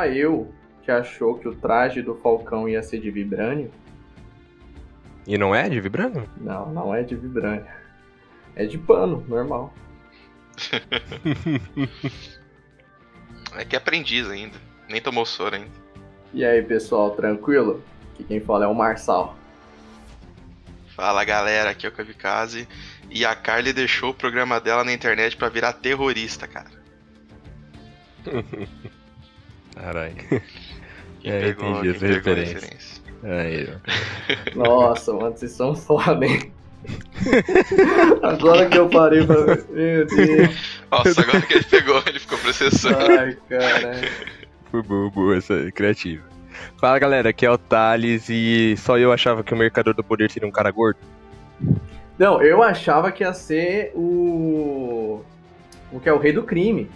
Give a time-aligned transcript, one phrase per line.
[0.00, 0.50] só eu
[0.82, 3.70] que achou que o traje do Falcão ia ser de vibrânio.
[5.26, 6.26] E não é de vibrânio?
[6.38, 7.66] Não, não é de vibrânio.
[8.56, 9.74] É de pano, normal.
[13.54, 14.56] é que é aprendiz ainda.
[14.88, 15.70] Nem tomou soro ainda.
[16.32, 17.84] E aí, pessoal, tranquilo?
[18.14, 19.36] Aqui quem fala é o Marçal.
[20.96, 22.66] Fala galera, aqui é o Kamikaze.
[23.10, 26.70] E a Carly deixou o programa dela na internet para virar terrorista, cara.
[29.74, 30.14] Caralho.
[31.20, 32.54] Quem é, pegou, entendi quem pegou referência.
[32.54, 33.00] referência.
[33.22, 33.68] Aí,
[34.56, 36.52] Nossa, mano, vocês são foda, hein?
[38.22, 39.66] agora que eu parei pra ver.
[39.70, 40.80] Meu Deus.
[40.90, 43.12] Nossa, agora que ele pegou, ele ficou processando.
[43.12, 44.00] Ai, cara.
[44.70, 46.22] Foi boa, boa essa aí, criativa.
[46.78, 50.30] Fala galera, aqui é o Thales e só eu achava que o Mercador do Poder
[50.30, 50.98] seria um cara gordo.
[52.18, 55.22] Não, eu achava que ia ser o.
[55.92, 56.88] O que é o rei do crime.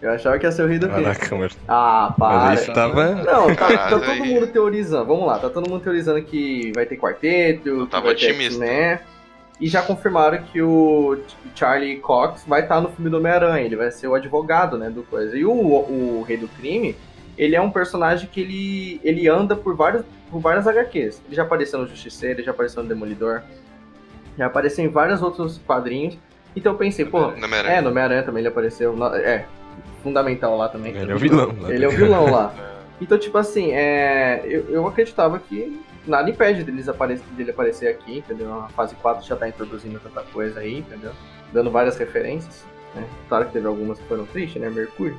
[0.00, 1.36] Eu achava que ia ser o rei do Caraca.
[1.36, 1.58] Mas...
[1.66, 2.38] Ah, para.
[2.38, 3.14] Mas isso tava.
[3.16, 5.06] Não, tá, tá todo mundo teorizando.
[5.06, 7.68] Vamos lá, tá todo mundo teorizando que vai ter quarteto.
[7.68, 8.60] Eu tava otimista.
[8.60, 9.00] Né?
[9.60, 11.18] E já confirmaram que o
[11.54, 13.64] Charlie Cox vai estar no filme do Homem-Aranha.
[13.64, 15.36] Ele vai ser o advogado, né, do coisa.
[15.36, 16.94] E o, o Rei do Crime,
[17.36, 21.20] ele é um personagem que ele, ele anda por, vários, por várias HQs.
[21.26, 23.42] Ele já apareceu no Justiceiro, ele já apareceu no Demolidor.
[24.36, 26.16] Já apareceu em vários outros quadrinhos.
[26.54, 27.32] Então eu pensei, pô...
[27.32, 27.76] No Homem-Aranha.
[27.78, 28.94] É, no Homem-Aranha também ele apareceu.
[29.16, 29.44] É,
[30.02, 30.96] fundamental lá também.
[30.96, 31.52] Ele é o vilão.
[31.52, 31.74] Né?
[31.74, 32.54] Ele é o vilão lá.
[33.00, 38.18] Então, tipo assim, é, eu, eu acreditava que nada impede deles aparecer, dele aparecer aqui,
[38.18, 38.52] entendeu?
[38.52, 41.12] A fase 4 já tá introduzindo tanta coisa aí, entendeu?
[41.52, 42.64] Dando várias referências.
[42.94, 43.06] Né?
[43.28, 44.68] Claro que teve algumas que foram tristes, né?
[44.68, 45.18] Mercúrio.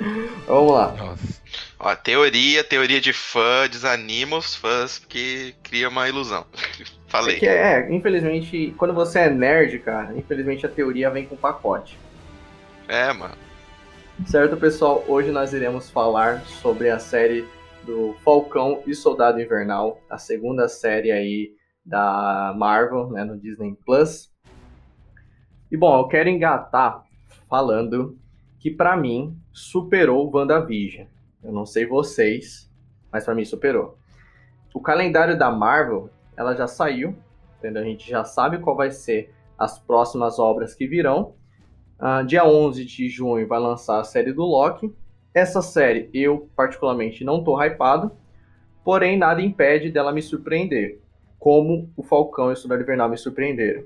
[0.46, 0.92] Vamos lá.
[0.92, 1.42] Nossa.
[1.78, 6.46] Ó, teoria, teoria de fã, desanima os fãs porque cria uma ilusão.
[7.08, 7.36] Falei.
[7.36, 11.98] É, que é, infelizmente, quando você é nerd, cara, infelizmente a teoria vem com pacote.
[12.86, 13.34] É, mano.
[14.26, 15.04] Certo, pessoal?
[15.06, 17.46] Hoje nós iremos falar sobre a série
[17.86, 21.52] do Falcão e Soldado Invernal, a segunda série aí
[21.86, 24.30] da Marvel, né, no Disney Plus.
[25.70, 27.04] E bom, eu quero engatar
[27.48, 28.18] falando
[28.58, 31.06] que para mim superou WandaVision.
[31.42, 32.70] Eu não sei vocês,
[33.10, 33.96] mas para mim superou.
[34.74, 37.16] O calendário da Marvel, ela já saiu,
[37.58, 37.82] entendeu?
[37.82, 41.34] A gente já sabe qual vai ser as próximas obras que virão.
[42.00, 44.94] Uh, dia 11 de junho vai lançar a série do Loki.
[45.34, 48.12] Essa série eu, particularmente, não tô hypado,
[48.84, 51.00] porém nada impede dela me surpreender,
[51.38, 53.84] como o Falcão e o Soldado Invernal me surpreenderam.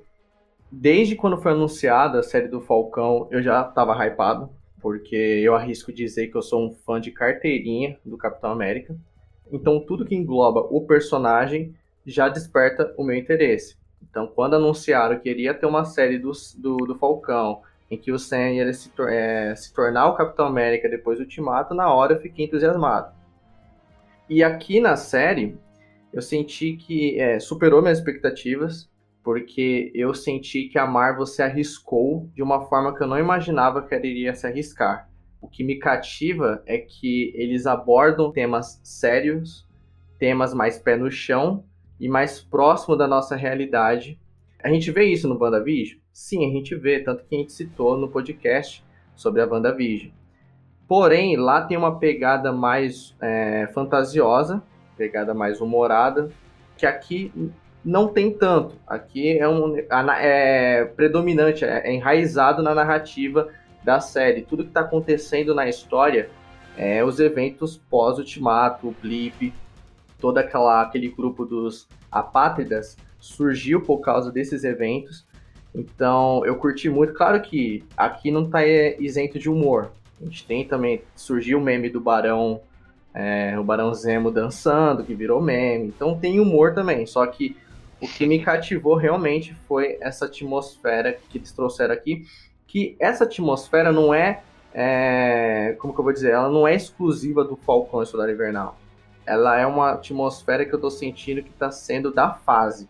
[0.71, 5.93] Desde quando foi anunciada a série do Falcão, eu já tava hypado, porque eu arrisco
[5.93, 8.97] dizer que eu sou um fã de carteirinha do Capitão América.
[9.51, 11.75] Então tudo que engloba o personagem
[12.06, 13.77] já desperta o meu interesse.
[14.03, 18.19] Então quando anunciaram que iria ter uma série do, do, do Falcão, em que o
[18.19, 22.20] Sam ia se, é, se tornar o Capitão América depois do Ultimato, na hora eu
[22.22, 23.12] fiquei entusiasmado.
[24.30, 25.58] E aqui na série,
[26.10, 28.91] eu senti que é, superou minhas expectativas,
[29.22, 33.86] porque eu senti que a Marvel se arriscou de uma forma que eu não imaginava
[33.86, 35.10] que ela iria se arriscar.
[35.38, 39.69] O que me cativa é que eles abordam temas sérios,
[40.19, 41.66] temas mais pé no chão
[42.00, 44.19] e mais próximo da nossa realidade.
[44.64, 46.02] A gente vê isso no WandaVision?
[46.12, 48.84] Sim, a gente vê, tanto que a gente citou no podcast
[49.17, 50.12] sobre a WandaVision.
[50.87, 54.62] Porém, lá tem uma pegada mais é, fantasiosa,
[54.95, 56.31] pegada mais humorada,
[56.77, 57.33] que aqui
[57.83, 58.77] não tem tanto.
[58.87, 63.49] Aqui é, um, é predominante, é, é enraizado na narrativa
[63.83, 64.43] da série.
[64.43, 66.28] Tudo que está acontecendo na história
[66.77, 69.53] é os eventos pós-ultimato, blip,
[70.21, 75.27] todo aquela, aquele grupo dos apátridas surgiu por causa desses eventos
[75.74, 77.15] então, eu curti muito.
[77.15, 79.91] Claro que aqui não tá é, isento de humor.
[80.21, 82.60] A gente tem também, surgiu o meme do Barão,
[83.15, 85.89] é, o Barão Zemo dançando, que virou meme.
[85.89, 87.07] Então tem humor também.
[87.07, 87.57] Só que
[88.01, 92.27] o que me cativou realmente foi essa atmosfera que eles trouxeram aqui.
[92.66, 94.42] Que essa atmosfera não é,
[94.74, 98.77] é como que eu vou dizer, ela não é exclusiva do Falcão e Soldado Invernal.
[99.24, 102.89] Ela é uma atmosfera que eu tô sentindo que tá sendo da fase.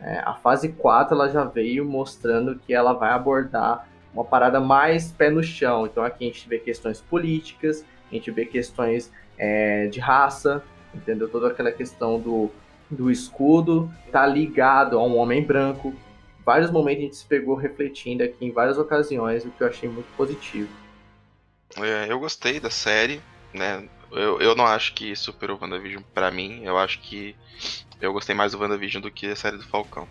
[0.00, 5.12] É, a fase 4 ela já veio mostrando que ela vai abordar uma parada mais
[5.12, 5.86] pé no chão.
[5.86, 10.62] Então aqui a gente vê questões políticas, a gente vê questões é, de raça,
[10.94, 11.28] entendeu?
[11.28, 12.50] Toda aquela questão do,
[12.90, 15.94] do escudo tá ligado a um homem branco.
[16.44, 19.88] Vários momentos a gente se pegou refletindo aqui em várias ocasiões, o que eu achei
[19.88, 20.70] muito positivo.
[21.76, 23.20] É, eu gostei da série,
[23.52, 23.86] né?
[24.10, 26.62] Eu, eu não acho que superou o WandaVision pra mim.
[26.64, 27.36] Eu acho que
[28.00, 30.08] eu gostei mais do WandaVision do que a série do Falcão.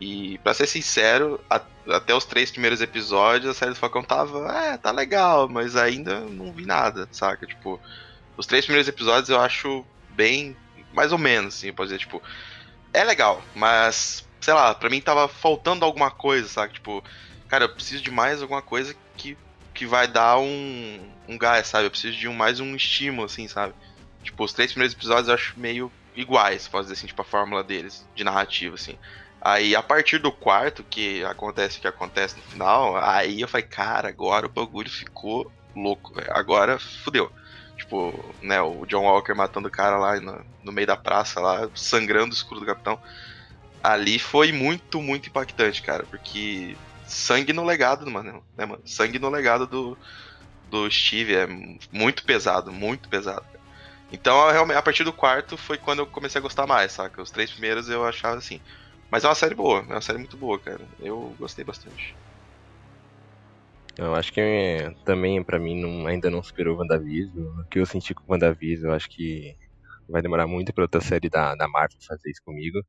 [0.00, 4.52] E, pra ser sincero, a, até os três primeiros episódios, a série do Falcão tava,
[4.52, 7.46] é, tá legal, mas ainda não vi nada, saca?
[7.46, 7.80] Tipo,
[8.36, 10.56] Os três primeiros episódios eu acho bem.
[10.92, 12.22] mais ou menos, assim, pode dizer, tipo.
[12.92, 16.74] É legal, mas, sei lá, pra mim tava faltando alguma coisa, sabe?
[16.74, 17.02] Tipo,
[17.48, 19.36] cara, eu preciso de mais alguma coisa que,
[19.74, 21.86] que vai dar um, um gás, sabe?
[21.86, 23.74] Eu preciso de um, mais um estímulo, assim, sabe?
[24.22, 27.62] Tipo, os três primeiros episódios eu acho meio iguais, pode dizer assim, tipo, a fórmula
[27.62, 28.98] deles, de narrativa, assim.
[29.40, 33.66] Aí, a partir do quarto, que acontece o que acontece no final, aí eu falei,
[33.66, 36.28] cara, agora o bagulho ficou louco, véio.
[36.32, 37.30] agora fudeu.
[37.76, 41.68] Tipo, né, o John Walker matando o cara lá no, no meio da praça, lá,
[41.74, 42.98] sangrando o escuro do capitão.
[43.82, 46.74] Ali foi muito, muito impactante, cara, porque
[47.06, 48.82] sangue no legado, mano, né, mano?
[48.86, 49.96] Sangue no legado do,
[50.70, 51.46] do Steve é
[51.92, 53.44] muito pesado, muito pesado.
[54.10, 57.22] Então, a partir do quarto foi quando eu comecei a gostar mais, saca?
[57.22, 58.60] Os três primeiros eu achava assim.
[59.10, 60.88] Mas é uma série boa, é uma série muito boa, cara.
[60.98, 62.16] Eu gostei bastante.
[63.98, 64.40] Eu acho que
[65.04, 67.44] também, para mim, não, ainda não superou o WandaVision.
[67.62, 69.54] O que eu senti com o WandaVision, eu acho que
[70.08, 72.80] vai demorar muito pra outra série da, da Marvel fazer isso comigo.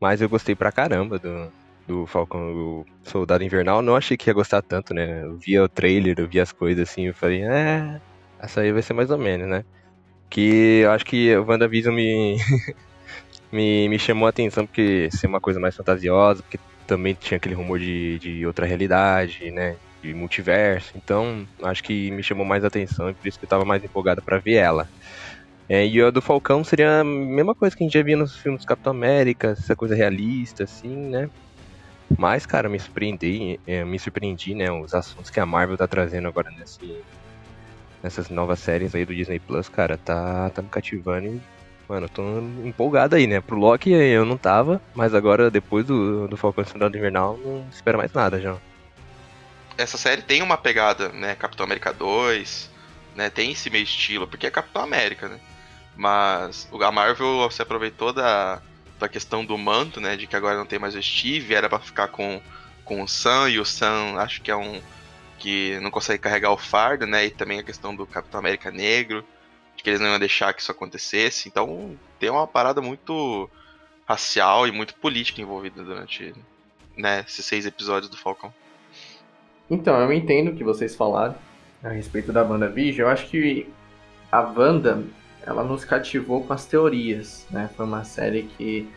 [0.00, 1.52] Mas eu gostei pra caramba do,
[1.86, 3.82] do Falcão do Soldado Invernal.
[3.82, 5.24] Não achei que ia gostar tanto, né?
[5.24, 7.98] Eu via o trailer, eu via as coisas assim, eu falei, é.
[8.40, 9.64] Essa aí vai ser mais ou menos, né?
[10.30, 12.36] Que eu acho que o WandaVision me.
[13.52, 17.54] me, me chamou a atenção porque ser uma coisa mais fantasiosa, porque também tinha aquele
[17.54, 19.76] rumor de, de outra realidade, né?
[20.02, 20.92] De multiverso.
[20.96, 24.22] Então, acho que me chamou mais atenção e por isso que eu tava mais empolgado
[24.22, 24.88] para ver ela.
[25.68, 28.36] É, e a do Falcão seria a mesma coisa que a gente já via nos
[28.36, 31.28] filmes Capitão América, essa coisa realista, assim, né?
[32.16, 34.70] Mas, cara, me surpreendi, é, me surpreendi, né?
[34.70, 37.04] Os assuntos que a Marvel tá trazendo agora nesse,
[38.06, 41.40] nessas novas séries aí do Disney Plus, cara, tá, tá me cativando e
[41.88, 42.22] Mano, tô
[42.64, 43.40] empolgado aí, né?
[43.40, 47.96] Pro Loki eu não tava, mas agora, depois do, do Falcão Soldado Invernal, não espera
[47.96, 48.56] mais nada já.
[49.78, 51.36] Essa série tem uma pegada, né?
[51.36, 52.68] Capitão América 2,
[53.14, 53.30] né?
[53.30, 55.38] Tem esse meio estilo, porque é Capitão América, né?
[55.94, 58.60] Mas a Marvel se aproveitou da,
[58.98, 60.16] da questão do manto, né?
[60.16, 62.42] De que agora não tem mais o Steve, era para ficar com,
[62.84, 64.82] com o Sam, e o Sam acho que é um
[65.38, 67.26] que não consegue carregar o fardo, né?
[67.26, 69.24] E também a questão do Capitão América negro
[69.76, 71.48] de que eles não iam deixar que isso acontecesse.
[71.48, 73.48] Então tem uma parada muito
[74.06, 76.34] racial e muito política envolvida durante
[76.96, 78.52] né, esses seis episódios do Falcão.
[79.68, 81.34] Então, eu entendo o que vocês falaram
[81.82, 83.06] a respeito da WandaVision.
[83.06, 83.68] Eu acho que
[84.30, 85.02] a Wanda,
[85.42, 87.68] ela nos cativou com as teorias, né?
[87.76, 88.88] Foi uma série que,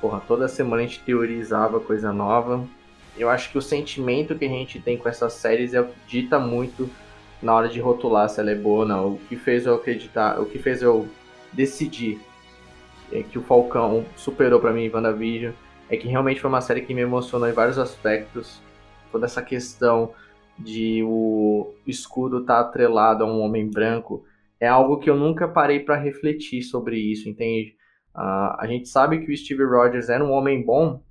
[0.00, 2.66] porra, toda semana a gente teorizava coisa nova.
[3.20, 5.94] Eu acho que o sentimento que a gente tem com essas séries é o que
[6.06, 6.88] dita muito
[7.42, 9.08] na hora de rotular se ela é boa ou não.
[9.12, 11.06] O que fez eu acreditar, o que fez eu
[11.52, 12.18] decidir
[13.12, 15.52] é que o Falcão superou para mim WandaVision
[15.90, 18.62] é que realmente foi uma série que me emocionou em vários aspectos.
[19.12, 20.14] Toda essa questão
[20.58, 24.24] de o escudo estar tá atrelado a um homem branco
[24.58, 27.76] é algo que eu nunca parei para refletir sobre isso, entende?
[28.14, 31.02] Uh, a gente sabe que o Steve Rogers era um homem bom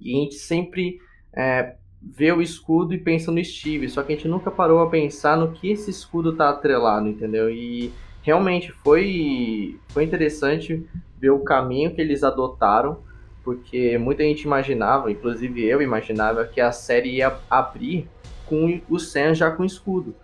[0.00, 0.98] e a gente sempre
[1.36, 4.88] é, vê o escudo e pensa no Steve, só que a gente nunca parou a
[4.88, 7.50] pensar no que esse escudo tá atrelado, entendeu?
[7.50, 10.84] E realmente foi, foi interessante
[11.18, 12.98] ver o caminho que eles adotaram,
[13.44, 18.08] porque muita gente imaginava, inclusive eu imaginava, que a série ia abrir
[18.46, 20.14] com o Sam já com escudo,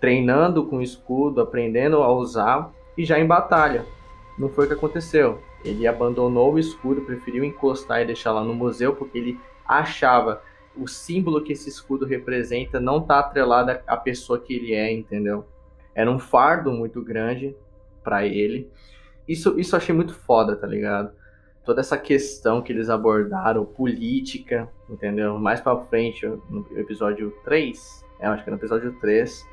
[0.00, 3.84] treinando com escudo, aprendendo a usar e já em batalha.
[4.38, 5.40] Não foi o que aconteceu.
[5.64, 9.38] Ele abandonou o escudo, preferiu encostar e deixar lá no museu porque ele
[9.78, 10.42] achava
[10.76, 15.44] o símbolo que esse escudo representa não tá atrelado à pessoa que ele é, entendeu?
[15.94, 17.54] Era um fardo muito grande
[18.02, 18.70] para ele.
[19.28, 21.12] Isso, isso eu achei muito foda, tá ligado?
[21.64, 25.38] Toda essa questão que eles abordaram, política, entendeu?
[25.38, 29.46] Mais pra frente, no episódio 3, é, acho que é no episódio 3,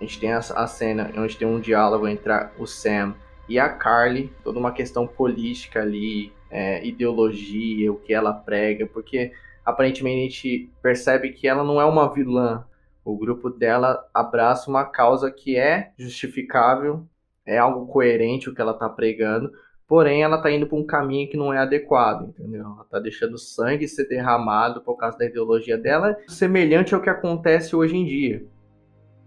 [0.00, 3.14] a gente tem a, a cena onde tem um diálogo entre o Sam
[3.48, 9.32] e a Carly, toda uma questão política ali, é, ideologia, o que ela prega, porque
[9.64, 12.64] aparentemente a gente percebe que ela não é uma vilã.
[13.04, 17.06] O grupo dela abraça uma causa que é justificável,
[17.46, 19.52] é algo coerente o que ela está pregando,
[19.86, 22.64] porém ela está indo para um caminho que não é adequado, entendeu?
[22.64, 27.76] Ela está deixando sangue ser derramado por causa da ideologia dela, semelhante ao que acontece
[27.76, 28.46] hoje em dia.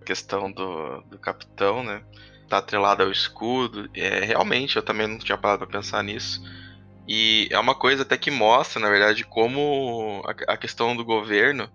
[0.02, 2.02] A questão do, do capitão, né?
[2.50, 3.90] Tá atrelado ao escudo.
[3.94, 6.42] É, realmente, eu também não tinha parado para pensar nisso
[7.08, 11.72] e é uma coisa até que mostra, na verdade, como a, questão do governo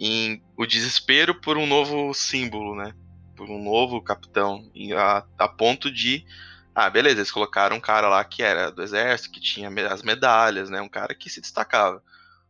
[0.00, 2.92] em o desespero por um novo símbolo, né?
[3.36, 4.68] Por um novo capitão.
[4.96, 6.26] A, a ponto de.
[6.74, 10.68] Ah, beleza, eles colocaram um cara lá que era do exército, que tinha as medalhas,
[10.68, 10.80] né?
[10.80, 12.02] Um cara que se destacava.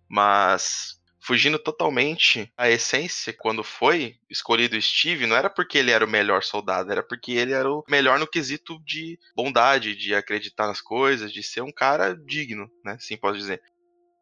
[0.08, 6.04] Mas fugindo totalmente a essência quando foi escolhido o Steve, não era porque ele era
[6.04, 10.66] o melhor soldado, era porque ele era o melhor no quesito de bondade, de acreditar
[10.66, 12.98] nas coisas, de ser um cara digno, né?
[13.00, 13.62] Sim, posso dizer.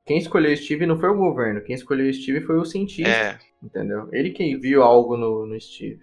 [0.06, 3.11] Quem escolheu o Steve não foi o governo, quem escolheu o Steve foi o cientista.
[3.11, 3.38] É.
[3.61, 4.09] Entendeu?
[4.12, 6.00] Ele que viu algo no, no Steve.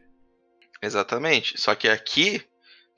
[0.81, 1.59] Exatamente.
[1.59, 2.41] Só que aqui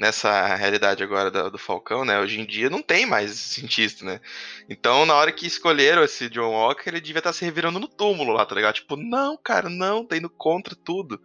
[0.02, 2.20] nessa realidade agora do, do, Falcão, né?
[2.20, 4.20] Hoje em dia não tem mais cientista, né?
[4.68, 7.88] Então, na hora que escolheram esse John Walker, ele devia estar tá se revirando no
[7.88, 8.74] túmulo lá, tá ligado?
[8.74, 11.22] Tipo, não, cara, não, tá indo contra tudo.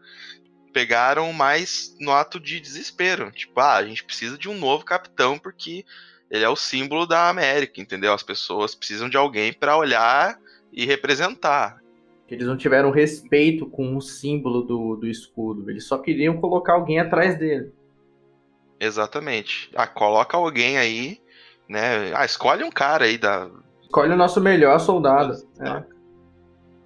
[0.74, 3.32] Pegaram mais no ato de desespero.
[3.32, 5.82] Tipo, ah, a gente precisa de um novo capitão porque
[6.30, 8.12] ele é o símbolo da América, entendeu?
[8.12, 10.38] As pessoas precisam de alguém para olhar
[10.70, 11.80] e representar.
[12.28, 15.70] Eles não tiveram respeito com o símbolo do, do escudo.
[15.70, 17.72] Eles só queriam colocar alguém atrás dele.
[18.78, 19.70] Exatamente.
[19.74, 21.20] Ah, coloca alguém aí,
[21.68, 22.12] né?
[22.14, 23.48] Ah, escolhe um cara aí da.
[23.82, 25.34] Escolhe o nosso melhor soldado.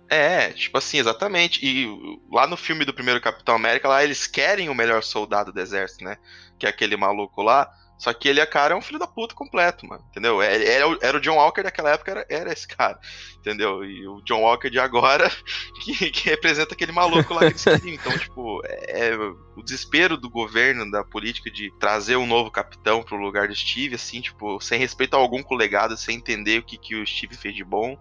[0.08, 0.48] É.
[0.48, 1.60] é, tipo assim, exatamente.
[1.64, 1.88] E
[2.30, 6.04] lá no filme do primeiro Capitão América, lá eles querem o melhor soldado do exército,
[6.04, 6.16] né?
[6.58, 7.70] Que é aquele maluco lá.
[8.00, 10.02] Só que ele, a cara, é um filho da puta completo, mano.
[10.08, 10.40] Entendeu?
[10.40, 12.98] Era, é, era, o John Walker daquela época, era, era, esse cara.
[13.38, 13.84] Entendeu?
[13.84, 15.30] E o John Walker de agora,
[15.84, 17.94] que, que representa aquele maluco lá que eles queriam.
[17.94, 19.16] Então, tipo, é, é,
[19.54, 23.96] o desespero do governo, da política de trazer um novo capitão pro lugar do Steve,
[23.96, 27.36] assim, tipo, sem respeito algum com o legado, sem entender o que, que o Steve
[27.36, 27.98] fez de bom,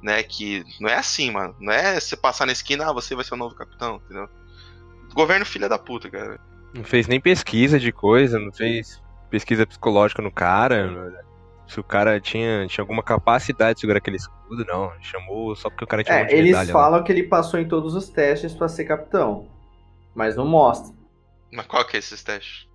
[0.00, 0.22] né?
[0.22, 1.56] Que não é assim, mano.
[1.58, 4.28] Não é você passar na esquina, ah, você vai ser o novo capitão, entendeu?
[5.12, 6.38] Governo filha da puta, cara.
[6.72, 11.24] Não fez nem pesquisa de coisa, não fez pesquisa psicológica no cara.
[11.66, 14.92] Se o cara tinha, tinha alguma capacidade de segurar aquele escudo, não.
[15.00, 17.06] Chamou só porque o cara tinha é, um Eles medalha, falam né?
[17.06, 19.48] que ele passou em todos os testes para ser capitão.
[20.14, 20.92] Mas não mostra.
[21.52, 22.68] Mas qual que é esses testes?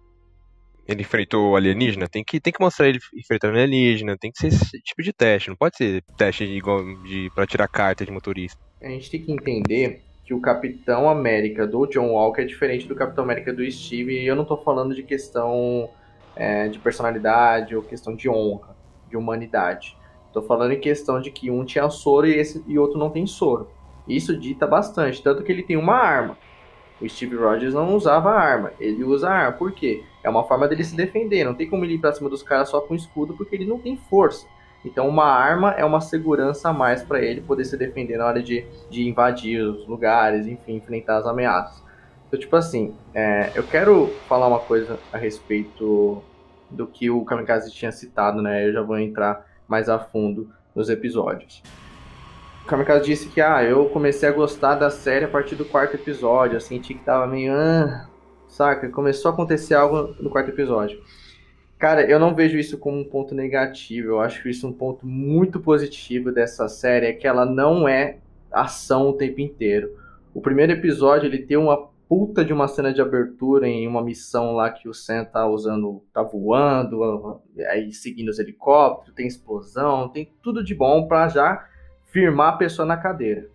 [0.88, 2.07] Ele enfrentou alienígena?
[2.07, 4.17] Tem que, tem que mostrar ele enfrentando alienígena.
[4.17, 5.50] Tem que ser esse tipo de teste.
[5.50, 8.59] Não pode ser teste igual de, pra tirar carta de motorista.
[8.81, 12.95] A gente tem que entender que o Capitão América do John Walker é diferente do
[12.95, 14.21] Capitão América do Steve.
[14.21, 15.89] E eu não tô falando de questão
[16.36, 18.75] é, de personalidade ou questão de honra,
[19.10, 19.98] de humanidade.
[20.27, 23.25] Estou falando em questão de que um tinha soro e, esse, e outro não tem
[23.25, 23.70] soro.
[24.08, 26.38] Isso dita bastante, tanto que ele tem uma arma.
[27.01, 29.58] O Steve Rogers não usava arma, ele usa arma.
[29.58, 30.04] Por quê?
[30.24, 31.44] É uma forma dele se defender.
[31.44, 33.80] Não tem como ele ir pra cima dos caras só com escudo porque ele não
[33.80, 34.46] tem força.
[34.84, 38.42] Então, uma arma é uma segurança a mais para ele poder se defender na hora
[38.42, 41.84] de, de invadir os lugares, enfim, enfrentar as ameaças.
[42.36, 46.22] Então, tipo assim, é, eu quero falar uma coisa a respeito
[46.70, 48.68] do que o Kamikaze tinha citado, né?
[48.68, 51.63] Eu já vou entrar mais a fundo nos episódios.
[52.63, 55.96] O Kamikaze disse que, ah, eu comecei a gostar da série a partir do quarto
[55.96, 58.06] episódio, eu senti que tava meio, ah,
[58.50, 58.89] saca?
[58.89, 61.01] Começou a acontecer algo no quarto episódio.
[61.80, 65.62] Cara, eu não vejo isso como um ponto negativo, eu acho isso um ponto muito
[65.62, 68.18] positivo dessa série, é que ela não é
[68.51, 69.89] ação o tempo inteiro.
[70.34, 74.53] O primeiro episódio, ele tem uma puta de uma cena de abertura em uma missão
[74.53, 80.31] lá que o Sam tá usando, tá voando, aí seguindo os helicópteros, tem explosão, tem
[80.41, 81.67] tudo de bom para já
[82.05, 83.50] firmar a pessoa na cadeira.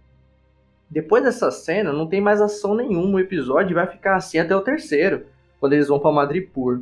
[0.91, 4.61] Depois dessa cena, não tem mais ação nenhuma, o episódio vai ficar assim até o
[4.61, 5.27] terceiro,
[5.61, 6.81] quando eles vão para Madripoor.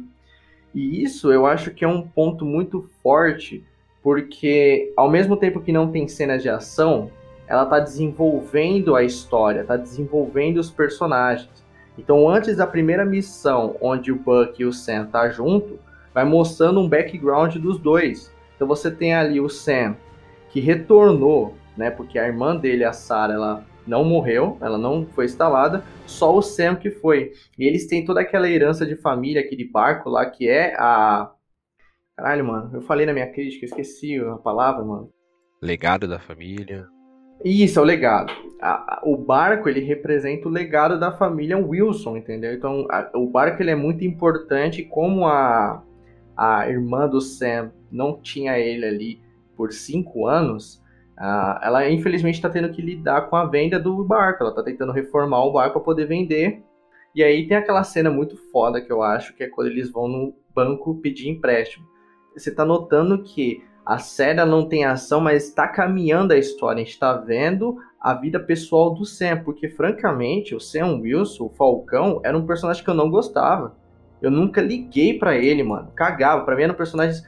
[0.74, 3.62] E isso eu acho que é um ponto muito forte,
[4.02, 7.10] porque ao mesmo tempo que não tem cenas de ação,
[7.48, 11.48] ela está desenvolvendo a história, está desenvolvendo os personagens.
[11.96, 15.78] Então, antes da primeira missão, onde o Buck e o Sam tá junto,
[16.12, 18.32] vai mostrando um background dos dois.
[18.54, 19.96] Então, você tem ali o Sam
[20.50, 21.90] que retornou, né?
[21.90, 26.42] Porque a irmã dele, a Sarah, ela não morreu, ela não foi instalada, só o
[26.42, 27.32] Sam que foi.
[27.58, 31.32] E eles têm toda aquela herança de família, aquele barco lá que é a.
[32.16, 35.10] Caralho, mano, eu falei na minha crítica, esqueci a palavra, mano.
[35.62, 36.86] Legado da família.
[37.44, 38.32] Isso, é o legado.
[38.60, 42.52] A, o barco, ele representa o legado da família Wilson, entendeu?
[42.52, 44.82] Então, a, o barco, ele é muito importante.
[44.82, 45.82] Como a,
[46.36, 49.20] a irmã do Sam não tinha ele ali
[49.56, 50.82] por cinco anos,
[51.62, 54.42] ela infelizmente está tendo que lidar com a venda do barco.
[54.42, 56.62] Ela está tentando reformar o barco para poder vender.
[57.14, 60.06] E aí tem aquela cena muito foda que eu acho, que é quando eles vão
[60.06, 61.86] no banco pedir empréstimo.
[62.36, 66.82] Você está notando que a série não tem ação, mas está caminhando a história.
[66.82, 71.48] A gente está vendo a vida pessoal do Sam, porque francamente, o Sam Wilson, o
[71.48, 73.74] Falcão, era um personagem que eu não gostava.
[74.20, 75.90] Eu nunca liguei para ele, mano.
[75.96, 76.44] Cagava.
[76.44, 77.22] Para mim era um personagem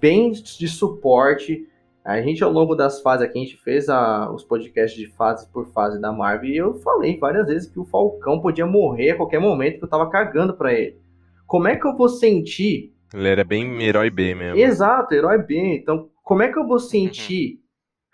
[0.00, 1.68] bem de suporte.
[2.02, 5.46] A gente, ao longo das fases aqui, a gente fez a, os podcasts de fase
[5.52, 9.16] por fase da Marvel e eu falei várias vezes que o Falcão podia morrer a
[9.16, 10.98] qualquer momento que eu tava cagando para ele.
[11.46, 14.58] Como é que eu vou sentir ele era bem herói B mesmo.
[14.58, 15.76] Exato, herói B.
[15.76, 17.60] Então, como é que eu vou sentir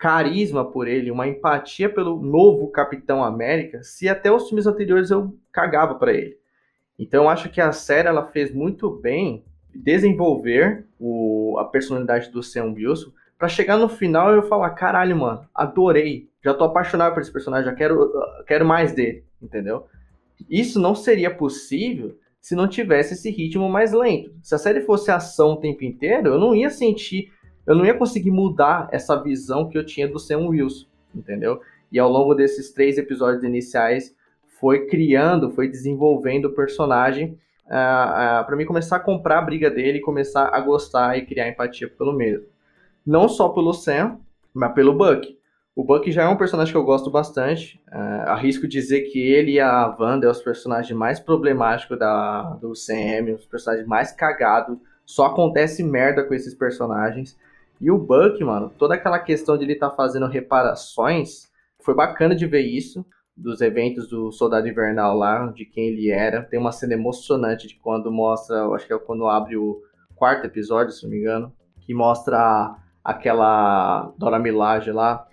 [0.03, 5.33] carisma por ele, uma empatia pelo novo Capitão América, se até os filmes anteriores eu
[5.49, 6.37] cagava para ele.
[6.99, 12.43] Então eu acho que a série ela fez muito bem desenvolver o, a personalidade do
[12.43, 17.13] Sam Wilson para chegar no final e eu falar, caralho, mano, adorei, já tô apaixonado
[17.13, 18.11] por esse personagem, já quero,
[18.45, 19.87] quero mais dele, entendeu?
[20.49, 24.35] Isso não seria possível se não tivesse esse ritmo mais lento.
[24.41, 27.31] Se a série fosse ação o tempo inteiro, eu não ia sentir,
[27.65, 30.85] eu não ia conseguir mudar essa visão que eu tinha do Sam Wilson,
[31.15, 31.61] entendeu?
[31.89, 34.13] E ao longo desses três episódios iniciais,
[34.59, 39.71] foi criando, foi desenvolvendo o personagem uh, uh, para mim começar a comprar a briga
[39.71, 42.45] dele, começar a gostar e criar empatia pelo mesmo.
[43.05, 44.19] Não só pelo Sam,
[44.53, 45.39] mas pelo Buck.
[45.75, 47.81] O Buck já é um personagem que eu gosto bastante.
[47.91, 52.73] Uh, arrisco dizer que ele e a Wanda é os personagens mais problemáticos da, do
[52.73, 54.77] CM, os personagens mais cagados.
[55.03, 57.35] Só acontece merda com esses personagens.
[57.81, 62.35] E o Buck, mano, toda aquela questão de ele estar tá fazendo reparações, foi bacana
[62.35, 63.03] de ver isso.
[63.35, 66.43] Dos eventos do Soldado Invernal lá, de quem ele era.
[66.43, 69.81] Tem uma cena emocionante de quando mostra, acho que é quando abre o
[70.15, 71.51] quarto episódio, se não me engano,
[71.81, 75.27] que mostra aquela Dora Milaje lá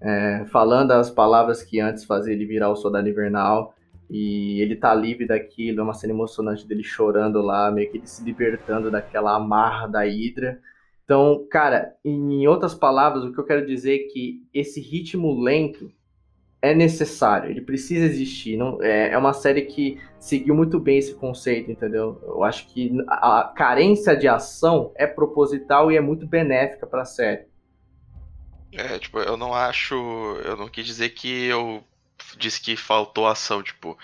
[0.00, 3.74] é, falando as palavras que antes fazia ele virar o soldado invernal.
[4.12, 8.08] E ele tá livre daquilo, é uma cena emocionante dele chorando lá, meio que ele
[8.08, 10.58] se libertando daquela amarra da Hydra.
[11.04, 15.92] Então, cara, em outras palavras, o que eu quero dizer é que esse ritmo lento
[16.62, 18.56] é necessário, ele precisa existir.
[18.56, 22.20] Não, é, é uma série que seguiu muito bem esse conceito, entendeu?
[22.22, 27.06] Eu acho que a carência de ação é proposital e é muito benéfica para a
[27.06, 27.49] série.
[28.72, 29.94] É, tipo, eu não acho.
[30.44, 31.84] Eu não quis dizer que eu
[32.36, 33.98] disse que faltou ação, tipo.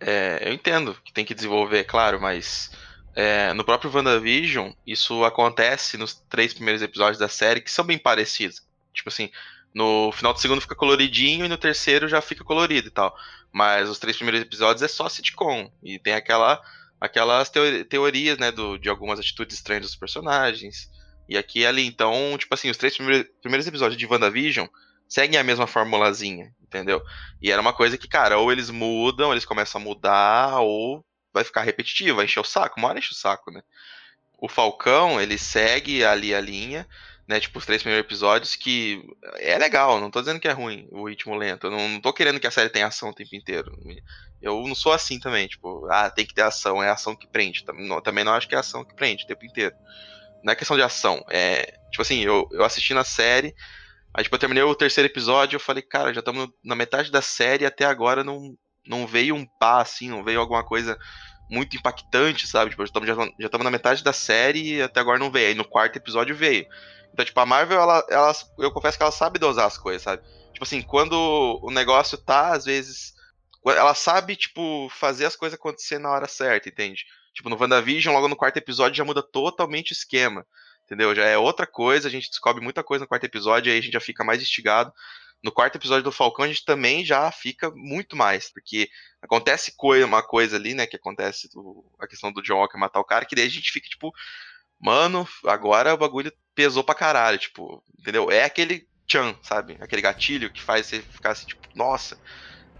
[0.00, 2.72] É, eu entendo que tem que desenvolver, claro, mas
[3.14, 7.98] é, no próprio WandaVision, isso acontece nos três primeiros episódios da série, que são bem
[7.98, 8.62] parecidos.
[8.92, 9.30] Tipo assim,
[9.74, 13.16] no final do segundo fica coloridinho e no terceiro já fica colorido e tal.
[13.52, 15.70] Mas os três primeiros episódios é só sitcom.
[15.82, 16.60] E tem aquela,
[17.00, 17.50] aquelas
[17.88, 20.90] teorias, né, do, de algumas atitudes estranhas dos personagens.
[21.32, 24.66] E aqui ali, então, tipo assim, os três primeiros episódios de WandaVision
[25.08, 27.02] seguem a mesma formulazinha, entendeu?
[27.40, 31.42] E era uma coisa que, cara, ou eles mudam, eles começam a mudar, ou vai
[31.42, 33.62] ficar repetitivo, vai encher o saco, uma hora enche o saco, né?
[34.36, 36.86] O Falcão, ele segue ali a linha,
[37.26, 37.40] né?
[37.40, 39.02] Tipo, os três primeiros episódios, que
[39.38, 41.68] é legal, não tô dizendo que é ruim o ritmo lento.
[41.68, 43.72] Eu não, não tô querendo que a série tenha ação o tempo inteiro.
[44.42, 47.64] Eu não sou assim também, tipo, ah, tem que ter ação, é ação que prende.
[48.04, 49.74] Também não acho que é ação que prende o tempo inteiro
[50.42, 51.24] não é questão de ação.
[51.30, 53.54] É, tipo assim, eu, eu assisti na série,
[54.14, 57.22] aí tipo, eu terminei o terceiro episódio, eu falei, cara, já estamos na metade da
[57.22, 60.98] série até agora não, não veio um pá, assim, não veio alguma coisa
[61.50, 62.70] muito impactante, sabe?
[62.70, 65.48] Tipo, já estamos já na metade da série e até agora não veio.
[65.48, 66.66] Aí no quarto episódio veio.
[67.12, 70.22] Então, tipo, a Marvel, ela, ela, eu confesso que ela sabe dosar as coisas, sabe?
[70.52, 73.12] Tipo assim, quando o negócio tá, às vezes.
[73.64, 77.04] Ela sabe, tipo, fazer as coisas acontecer na hora certa, entende?
[77.34, 80.46] Tipo, no WandaVision, logo no quarto episódio, já muda totalmente o esquema.
[80.84, 81.14] Entendeu?
[81.14, 83.94] Já é outra coisa, a gente descobre muita coisa no quarto episódio, aí a gente
[83.94, 84.92] já fica mais instigado.
[85.42, 88.88] No quarto episódio do Falcão, a gente também já fica muito mais, porque
[89.20, 90.86] acontece coisa, uma coisa ali, né?
[90.86, 93.72] Que acontece do, a questão do John Walker matar o cara, que daí a gente
[93.72, 94.12] fica tipo,
[94.78, 98.30] mano, agora o bagulho pesou pra caralho, tipo, entendeu?
[98.30, 99.76] É aquele chan, sabe?
[99.80, 102.18] Aquele gatilho que faz você ficar assim, tipo, nossa,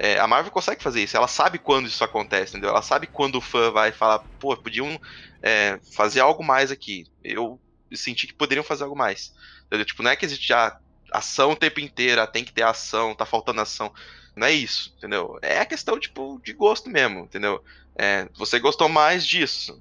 [0.03, 2.71] é, a Marvel consegue fazer isso, ela sabe quando isso acontece, entendeu?
[2.71, 5.01] Ela sabe quando o fã vai falar, pô, podiam
[5.41, 7.07] é, fazer algo mais aqui.
[7.23, 7.61] Eu
[7.93, 9.33] senti que poderiam fazer algo mais.
[9.67, 9.87] Entendeu?
[9.87, 10.77] Tipo, não é que existe já
[11.13, 13.95] ação o tempo inteiro, ah, tem que ter ação, tá faltando ação.
[14.35, 15.39] Não é isso, entendeu?
[15.41, 17.63] É a questão, tipo, de gosto mesmo, entendeu?
[17.95, 19.81] É, você gostou mais disso.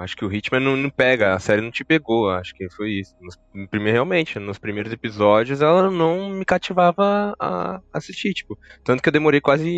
[0.00, 3.00] Acho que o ritmo não, não, pega, a série não te pegou, acho que foi
[3.00, 3.14] isso.
[3.20, 3.38] Nos,
[3.72, 8.58] realmente, nos primeiros episódios ela não me cativava a assistir, tipo.
[8.82, 9.68] Tanto que eu demorei quase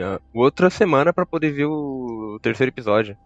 [0.00, 3.16] uh, outra semana para poder ver o, terceiro episódio.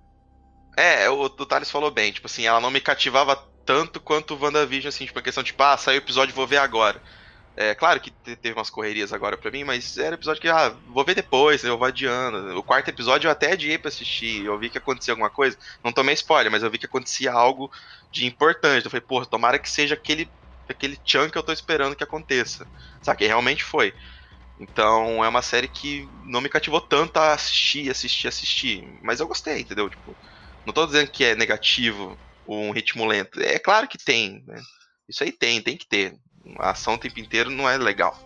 [0.77, 4.43] É, o, o Thales falou bem, tipo assim, ela não me cativava tanto quanto o
[4.43, 7.01] WandaVision, assim, tipo, a questão, tipo, ah, saiu o episódio, vou ver agora.
[7.59, 11.03] É claro que teve umas correrias agora pra mim, mas era episódio que, ah, vou
[11.07, 12.59] ver depois, eu vou adiando.
[12.59, 15.57] O quarto episódio eu até adiei pra assistir, eu vi que acontecia alguma coisa.
[15.83, 17.71] Não tomei spoiler, mas eu vi que acontecia algo
[18.13, 18.85] de importante.
[18.85, 20.31] Eu falei, pô, tomara que seja aquele,
[20.69, 22.67] aquele chunk que eu tô esperando que aconteça.
[23.03, 23.95] Sabe, que realmente foi.
[24.61, 28.99] Então é uma série que não me cativou tanto a assistir, assistir, assistir.
[29.03, 29.89] Mas eu gostei, entendeu?
[29.89, 30.15] Tipo,
[30.67, 33.41] não tô dizendo que é negativo um ritmo lento.
[33.41, 34.61] É claro que tem, né?
[35.09, 36.15] Isso aí tem, tem que ter
[36.59, 38.17] a ação o tempo inteiro não é legal.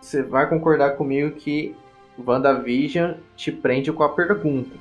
[0.00, 1.74] Você vai concordar comigo que
[2.18, 4.76] WandaVision te prende com a pergunta.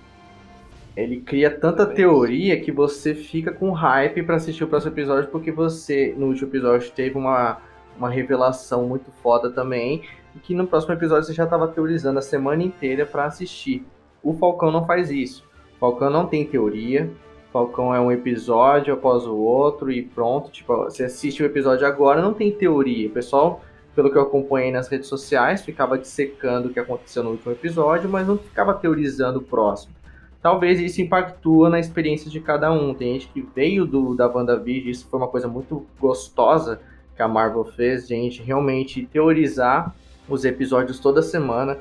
[0.96, 5.52] Ele cria tanta teoria que você fica com hype para assistir o próximo episódio, porque
[5.52, 7.60] você, no último episódio, teve uma,
[7.96, 10.04] uma revelação muito foda também,
[10.36, 13.86] e que no próximo episódio você já estava teorizando a semana inteira para assistir.
[14.24, 15.44] O Falcão não faz isso.
[15.76, 17.12] O Falcão não tem teoria.
[17.58, 20.52] Falcão é um episódio após o outro e pronto.
[20.52, 23.08] Tipo, você assiste o episódio agora, não tem teoria.
[23.08, 23.62] O pessoal,
[23.96, 28.08] pelo que eu acompanhei nas redes sociais, ficava dissecando o que aconteceu no último episódio,
[28.08, 29.96] mas não ficava teorizando o próximo
[30.40, 32.94] talvez isso impactua na experiência de cada um.
[32.94, 36.80] Tem gente que veio do da WandaVision, isso foi uma coisa muito gostosa
[37.18, 39.94] que a Marvel fez, gente realmente teorizar
[40.30, 41.78] os episódios toda semana.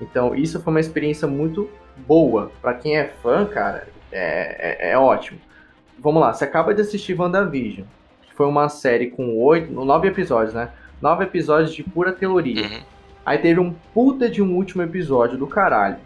[0.00, 1.68] Então, isso foi uma experiência muito
[2.06, 2.52] boa.
[2.62, 5.40] Para quem é fã, cara, é, é, é, ótimo.
[5.98, 7.86] Vamos lá, você acaba de assistir WandaVision,
[8.22, 10.70] que foi uma série com oito, nove episódios, né?
[11.00, 12.62] Nove episódios de pura teoria.
[12.62, 12.82] Uhum.
[13.26, 15.96] Aí teve um puta de um último episódio do caralho.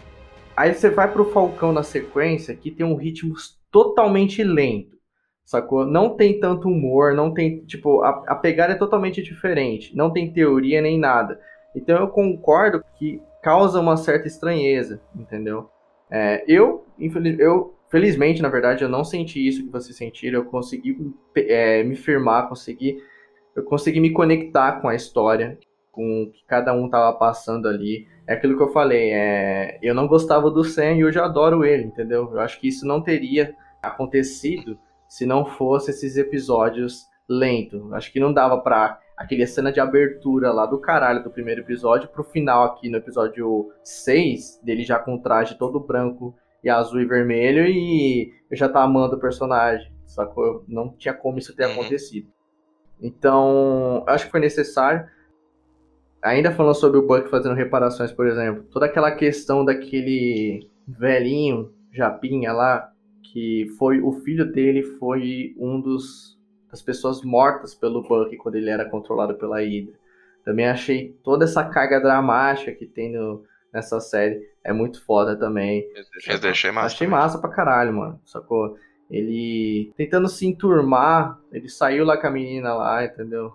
[0.56, 3.34] Aí você vai pro Falcão na sequência, que tem um ritmo
[3.70, 4.96] totalmente lento,
[5.44, 5.86] sacou?
[5.86, 10.32] Não tem tanto humor, não tem, tipo, a, a pegada é totalmente diferente, não tem
[10.32, 11.40] teoria nem nada.
[11.76, 15.70] Então eu concordo que causa uma certa estranheza, entendeu?
[16.10, 20.44] É, eu, infeliz, eu, felizmente, na verdade, eu não senti isso que vocês sentiram, eu
[20.44, 20.96] consegui
[21.36, 22.98] é, me firmar, consegui,
[23.54, 25.58] eu consegui me conectar com a história,
[25.90, 29.94] com o que cada um tava passando ali é aquilo que eu falei, é, eu
[29.94, 32.30] não gostava do Sam e hoje eu adoro ele, entendeu?
[32.30, 37.90] Eu acho que isso não teria acontecido se não fosse esses episódios lentos.
[37.94, 42.10] Acho que não dava pra aquele cena de abertura lá do caralho do primeiro episódio
[42.10, 47.06] pro final aqui no episódio 6, dele já com traje todo branco e azul e
[47.06, 50.64] vermelho e eu já tava amando o personagem, sacou?
[50.66, 51.72] Não tinha como isso ter uhum.
[51.72, 52.28] acontecido.
[53.00, 55.06] Então, acho que foi necessário
[56.22, 62.52] ainda falando sobre o Buck fazendo reparações, por exemplo, toda aquela questão daquele velhinho Japinha
[62.52, 62.92] lá,
[63.22, 66.36] que foi o filho dele foi um dos
[66.70, 69.94] das pessoas mortas pelo Buck quando ele era controlado pela Hydra.
[70.44, 75.84] Também achei toda essa carga dramática que tem no, nessa série é muito foda também.
[76.26, 76.94] Eu achei massa.
[76.94, 78.20] Achei massa pra caralho, mano.
[78.24, 78.76] Sacou?
[79.10, 83.54] Ele tentando se enturmar, ele saiu lá com a menina lá, entendeu?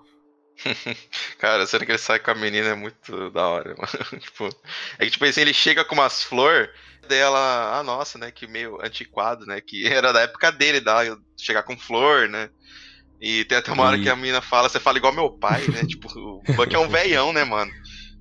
[1.37, 4.19] Cara, sendo que ele sai com a menina é muito da hora, mano.
[4.19, 4.49] tipo,
[4.97, 6.69] é que, tipo assim, ele chega com umas flores,
[7.07, 11.01] daí ela, ah, nossa, né, que meio antiquado, né, que era da época dele, da,
[11.37, 12.49] chegar com flor, né.
[13.21, 15.85] E tem até uma hora que a menina fala, você fala igual meu pai, né,
[15.87, 17.71] tipo, o Buck é um veião, né, mano.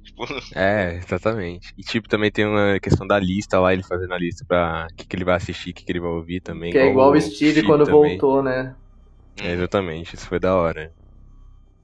[0.02, 0.24] Tipo...
[0.54, 1.72] É, exatamente.
[1.76, 4.94] E tipo, também tem uma questão da lista lá, ele fazendo a lista pra o
[4.94, 6.72] que, que ele vai assistir, o que, que ele vai ouvir também.
[6.72, 8.18] Que é igual o Steve, Steve quando também.
[8.18, 8.74] voltou, né.
[9.40, 10.92] É, exatamente, isso foi da hora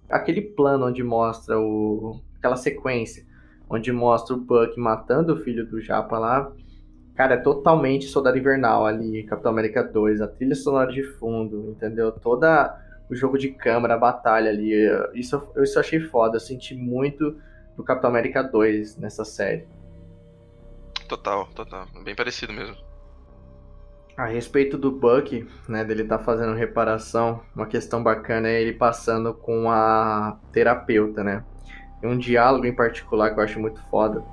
[0.09, 3.27] aquele plano onde mostra o aquela sequência
[3.69, 6.51] onde mostra o Buck matando o filho do Japa lá,
[7.15, 12.11] cara, é totalmente Soldado Invernal ali, Capitão América 2, a trilha sonora de fundo, entendeu?
[12.11, 14.71] Toda o jogo de câmera, a batalha ali,
[15.13, 17.37] isso eu isso achei foda, eu senti muito
[17.79, 19.67] do Capitão América 2 nessa série.
[21.09, 22.77] Total, total, bem parecido mesmo.
[24.17, 29.33] A respeito do Buck, né, dele tá fazendo reparação, uma questão bacana é ele passando
[29.33, 31.45] com a terapeuta, né?
[32.01, 34.25] Tem um diálogo em particular que eu acho muito foda,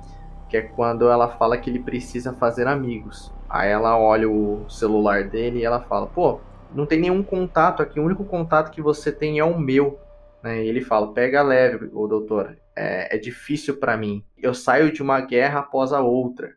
[0.50, 3.32] que é quando ela fala que ele precisa fazer amigos.
[3.48, 6.40] Aí ela olha o celular dele e ela fala: "Pô,
[6.74, 10.00] não tem nenhum contato aqui, o único contato que você tem é o meu".
[10.42, 10.64] Né?
[10.64, 12.56] E ele fala: "Pega leve, o doutor.
[12.76, 14.22] É, é difícil para mim.
[14.36, 16.54] Eu saio de uma guerra após a outra.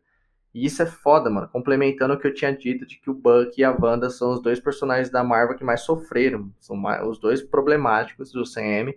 [0.54, 1.48] E isso é foda, mano.
[1.48, 4.42] Complementando o que eu tinha dito de que o Buck e a Wanda são os
[4.42, 6.52] dois personagens da Marvel que mais sofreram.
[6.60, 8.94] São os dois problemáticos do CM.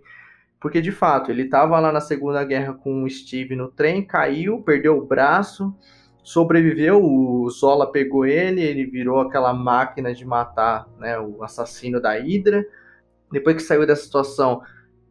[0.59, 4.61] Porque, de fato, ele tava lá na Segunda Guerra com o Steve no trem, caiu,
[4.61, 5.75] perdeu o braço,
[6.23, 12.13] sobreviveu, o Zola pegou ele, ele virou aquela máquina de matar, né, o assassino da
[12.13, 12.65] Hydra.
[13.29, 14.61] Depois que saiu dessa situação,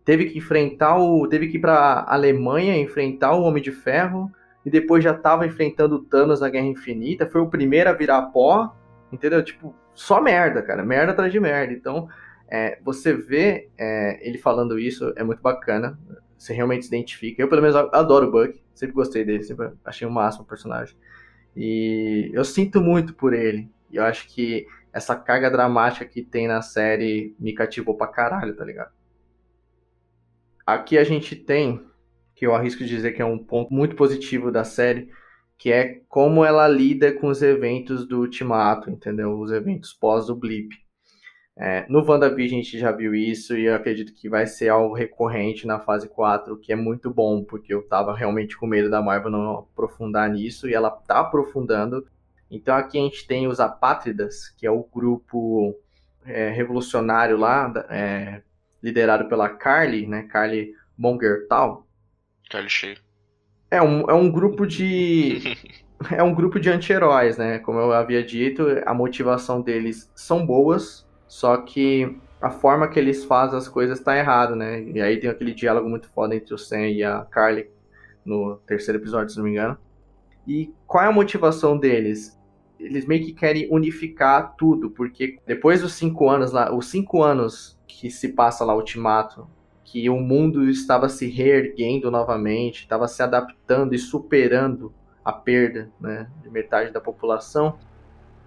[0.05, 1.27] teve que enfrentar o...
[1.29, 4.31] teve que ir pra Alemanha enfrentar o Homem de Ferro
[4.65, 8.23] e depois já tava enfrentando o Thanos na Guerra Infinita, foi o primeiro a virar
[8.23, 8.75] pó,
[9.11, 9.43] entendeu?
[9.43, 11.73] Tipo, só merda, cara, merda atrás de merda.
[11.73, 12.09] Então,
[12.49, 15.99] é, você vê é, ele falando isso, é muito bacana,
[16.37, 17.43] você realmente se identifica.
[17.43, 20.97] Eu, pelo menos, adoro o Buck, sempre gostei dele, sempre achei o máximo o personagem.
[21.57, 26.47] E eu sinto muito por ele, e eu acho que essa carga dramática que tem
[26.47, 28.91] na série me cativou pra caralho, tá ligado?
[30.67, 31.81] Aqui a gente tem
[32.43, 35.09] que eu arrisco dizer que é um ponto muito positivo da série,
[35.57, 39.39] que é como ela lida com os eventos do Ultimato, entendeu?
[39.39, 40.75] Os eventos pós o Blip.
[41.57, 44.93] É, no WandaVision a gente já viu isso e eu acredito que vai ser algo
[44.93, 49.01] recorrente na fase 4, que é muito bom, porque eu tava realmente com medo da
[49.01, 52.05] Marvel não aprofundar nisso e ela tá aprofundando.
[52.51, 55.79] Então aqui a gente tem os Apátridas, que é o grupo
[56.25, 58.43] é, revolucionário lá, é,
[58.83, 60.23] liderado pela Carly, né?
[60.25, 61.87] Carly Mongertal.
[62.51, 62.97] Charlie Sheen.
[63.71, 65.41] É um, é um grupo de.
[66.11, 67.59] é um grupo de anti-heróis, né?
[67.61, 73.25] Como eu havia dito, a motivação deles são boas, só que a forma que eles
[73.25, 74.83] fazem as coisas tá errado, né?
[74.83, 77.71] E aí tem aquele diálogo muito foda entre o Sam e a Carly
[78.25, 79.79] no terceiro episódio, se não me engano.
[80.47, 82.39] E qual é a motivação deles?
[82.79, 87.79] Eles meio que querem unificar tudo, porque depois dos cinco anos lá, os cinco anos
[88.01, 89.47] que se passa lá Ultimato,
[89.85, 94.93] que o mundo estava se reerguendo novamente, estava se adaptando e superando
[95.25, 97.79] a perda né, de metade da população,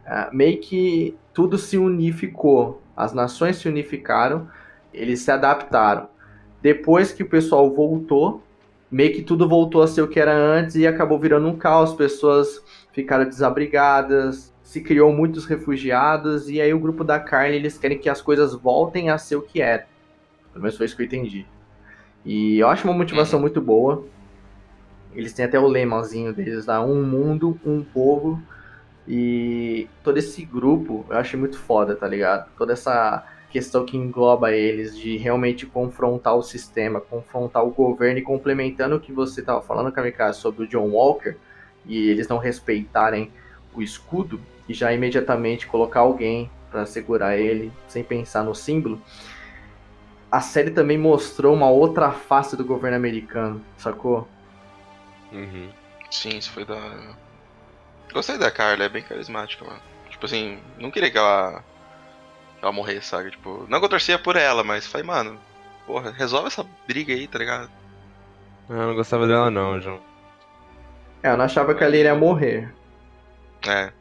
[0.05, 2.81] uh, meio que tudo se unificou.
[2.97, 4.49] As nações se unificaram,
[4.93, 6.10] eles se adaptaram.
[6.62, 8.41] Depois que o pessoal voltou,
[8.95, 11.93] meio que tudo voltou a ser o que era antes e acabou virando um caos.
[11.93, 17.99] Pessoas ficaram desabrigadas, se criou muitos refugiados e aí o grupo da Carly eles querem
[17.99, 19.86] que as coisas voltem a ser o que era.
[20.53, 21.45] Pelo menos foi isso que eu entendi.
[22.23, 24.05] E eu acho uma motivação muito boa.
[25.13, 28.41] Eles têm até o lemazinho deles lá, um mundo, um povo.
[29.05, 32.49] E todo esse grupo eu acho muito foda, tá ligado?
[32.58, 38.22] Toda essa questão que engloba eles de realmente confrontar o sistema, confrontar o governo e
[38.22, 41.38] complementando o que você estava falando, Kamikaze, sobre o John Walker
[41.86, 43.32] e eles não respeitarem
[43.74, 49.02] o escudo e já imediatamente colocar alguém para segurar ele sem pensar no símbolo.
[50.30, 54.28] A série também mostrou uma outra face do governo americano, sacou?
[55.32, 55.70] Uhum.
[56.12, 57.15] Sim, isso foi da.
[58.12, 59.80] Gostei da Carla, é bem carismática, mano.
[60.10, 61.63] Tipo assim, não queria que ela
[62.65, 63.32] ela morrer, sabe?
[63.32, 65.39] Tipo, não que eu torcia por ela, mas falei, mano,
[65.86, 67.69] porra, resolve essa briga aí, tá ligado?
[68.69, 70.01] Eu não gostava dela não, João.
[71.21, 72.73] É, eu não achava que ela iria morrer.
[73.67, 73.91] É.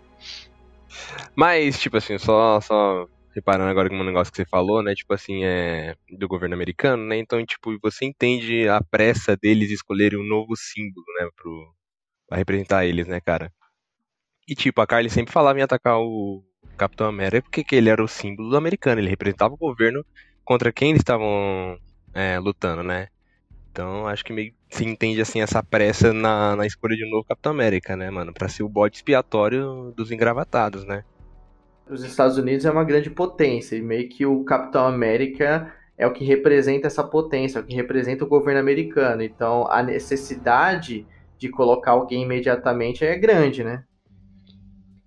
[1.34, 4.94] Mas, tipo assim, só, só reparando agora com um negócio que você falou, né?
[4.94, 7.16] Tipo assim, é do governo americano, né?
[7.16, 11.28] Então, tipo, você entende a pressa deles escolherem um novo símbolo, né?
[11.36, 11.74] Pro,
[12.28, 13.52] pra representar eles, né, cara?
[14.46, 16.44] E, tipo, a Carly sempre falava em atacar o,
[16.74, 20.04] Capitão América porque ele era o símbolo do americano, ele representava o governo
[20.44, 21.78] contra quem eles estavam
[22.12, 23.08] é, lutando, né?
[23.70, 27.24] Então acho que meio se entende assim essa pressa na, na escolha de um novo
[27.24, 28.32] Capitão América, né, mano?
[28.32, 31.04] Pra ser o bode expiatório dos engravatados, né?
[31.88, 36.12] Os Estados Unidos é uma grande potência, e meio que o Capitão América é o
[36.12, 39.22] que representa essa potência, é o que representa o governo americano.
[39.22, 41.06] Então a necessidade
[41.36, 43.84] de colocar alguém imediatamente é grande, né?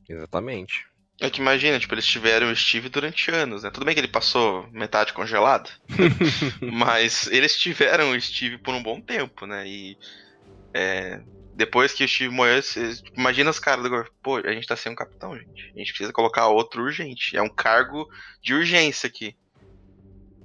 [0.07, 0.85] Exatamente.
[1.19, 3.71] É que imagina, tipo, eles tiveram o Steve durante anos, né?
[3.71, 5.69] Tudo bem que ele passou metade congelado,
[6.61, 9.67] mas eles tiveram o Steve por um bom tempo, né?
[9.67, 9.97] E
[10.73, 11.19] é,
[11.55, 14.91] depois que o Steve morreu, tipo, imagina os caras do pô, a gente tá sem
[14.91, 15.71] um capitão, gente.
[15.75, 17.35] A gente precisa colocar outro urgente.
[17.35, 18.07] É um cargo
[18.43, 19.35] de urgência aqui.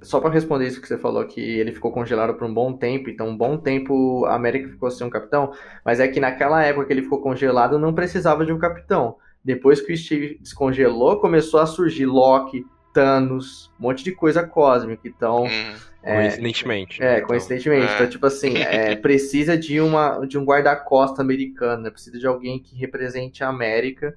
[0.01, 3.11] Só para responder isso que você falou, que ele ficou congelado por um bom tempo,
[3.11, 5.53] então um bom tempo a América ficou sem um capitão,
[5.85, 9.15] mas é que naquela época que ele ficou congelado não precisava de um capitão.
[9.43, 15.05] Depois que o Steve descongelou, começou a surgir Loki, Thanos, um monte de coisa cósmica.
[15.05, 15.45] Então.
[15.45, 17.03] Hum, é, coincidentemente.
[17.03, 17.91] É, então, coincidentemente.
[17.91, 17.95] É.
[17.95, 21.89] Então, tipo assim, é, precisa de, uma, de um guarda-costa americano, né?
[21.89, 24.15] Precisa de alguém que represente a América.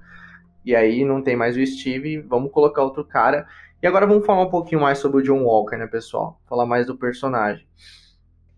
[0.65, 3.47] E aí não tem mais o Steve, vamos colocar outro cara.
[3.83, 6.41] E agora vamos falar um pouquinho mais sobre o John Walker, né, pessoal?
[6.49, 7.67] Falar mais do personagem.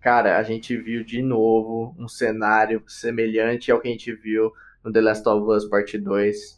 [0.00, 4.52] Cara, a gente viu de novo um cenário semelhante ao que a gente viu
[4.82, 6.57] no The Last of Us Part 2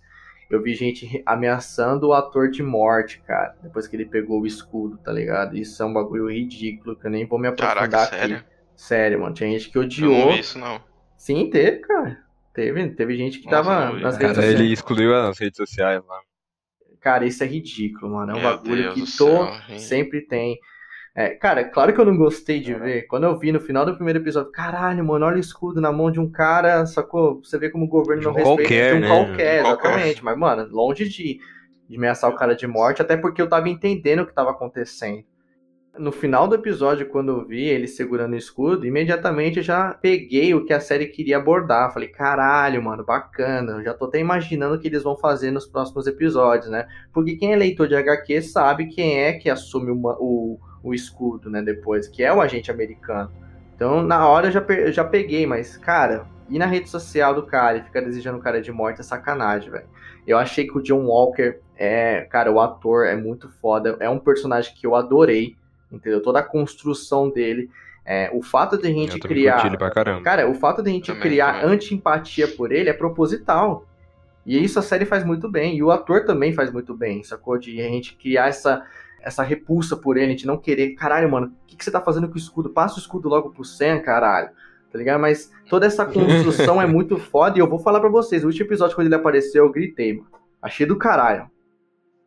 [0.51, 4.99] eu vi gente ameaçando o ator de morte, cara, depois que ele pegou o escudo,
[4.99, 5.57] tá ligado?
[5.57, 8.17] Isso é um bagulho ridículo, que eu nem vou me aprofundar Caraca, aqui.
[8.17, 8.45] Sério?
[8.75, 9.35] sério, mano.
[9.35, 10.13] Tinha gente que odiou.
[10.13, 10.83] Eu não vi isso, não.
[11.17, 12.19] Sim, teve, cara.
[12.53, 14.61] Teve, teve gente que Nossa, tava nas redes sociais.
[14.61, 16.21] Ele excluiu as redes sociais lá.
[17.01, 18.33] Cara, isso é ridículo, mano.
[18.33, 20.59] É um Meu bagulho Deus que todo sempre tem.
[21.15, 23.03] É, cara, claro que eu não gostei de ver.
[23.03, 26.11] Quando eu vi no final do primeiro episódio, caralho, mano, olha o escudo na mão
[26.11, 27.41] de um cara, sacou?
[27.43, 29.09] Você vê como o governo não respeita qualquer, de um né?
[29.09, 30.25] qualquer, exatamente.
[30.25, 31.41] Mas, mano, longe de,
[31.89, 35.25] de ameaçar o cara de morte, até porque eu tava entendendo o que tava acontecendo.
[35.99, 40.55] No final do episódio, quando eu vi ele segurando o escudo, imediatamente eu já peguei
[40.55, 41.93] o que a série queria abordar.
[41.93, 43.73] Falei, caralho, mano, bacana.
[43.73, 46.87] Eu já tô até imaginando o que eles vão fazer nos próximos episódios, né?
[47.13, 51.51] Porque quem é leitor de HQ sabe quem é que assume uma, o o escudo,
[51.51, 53.31] né, depois, que é o agente americano.
[53.75, 57.45] Então, na hora eu já, eu já peguei, mas, cara, ir na rede social do
[57.45, 59.87] cara e ficar desejando o cara de morte é sacanagem, velho.
[60.27, 64.19] Eu achei que o John Walker é, cara, o ator é muito foda, é um
[64.19, 65.57] personagem que eu adorei,
[65.91, 66.23] entendeu?
[66.23, 67.71] Toda a construção dele.
[68.05, 69.63] É, o fato de a gente criar.
[70.23, 73.87] Cara, o fato de a gente também, criar anti-empatia por ele é proposital.
[74.45, 75.77] E isso a série faz muito bem.
[75.77, 77.57] E o ator também faz muito bem, sacou?
[77.57, 78.85] De a gente criar essa,
[79.23, 80.95] essa repulsa por ele, a gente não querer.
[80.95, 82.71] Caralho, mano, o que, que você tá fazendo com o escudo?
[82.71, 84.51] Passa o escudo logo pro Sam, caralho.
[84.93, 85.21] Tá ligado?
[85.21, 88.43] Mas toda essa construção é muito foda e eu vou falar para vocês.
[88.43, 90.29] O último episódio, quando ele apareceu, eu gritei, mano.
[90.61, 91.51] Achei do caralho.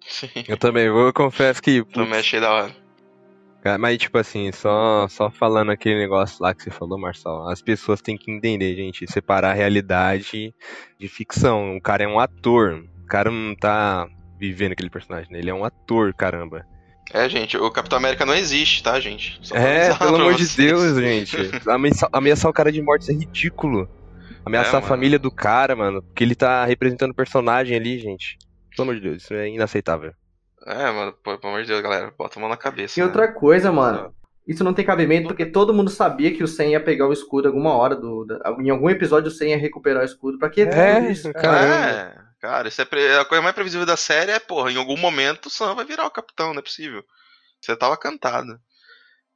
[0.02, 0.28] Sim.
[0.48, 1.84] Eu também, eu confesso que.
[1.86, 2.84] Também achei da hora.
[3.80, 8.02] Mas, tipo assim, só, só falando aquele negócio lá que você falou, Marcelo, as pessoas
[8.02, 10.54] têm que entender, gente, separar a realidade
[11.00, 11.78] de ficção.
[11.78, 14.06] O cara é um ator, o cara não tá
[14.38, 15.40] vivendo aquele personagem, né?
[15.40, 16.68] Ele é um ator, caramba.
[17.14, 19.38] É, gente, o Capitão América não existe, tá, gente?
[19.44, 20.50] Só é, pelo amor vocês.
[20.56, 21.38] de Deus, gente.
[21.70, 23.88] Ameaçar, ameaçar o cara de morte é ridículo.
[24.44, 28.38] Ameaçar é, a família do cara, mano, porque ele tá representando o personagem ali, gente.
[28.76, 30.12] Pelo amor de Deus, isso é inaceitável.
[30.66, 33.00] É, mano, pelo amor de Deus, galera, bota a mão na cabeça.
[33.00, 33.06] E né?
[33.06, 34.12] outra coisa, mano,
[34.48, 37.48] isso não tem cabimento porque todo mundo sabia que o Sen ia pegar o escudo
[37.48, 38.26] alguma hora do.
[38.60, 40.40] Em algum episódio o Sen ia recuperar o escudo.
[40.40, 41.64] Pra que é, isso, cara?
[41.64, 45.46] É, cara, isso é a coisa mais previsível da série é, porra, em algum momento
[45.46, 47.02] o Sam vai virar o capitão, não é possível.
[47.62, 48.60] Você tava cantado.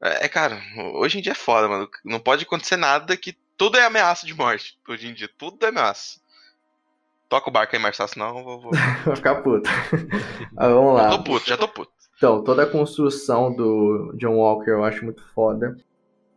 [0.04, 0.62] É, é, cara,
[0.96, 1.89] hoje em dia é foda, mano.
[2.04, 4.78] Não pode acontecer nada que tudo é ameaça de morte.
[4.86, 6.20] Hoje em dia, tudo é ameaça.
[7.30, 8.62] Toca o barco aí, Marcelo, senão eu vou.
[8.63, 8.72] vou...
[9.06, 9.70] Vai ficar puto.
[10.58, 11.04] ah, vamos lá.
[11.04, 11.91] Já tô puto, já tô puto.
[12.17, 15.78] Então, toda a construção do John Walker eu acho muito foda.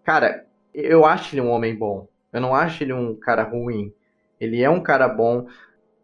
[0.04, 2.06] Cara, eu acho ele um homem bom.
[2.32, 3.92] Eu não acho ele um cara ruim.
[4.38, 5.48] Ele é um cara bom.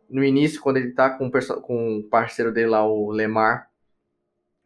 [0.09, 1.31] No início, quando ele tá com,
[1.63, 3.69] com o parceiro dele lá, o Lemar,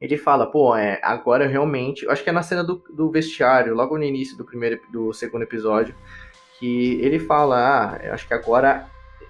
[0.01, 2.09] ele fala, pô, é, agora realmente.
[2.09, 5.43] Acho que é na cena do, do vestiário, logo no início do primeiro do segundo
[5.43, 5.95] episódio,
[6.59, 8.87] que ele fala, ah, acho que agora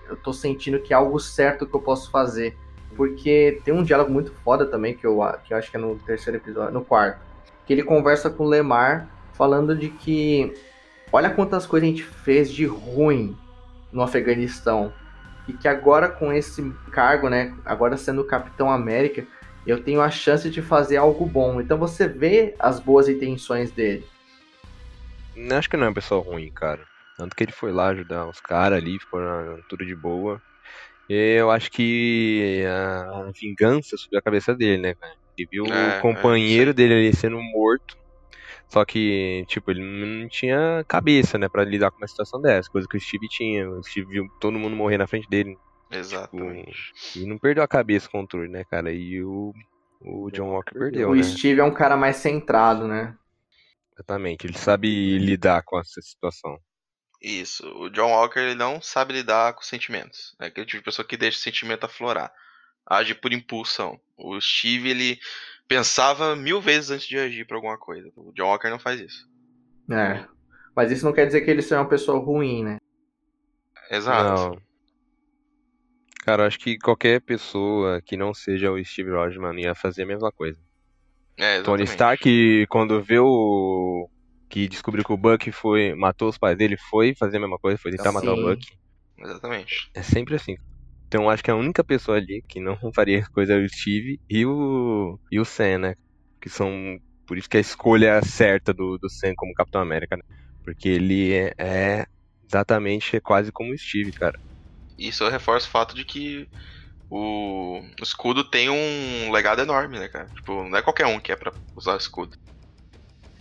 [0.09, 2.57] eu tô sentindo que é algo certo que eu posso fazer.
[2.97, 5.97] Porque tem um diálogo muito foda também, que eu, que eu acho que é no
[5.99, 7.21] terceiro episódio, no quarto.
[7.67, 10.53] Que ele conversa com o Lemar, falando de que
[11.13, 13.37] olha quantas coisas a gente fez de ruim
[13.93, 14.93] no Afeganistão.
[15.51, 19.27] E que agora com esse cargo, né, agora sendo Capitão América,
[19.67, 21.61] eu tenho a chance de fazer algo bom.
[21.61, 24.07] Então você vê as boas intenções dele.
[25.51, 26.83] Acho que não é uma pessoa ruim, cara.
[27.19, 29.21] Tanto que ele foi lá ajudar os caras ali, ficou
[29.69, 30.41] tudo de boa.
[31.09, 35.15] E eu acho que a vingança subiu a cabeça dele, né, cara?
[35.37, 37.99] Ele viu é, o companheiro é, dele ali sendo morto.
[38.71, 42.87] Só que, tipo, ele não tinha cabeça, né, pra lidar com uma situação dessa, coisa
[42.89, 43.69] que o Steve tinha.
[43.69, 45.59] O Steve viu todo mundo morrer na frente dele.
[45.91, 46.93] Exatamente.
[46.95, 48.93] Tipo, e não perdeu a cabeça o controle, né, cara?
[48.93, 49.53] E o,
[50.01, 51.23] o John Walker perdeu, o né?
[51.25, 53.17] Steve é um cara mais centrado, né?
[53.93, 56.57] Exatamente, ele sabe lidar com essa situação.
[57.21, 57.67] Isso.
[57.77, 60.35] O John Walker ele não sabe lidar com sentimentos.
[60.41, 62.33] É aquele tipo de pessoa que deixa o sentimento aflorar.
[62.87, 64.01] Age por impulsão.
[64.17, 65.21] O Steve, ele
[65.71, 68.11] pensava mil vezes antes de agir por alguma coisa.
[68.17, 69.31] O John Walker não faz isso.
[69.89, 70.27] É.
[70.75, 72.79] Mas isso não quer dizer que ele seja uma pessoa ruim, né?
[73.89, 74.51] Exato.
[74.51, 74.63] Não.
[76.25, 80.33] Cara, acho que qualquer pessoa que não seja o Steve Rogers, ia fazer a mesma
[80.33, 80.59] coisa.
[81.37, 84.11] É, Tony Stark, quando vê o,
[84.49, 87.79] que descobriu que o Buck foi matou os pais dele, foi fazer a mesma coisa,
[87.79, 88.15] foi tentar Sim.
[88.15, 88.61] matar o Buck.
[89.19, 89.89] Exatamente.
[89.95, 90.57] É sempre assim.
[91.11, 94.47] Então acho que a única pessoa ali que não faria coisa é o Steve e
[94.47, 95.95] o e o Sam, né?
[96.41, 96.71] Que são
[97.27, 100.23] por isso que a escolha certa do, do Sam como Capitão América, né?
[100.63, 102.07] Porque ele é, é
[102.47, 104.39] exatamente quase como o Steve, cara.
[104.97, 106.49] Isso reforça o fato de que
[107.11, 110.27] o, o escudo tem um legado enorme, né, cara?
[110.33, 112.39] Tipo, não é qualquer um que é pra usar o escudo.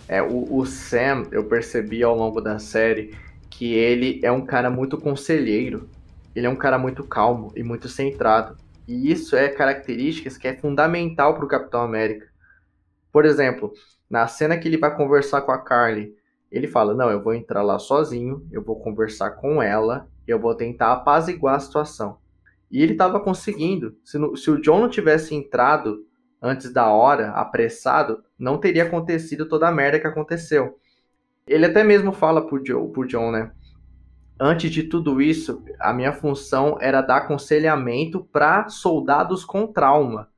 [0.08, 3.15] É, o, o Sam, eu percebi ao longo da série
[3.47, 5.88] que ele é um cara muito conselheiro.
[6.36, 8.58] Ele é um cara muito calmo e muito centrado.
[8.88, 12.28] E isso é características que é fundamental para o Capitão América.
[13.12, 13.74] Por exemplo,
[14.10, 16.15] na cena que ele vai conversar com a Carly,
[16.52, 20.56] ele fala: Não, eu vou entrar lá sozinho, eu vou conversar com ela, eu vou
[20.56, 22.18] tentar apaziguar a situação.
[22.72, 23.96] E ele estava conseguindo.
[24.04, 26.06] Se, no, se, o John não tivesse entrado
[26.41, 30.80] antes da hora, apressado, não teria acontecido toda a merda que aconteceu.
[31.47, 33.51] Ele até mesmo fala pro, Joe, pro John, né?
[34.40, 40.30] Antes de tudo isso, a minha função era dar aconselhamento para soldados com trauma.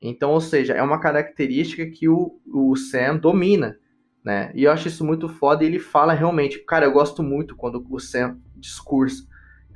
[0.00, 3.78] Então, ou seja, é uma característica que o, o Sam domina,
[4.22, 4.52] né?
[4.54, 7.84] E eu acho isso muito foda e ele fala realmente, cara, eu gosto muito quando
[7.90, 9.26] o Sam discursa.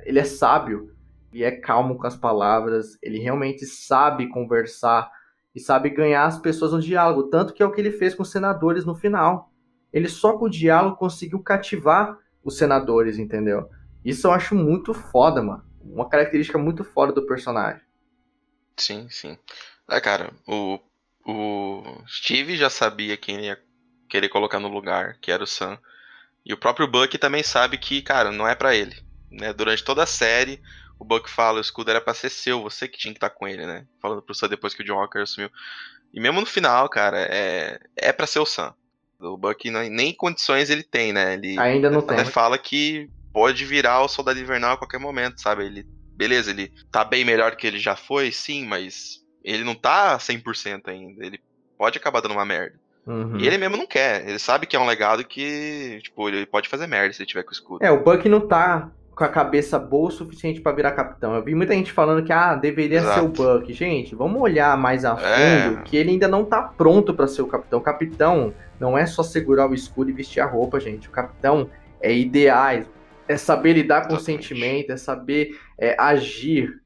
[0.01, 0.93] Ele é sábio,
[1.33, 5.09] ele é calmo com as palavras, ele realmente sabe conversar,
[5.55, 8.23] e sabe ganhar as pessoas no diálogo, tanto que é o que ele fez com
[8.23, 9.51] os senadores no final.
[9.91, 13.69] Ele só com o diálogo conseguiu cativar os senadores, entendeu?
[14.03, 15.63] Isso eu acho muito foda, mano.
[15.81, 17.81] Uma característica muito foda do personagem.
[18.77, 19.37] Sim, sim.
[19.89, 20.79] É, cara, o,
[21.25, 23.61] o Steve já sabia quem ia
[24.09, 25.77] querer colocar no lugar, que era o Sam.
[26.45, 28.95] E o próprio Buck também sabe que, cara, não é para ele.
[29.31, 29.53] Né?
[29.53, 30.61] Durante toda a série,
[30.99, 33.35] o Buck fala, o escudo era pra ser seu, você que tinha que estar tá
[33.35, 33.85] com ele, né?
[34.01, 35.49] Falando pro Sam depois que o John Walker assumiu.
[36.13, 38.73] E mesmo no final, cara, é, é pra ser o Sam.
[39.23, 41.33] O Buck não, nem condições ele tem, né?
[41.33, 42.25] Ele Ainda não até tem.
[42.25, 45.65] fala que pode virar o Soldado Invernal a qualquer momento, sabe?
[45.65, 50.17] Ele, beleza, ele tá bem melhor que ele já foi, sim, mas ele não tá
[50.17, 51.25] 100% ainda.
[51.25, 51.39] Ele
[51.77, 52.75] pode acabar dando uma merda.
[53.05, 53.37] Uhum.
[53.37, 54.27] E ele mesmo não quer.
[54.27, 57.43] Ele sabe que é um legado que, tipo, ele pode fazer merda se ele tiver
[57.43, 57.83] com o escudo.
[57.83, 61.35] É, o Buck não tá com a cabeça boa o suficiente pra virar capitão.
[61.35, 63.19] Eu vi muita gente falando que, ah, deveria Exato.
[63.19, 63.27] ser o
[63.59, 63.73] Buck.
[63.73, 65.81] Gente, vamos olhar mais a fundo É.
[65.83, 67.79] que ele ainda não tá pronto pra ser o capitão.
[67.79, 68.53] O capitão
[68.83, 71.07] não é só segurar o escudo e vestir a roupa, gente.
[71.07, 71.69] O capitão
[72.01, 72.85] é ideais,
[73.29, 76.81] é saber lidar com o sentimento, é saber é, agir.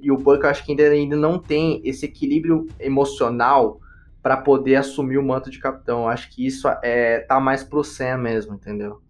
[0.00, 3.78] E o Buck eu acho que ainda, ainda não tem esse equilíbrio emocional
[4.22, 6.04] pra poder assumir o manto de capitão.
[6.04, 9.02] Eu acho que isso é, tá mais pro Sam mesmo, entendeu?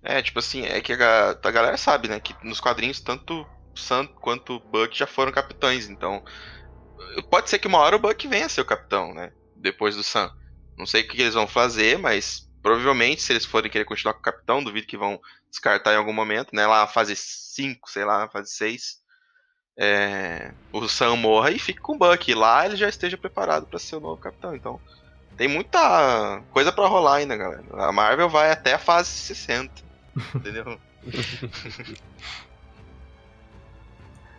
[0.00, 2.20] É, tipo assim, é que a, a galera sabe, né?
[2.20, 5.88] Que nos quadrinhos, tanto Sam quanto o Buck já foram capitães.
[5.88, 6.22] Então,
[7.28, 9.32] pode ser que uma hora o Buck venha a ser o capitão, né?
[9.56, 10.30] Depois do Sam.
[10.76, 14.20] Não sei o que eles vão fazer, mas provavelmente, se eles forem querer continuar com
[14.20, 15.20] o capitão, duvido que vão
[15.50, 16.66] descartar em algum momento, né?
[16.66, 19.02] Lá na fase 5, sei lá, na fase 6.
[19.76, 22.30] É, o Sam morra e fique com o Buck.
[22.30, 24.54] E lá ele já esteja preparado pra ser o novo capitão.
[24.54, 24.80] Então,
[25.36, 27.64] tem muita coisa pra rolar ainda, galera.
[27.72, 29.70] A Marvel vai até a fase 60.
[30.34, 30.78] Entendeu?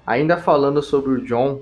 [0.06, 1.62] Ainda falando sobre o John,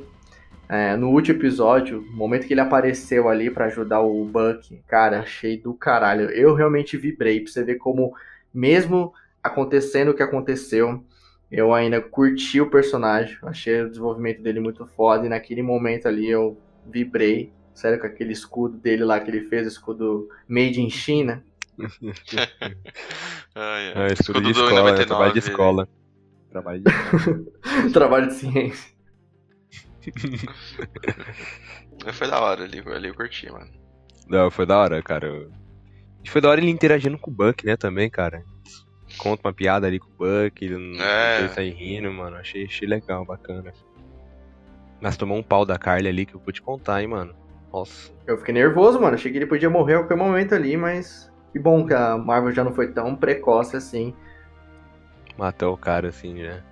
[0.70, 5.20] é, no último episódio, o momento que ele apareceu ali pra ajudar o Buck, cara,
[5.20, 6.30] achei do caralho.
[6.32, 8.14] Eu realmente vibrei, pra você ver como,
[8.54, 11.04] mesmo acontecendo o que aconteceu,
[11.52, 16.30] eu ainda curti o personagem, achei o desenvolvimento dele muito foda, e naquele momento ali
[16.30, 16.58] eu
[16.90, 21.44] vibrei, sério, com aquele escudo dele lá que ele fez, o escudo Made in China.
[23.56, 24.10] Ai, ai.
[24.10, 24.92] É, escudo de do escola, né?
[24.92, 25.88] 99, trabalho de ele- escola.
[26.50, 28.93] Trabalho de Trabalho de ciência.
[32.14, 33.70] Foi da hora ali, ali eu curti, mano.
[34.28, 35.50] Não, foi da hora, cara.
[36.24, 38.44] E foi da hora ele interagindo com o Buck, né, também, cara.
[39.18, 41.48] Conta uma piada ali com o Buck, ele não É.
[41.50, 42.38] sai rindo, mano.
[42.38, 43.74] Achei, achei legal, bacana.
[45.02, 47.36] Mas tomou um pau da Carly ali que eu vou te contar, hein, mano.
[47.72, 48.12] Nossa.
[48.26, 49.16] Eu fiquei nervoso, mano.
[49.16, 52.54] Achei que ele podia morrer a qualquer momento ali, mas que bom que a Marvel
[52.54, 54.16] já não foi tão precoce assim.
[55.38, 56.64] Matou o cara assim, né?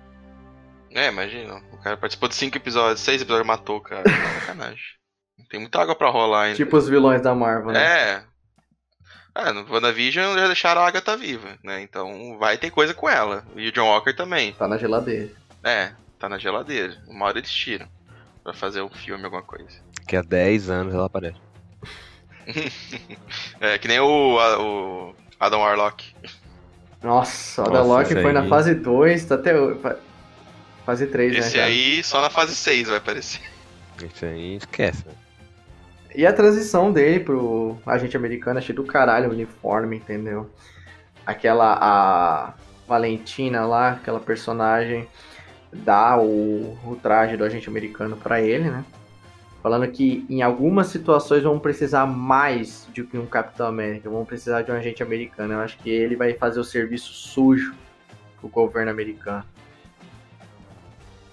[0.94, 1.62] É, imagina.
[1.72, 4.04] O cara participou de cinco episódios, seis episódios matou o cara.
[4.40, 4.84] Sacanagem.
[5.48, 6.56] Tem muita água pra rolar ainda.
[6.56, 7.82] Tipo os vilões da Marvel, né?
[8.16, 8.22] É.
[9.34, 11.80] É, no WandaVision já deixaram a Agatha viva, né?
[11.82, 13.44] Então vai ter coisa com ela.
[13.56, 14.52] E o John Walker também.
[14.52, 15.30] Tá na geladeira.
[15.64, 16.96] É, tá na geladeira.
[17.08, 17.88] Uma hora eles tiram.
[18.44, 19.70] Pra fazer um filme, alguma coisa.
[20.06, 21.38] Que há 10 anos ela aparece.
[23.60, 26.12] É, que nem o, a- o Adam Warlock.
[27.02, 28.48] Nossa, o Adalock esse foi na aí.
[28.48, 29.52] fase 2, tá até
[30.84, 31.38] fase 3, né?
[31.38, 31.64] Esse já.
[31.64, 33.40] aí só na fase 6 vai aparecer.
[34.02, 35.14] Isso aí esquece, né?
[36.14, 40.50] E a transição dele pro agente americano, achei do caralho o uniforme, entendeu?
[41.24, 42.54] Aquela, a
[42.86, 45.08] Valentina lá, aquela personagem,
[45.72, 48.84] dá o, o traje do agente americano pra ele, né?
[49.62, 54.62] Falando que em algumas situações vão precisar mais do que um Capitão América, vão precisar
[54.62, 55.54] de um agente americano.
[55.54, 57.72] Eu acho que ele vai fazer o serviço sujo
[58.40, 59.44] pro governo americano.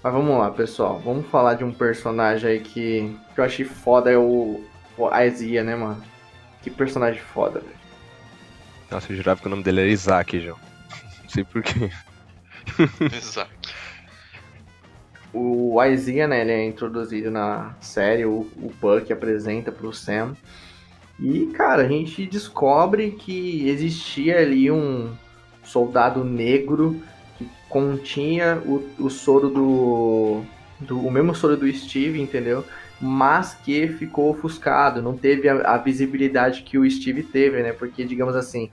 [0.02, 0.98] Mas vamos lá, pessoal.
[0.98, 4.64] Vamos falar de um personagem aí que, que eu achei foda, é o,
[4.96, 6.02] o Isaiah, né, mano?
[6.62, 7.80] Que personagem foda, velho.
[8.90, 10.58] Nossa, eu jurava que o nome dele era Isaac, João.
[11.22, 11.90] Não sei porquê.
[13.14, 13.50] Exato.
[15.32, 20.34] O Isaiah, né, ele é introduzido na série, o, o Buck apresenta pro Sam.
[21.20, 25.14] E, cara, a gente descobre que existia ali um
[25.62, 27.00] soldado negro
[27.40, 30.42] que continha o, o soro do,
[30.78, 31.00] do.
[31.00, 32.62] O mesmo soro do Steve, entendeu?
[33.00, 37.72] Mas que ficou ofuscado, não teve a, a visibilidade que o Steve teve, né?
[37.72, 38.70] Porque, digamos assim,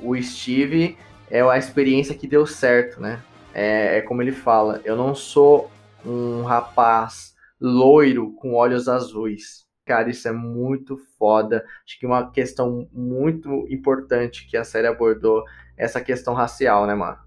[0.00, 0.96] o Steve
[1.30, 3.22] é a experiência que deu certo, né?
[3.52, 5.70] É, é como ele fala, eu não sou
[6.04, 9.66] um rapaz loiro com olhos azuis.
[9.84, 11.64] Cara, isso é muito foda.
[11.84, 15.44] Acho que uma questão muito importante que a série abordou
[15.76, 17.25] é essa questão racial, né, mano?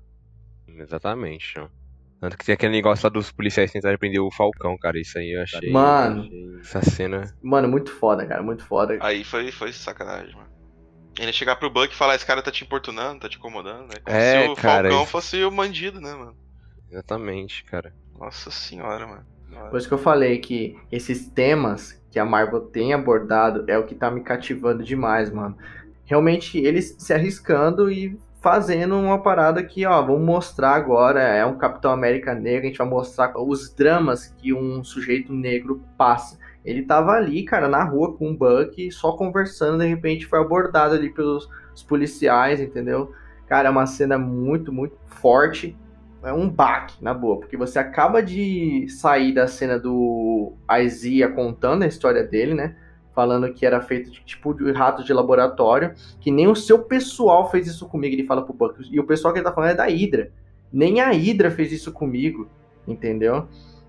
[0.80, 1.70] Exatamente, João.
[2.22, 5.00] Tanto que tem aquele negócio lá dos policiais tentarem prender o Falcão, cara.
[5.00, 5.72] Isso aí eu achei.
[5.72, 6.22] Mano.
[6.24, 7.34] achei Essa cena.
[7.42, 8.98] Mano, muito foda, cara, muito foda.
[9.00, 10.50] Aí foi, foi sacanagem, mano.
[11.18, 13.96] Ele chegar pro Buck e falar, esse cara tá te importunando, tá te incomodando, né?
[14.04, 16.36] Como É, se o cara, Falcão isso- fosse o bandido, né, mano?
[16.90, 17.94] Exatamente, cara.
[18.18, 19.26] Nossa senhora, mano.
[19.70, 23.86] Por isso que eu falei que esses temas que a Marvel tem abordado é o
[23.86, 25.58] que tá me cativando demais, mano.
[26.06, 31.58] Realmente eles se arriscando e fazendo uma parada que, ó, vamos mostrar agora, é um
[31.58, 36.38] Capitão América negro, a gente vai mostrar os dramas que um sujeito negro passa.
[36.64, 40.96] Ele tava ali, cara, na rua com um Buck, só conversando, de repente foi abordado
[40.96, 41.50] ali pelos
[41.88, 43.14] policiais, entendeu?
[43.48, 45.78] Cara, é uma cena muito, muito forte.
[46.22, 51.84] É um baque, na boa, porque você acaba de sair da cena do Isaiah contando
[51.84, 52.76] a história dele, né?
[53.20, 57.52] Falando que era feito de tipo de rato de laboratório, que nem o seu pessoal
[57.52, 58.82] fez isso comigo, ele fala pro Buck.
[58.90, 60.32] E o pessoal que ele tá falando é da Hydra.
[60.72, 62.48] Nem a Hydra fez isso comigo,
[62.88, 63.46] entendeu?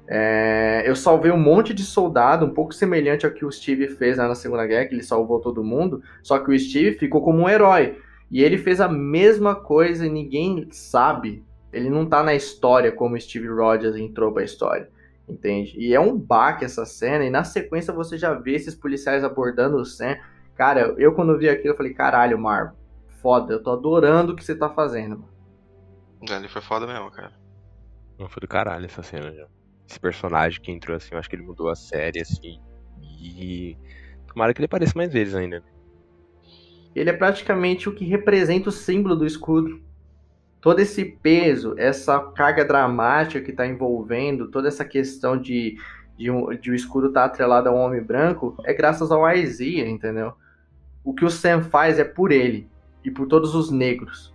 [0.09, 4.19] É, eu salvei um monte de soldado, um pouco semelhante ao que o Steve fez
[4.19, 7.39] lá na Segunda Guerra, que ele salvou todo mundo, só que o Steve ficou como
[7.39, 7.99] um herói.
[8.29, 11.45] E ele fez a mesma coisa e ninguém sabe.
[11.73, 14.89] Ele não tá na história como Steve Rogers entrou pra história
[15.31, 15.75] entende?
[15.79, 19.77] E é um baque essa cena, e na sequência você já vê esses policiais abordando
[19.77, 20.17] o Sam.
[20.55, 22.75] Cara, eu quando vi aquilo, eu falei, caralho, Marvel,
[23.23, 25.25] foda, eu tô adorando o que você tá fazendo.
[26.21, 26.41] Mano.
[26.41, 27.33] Ele foi foda mesmo, cara.
[28.19, 29.47] Não, foi do caralho essa cena já.
[29.89, 32.61] Esse personagem que entrou assim, eu acho que ele mudou a série, assim.
[33.01, 33.77] E.
[34.27, 35.65] Tomara que ele apareça mais vezes ainda.
[36.95, 39.83] Ele é praticamente o que representa o símbolo do escudo
[40.61, 45.79] todo esse peso, essa carga dramática que está envolvendo, toda essa questão de,
[46.17, 49.29] de, um, de o escudo estar tá atrelado a um homem branco, é graças ao
[49.33, 50.35] Isaiah, entendeu?
[51.03, 52.69] O que o Sam faz é por ele
[53.05, 54.35] e por todos os negros.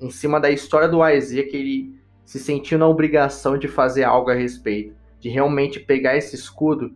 [0.00, 4.30] Em cima da história do Isaiah, que ele se sentiu na obrigação de fazer algo
[4.30, 6.94] a respeito, de realmente pegar esse escudo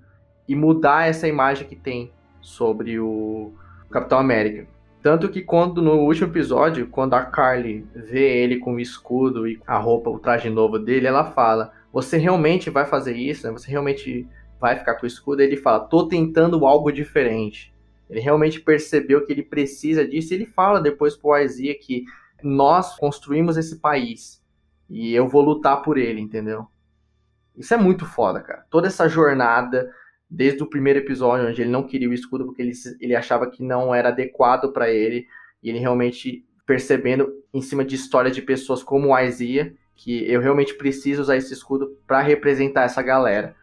[0.49, 2.11] e mudar essa imagem que tem
[2.41, 3.53] sobre o
[3.91, 4.67] Capitão América.
[5.05, 9.61] Tanto que quando no último episódio, quando a Carly vê ele com o escudo e
[9.67, 13.47] a roupa, o traje novo dele, ela fala: Você realmente vai fazer isso?
[13.47, 13.53] Né?
[13.53, 14.27] Você realmente
[14.59, 15.43] vai ficar com o escudo?
[15.43, 17.71] Ele fala: Tô tentando algo diferente.
[18.09, 20.33] Ele realmente percebeu que ele precisa disso.
[20.33, 22.07] E ele fala depois pro Isaiah que
[22.43, 24.43] nós construímos esse país
[24.89, 26.67] e eu vou lutar por ele, entendeu?
[27.55, 28.65] Isso é muito foda, cara.
[28.71, 29.93] Toda essa jornada
[30.35, 33.62] desde o primeiro episódio, onde ele não queria o escudo porque ele, ele achava que
[33.62, 35.26] não era adequado para ele,
[35.62, 40.41] e ele realmente percebendo em cima de histórias de pessoas como o Isaiah, que eu
[40.41, 43.55] realmente preciso usar esse escudo para representar essa galera.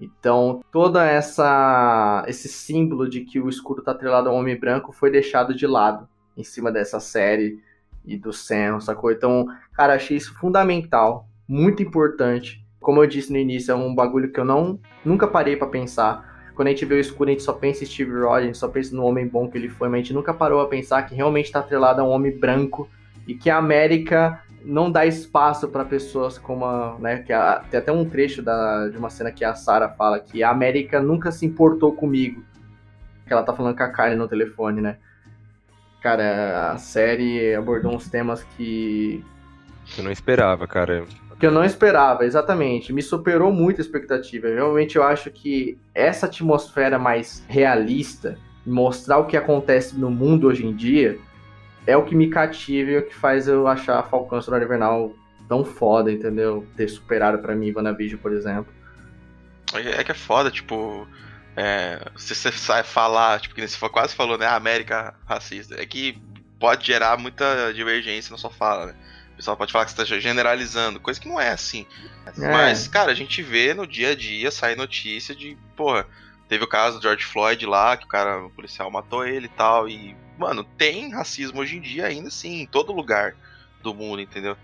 [0.00, 5.10] Então, toda essa esse símbolo de que o escudo está atrelado ao homem branco foi
[5.10, 7.60] deixado de lado em cima dessa série
[8.04, 9.12] e do Sam, sacou?
[9.12, 14.32] Então, cara, achei isso fundamental, muito importante como eu disse no início, é um bagulho
[14.32, 16.50] que eu não nunca parei para pensar.
[16.54, 18.58] Quando a gente vê o escuro, a gente só pensa em Steve Rogers, a gente
[18.58, 21.02] só pensa no homem bom que ele foi, mas a gente nunca parou a pensar
[21.02, 22.88] que realmente está atrelado a um homem branco
[23.26, 27.78] e que a América não dá espaço para pessoas como a, né, que a, tem
[27.78, 31.30] até um trecho da, de uma cena que a Sarah fala que a América nunca
[31.30, 32.42] se importou comigo.
[33.24, 34.96] Que ela tá falando com a Kylie no telefone, né?
[36.02, 39.22] Cara, a série abordou uns temas que
[39.96, 41.06] eu não esperava, cara
[41.38, 42.92] que eu não esperava, exatamente.
[42.92, 44.48] Me superou muito a expectativa.
[44.48, 48.36] Realmente eu acho que essa atmosfera mais realista,
[48.66, 51.18] mostrar o que acontece no mundo hoje em dia,
[51.86, 55.12] é o que me cativa e o que faz eu achar Falcão Solar Invernal
[55.48, 56.66] tão foda, entendeu?
[56.76, 58.72] Ter superado para mim WandaVision, por exemplo.
[59.74, 61.06] É, é que é foda, tipo.
[61.56, 64.46] É, se você sai falar, tipo, que você quase falou, né?
[64.46, 65.80] América racista.
[65.80, 66.20] É que
[66.58, 68.94] pode gerar muita divergência na sua fala, né?
[69.38, 71.86] Pessoal pode falar que você está generalizando, coisa que não é assim.
[72.26, 72.52] É.
[72.52, 76.06] Mas, cara, a gente vê no dia a dia sair notícia de, porra,
[76.48, 79.50] teve o caso do George Floyd lá, que o cara, o policial matou ele e
[79.50, 79.88] tal.
[79.88, 83.36] E, mano, tem racismo hoje em dia ainda sim, em todo lugar
[83.80, 84.56] do mundo, entendeu?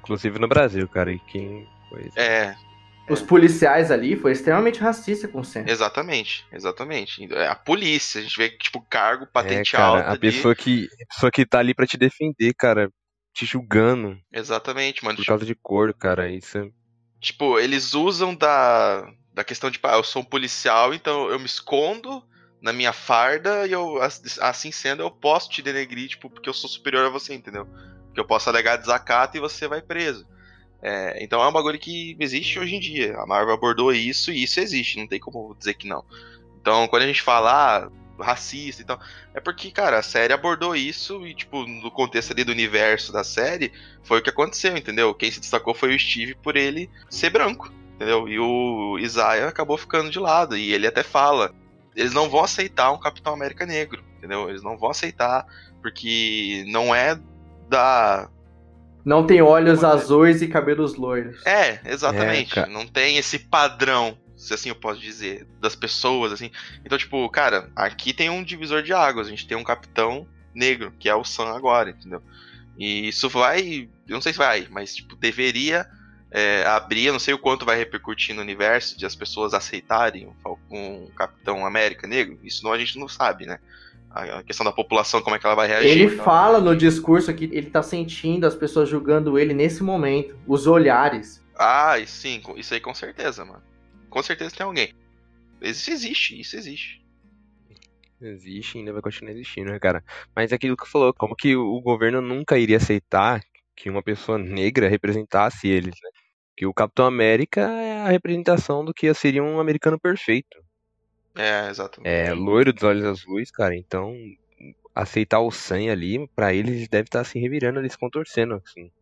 [0.00, 2.08] Inclusive no Brasil, cara, e quem foi.
[2.16, 2.54] É.
[3.10, 5.64] Os policiais ali foi extremamente racista com o Sam.
[5.66, 7.26] Exatamente, exatamente.
[7.34, 10.12] É a polícia, a gente vê, tipo, cargo, patente é, cara, alta.
[10.12, 12.88] A pessoa, que, a pessoa que tá ali pra te defender, cara,
[13.32, 14.18] te julgando.
[14.32, 15.16] Exatamente, mano.
[15.16, 16.30] Por causa de cor, cara.
[16.30, 16.70] Isso é...
[17.20, 21.46] Tipo, eles usam da, da questão de, ah, eu sou um policial, então eu me
[21.46, 22.22] escondo
[22.60, 24.00] na minha farda e eu,
[24.40, 27.66] assim sendo, eu posso te denegrir, tipo, porque eu sou superior a você, entendeu?
[28.12, 30.26] Que eu posso alegar desacato e você vai preso.
[30.80, 33.16] É, então é um bagulho que existe hoje em dia.
[33.16, 36.04] A Marvel abordou isso e isso existe, não tem como dizer que não.
[36.60, 37.90] Então, quando a gente fala, ah,
[38.22, 38.98] racista e tal.
[39.34, 43.24] É porque, cara, a série abordou isso e, tipo, no contexto ali do universo da
[43.24, 45.14] série, foi o que aconteceu, entendeu?
[45.14, 48.28] Quem se destacou foi o Steve por ele ser branco, entendeu?
[48.28, 50.56] E o Isaiah acabou ficando de lado.
[50.56, 51.54] E ele até fala:
[51.94, 54.48] eles não vão aceitar um Capitão América negro, entendeu?
[54.48, 55.46] Eles não vão aceitar
[55.80, 57.18] porque não é
[57.68, 58.28] da.
[59.04, 61.44] Não tem olhos azuis e cabelos loiros.
[61.44, 62.58] É, exatamente.
[62.58, 66.50] É, não tem esse padrão se assim eu posso dizer, das pessoas, assim.
[66.84, 70.92] Então, tipo, cara, aqui tem um divisor de águas, a gente tem um capitão negro,
[70.98, 72.22] que é o Sam agora, entendeu?
[72.76, 73.88] E isso vai.
[74.08, 75.86] Eu não sei se vai, mas tipo, deveria
[76.30, 80.26] é, abrir, eu não sei o quanto vai repercutir no universo de as pessoas aceitarem
[80.26, 82.38] um, um Capitão América negro.
[82.42, 83.58] Isso não, a gente não sabe, né?
[84.10, 85.90] A questão da população, como é que ela vai reagir.
[85.90, 90.36] Ele fala no discurso que ele tá sentindo as pessoas julgando ele nesse momento.
[90.46, 91.42] Os olhares.
[91.56, 93.62] Ah, sim, isso aí com certeza, mano.
[94.12, 94.92] Com certeza tem alguém.
[95.62, 97.02] Isso existe, isso existe.
[98.20, 100.04] Existe e ainda vai continuar existindo, né, cara?
[100.36, 103.40] Mas é aquilo que falou, como que o governo nunca iria aceitar
[103.74, 106.10] que uma pessoa negra representasse eles, né?
[106.54, 110.62] Que o Capitão América é a representação do que seria um americano perfeito.
[111.34, 112.12] É, exatamente.
[112.12, 114.14] É, loiro dos olhos azuis, cara, então
[114.94, 118.92] aceitar o sangue ali, para eles deve estar tá se revirando, eles contorcendo, assim.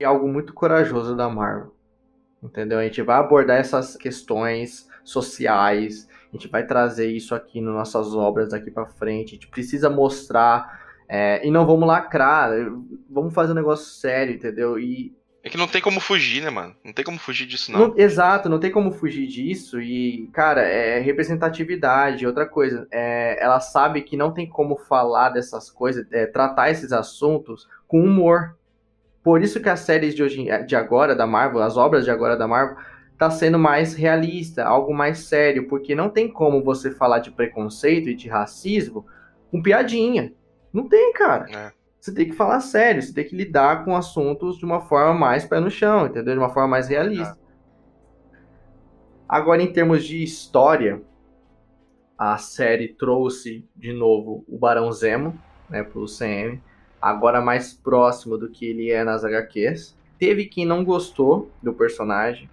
[0.00, 1.73] É algo muito corajoso da Marvel.
[2.44, 2.78] Entendeu?
[2.78, 8.14] A gente vai abordar essas questões sociais, a gente vai trazer isso aqui nas nossas
[8.14, 12.50] obras daqui para frente, a gente precisa mostrar é, e não vamos lacrar,
[13.08, 14.78] vamos fazer um negócio sério, entendeu?
[14.78, 15.14] E
[15.44, 16.74] é que não tem como fugir, né, mano?
[16.82, 17.88] Não tem como fugir disso, não.
[17.88, 19.78] não exato, não tem como fugir disso.
[19.78, 22.26] E, cara, é representatividade.
[22.26, 26.92] Outra coisa, é, ela sabe que não tem como falar dessas coisas, é, tratar esses
[26.92, 28.56] assuntos com humor.
[29.24, 32.36] Por isso que as séries de, hoje, de agora da Marvel, as obras de agora
[32.36, 32.76] da Marvel,
[33.18, 35.66] tá sendo mais realista, algo mais sério.
[35.66, 39.04] Porque não tem como você falar de preconceito e de racismo
[39.50, 40.32] com piadinha.
[40.72, 41.46] Não tem, cara.
[41.50, 45.14] É você tem que falar sério, você tem que lidar com assuntos de uma forma
[45.14, 46.34] mais pé no chão, entendeu?
[46.34, 47.38] De uma forma mais realista.
[49.26, 51.00] Agora, em termos de história,
[52.18, 55.34] a série trouxe de novo o Barão Zemo,
[55.70, 56.62] né, pro CM,
[57.10, 59.96] agora mais próximo do que ele é nas HQs.
[60.18, 62.48] Teve quem não gostou do personagem,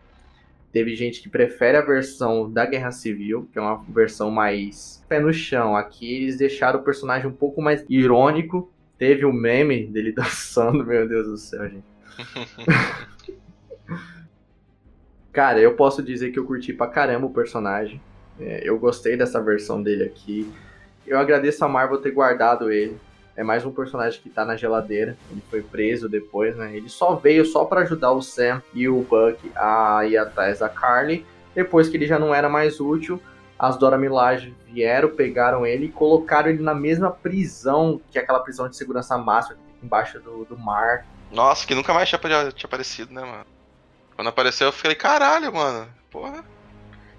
[0.72, 5.20] teve gente que prefere a versão da Guerra Civil, que é uma versão mais pé
[5.20, 5.76] no chão.
[5.76, 8.72] Aqui eles deixaram o personagem um pouco mais irônico,
[9.02, 11.84] Teve o um meme dele dançando, meu Deus do céu, gente.
[15.34, 18.00] Cara, eu posso dizer que eu curti pra caramba o personagem.
[18.40, 20.54] É, eu gostei dessa versão dele aqui.
[21.08, 22.96] Eu agradeço a Marvel ter guardado ele.
[23.36, 25.18] É mais um personagem que tá na geladeira.
[25.32, 26.76] Ele foi preso depois, né?
[26.76, 30.70] Ele só veio só para ajudar o Sam e o Buck a ir atrás da
[30.70, 31.26] Carly.
[31.56, 33.22] Depois que ele já não era mais útil,
[33.58, 38.40] as Dora Milaje vieram, pegaram ele e colocaram ele na mesma prisão, que é aquela
[38.40, 41.06] prisão de segurança máxima que fica embaixo do, do mar.
[41.32, 43.46] Nossa, que nunca mais tinha, tinha aparecido, né, mano?
[44.16, 46.44] Quando apareceu eu falei, caralho, mano, porra.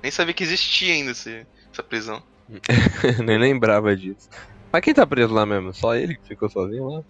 [0.03, 2.23] Nem sabia que existia ainda esse, essa prisão.
[3.25, 4.29] Nem lembrava disso.
[4.73, 5.75] Mas quem tá preso lá mesmo?
[5.75, 7.05] Só ele que ficou sozinho lá?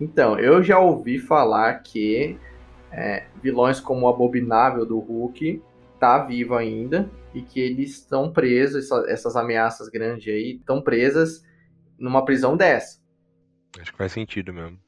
[0.00, 2.38] Então, eu já ouvi falar que
[2.90, 5.62] é, vilões como o Abominável do Hulk
[6.00, 11.44] tá vivo ainda e que eles estão presos, essa, essas ameaças grandes aí, estão presas
[11.98, 12.98] numa prisão dessa.
[13.78, 14.78] Acho que faz sentido mesmo.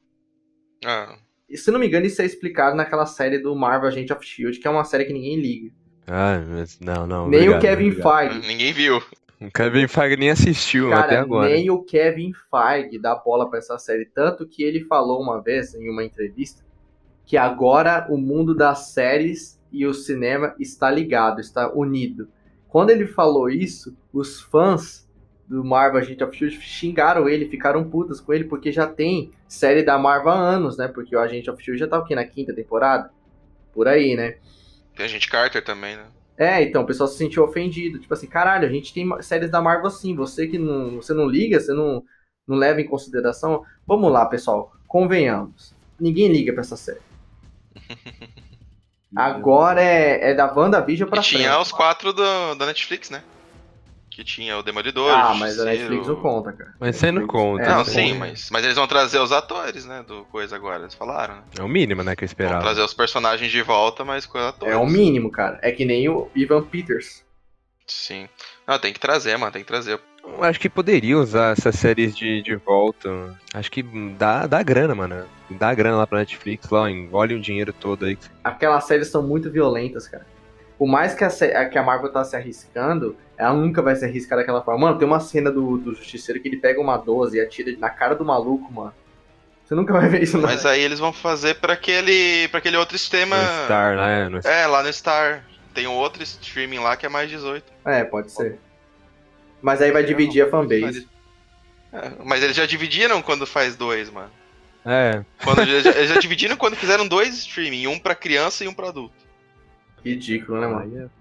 [0.83, 1.15] Ah.
[1.47, 4.59] E se não me engano, isso é explicado naquela série do Marvel Agent of Shield,
[4.59, 5.71] que é uma série que ninguém liga.
[6.07, 7.29] Ah, mas não, não.
[7.29, 8.47] Nem obrigado, o Kevin Feige.
[8.47, 9.03] Ninguém viu.
[9.41, 11.49] O Kevin Feige nem assistiu Cara, até agora.
[11.49, 14.05] Nem o Kevin Feige dá bola para essa série.
[14.05, 16.63] Tanto que ele falou uma vez em uma entrevista
[17.25, 22.27] que agora o mundo das séries e o cinema está ligado, está unido.
[22.67, 25.07] Quando ele falou isso, os fãs
[25.47, 29.83] do Marvel Agent of Shield xingaram ele, ficaram putas com ele, porque já tem série
[29.83, 30.87] da Marvel há anos, né?
[30.87, 32.13] Porque o Agent of Shield já tá o quê?
[32.13, 33.09] Na quinta temporada?
[33.73, 34.37] Por aí, né?
[34.95, 36.05] Tem a gente Carter também, né?
[36.39, 37.99] É, então o pessoal se sentiu ofendido.
[37.99, 41.27] Tipo assim, caralho, a gente tem séries da Marvel assim, você que não, você não
[41.27, 42.01] liga, você não,
[42.47, 43.61] não leva em consideração.
[43.85, 45.75] Vamos lá, pessoal, convenhamos.
[45.99, 47.01] Ninguém liga pra essa série.
[49.13, 51.41] Agora é, é da WandaVision pra e frente.
[51.41, 53.21] tinha os quatro do, da Netflix, né?
[54.19, 55.09] Que tinha o Demolidor.
[55.13, 56.73] Ah, mas a Netflix não conta, cara.
[56.77, 57.63] Mas você não conta.
[57.63, 60.03] É, não, sim, mas, mas eles vão trazer os atores, né?
[60.05, 61.35] Do coisa agora, eles falaram.
[61.35, 61.43] Né?
[61.57, 62.55] É o mínimo, né, que eu esperava.
[62.55, 64.73] Vão trazer os personagens de volta, mas com os atores.
[64.73, 65.57] É o mínimo, cara.
[65.61, 67.23] É que nem o Ivan Peters.
[67.87, 68.27] Sim.
[68.67, 69.97] Não, tem que trazer, mano, tem que trazer.
[70.21, 73.39] Eu acho que poderia usar essas séries de, de volta.
[73.53, 73.81] Acho que
[74.17, 75.25] dá, dá grana, mano.
[75.49, 78.17] Dá grana lá pra Netflix, lá, engole o dinheiro todo aí.
[78.43, 80.25] Aquelas séries são muito violentas, cara.
[80.79, 81.29] Por mais que a,
[81.69, 84.87] que a Marvel tá se arriscando, ela nunca vai se arriscar daquela forma.
[84.87, 87.89] Mano, tem uma cena do, do Justiceiro que ele pega uma 12 e atira na
[87.89, 88.93] cara do maluco, mano.
[89.65, 90.47] Você nunca vai ver isso, não.
[90.47, 93.35] Mas aí eles vão fazer pra aquele, pra aquele outro sistema.
[93.35, 94.29] No Star, né?
[94.29, 94.39] No...
[94.39, 95.43] É, lá no Star.
[95.73, 97.63] Tem um outro streaming lá que é mais 18.
[97.85, 98.57] É, pode ser.
[99.61, 101.07] Mas aí vai dividir a fanbase.
[101.91, 104.31] É, mas eles já dividiram quando faz dois, mano.
[104.85, 105.23] É.
[105.43, 108.73] Quando, eles, já, eles já dividiram quando fizeram dois streaming, um pra criança e um
[108.73, 109.28] pra adulto.
[110.03, 110.97] Ridículo, né, mano?
[110.97, 111.19] É.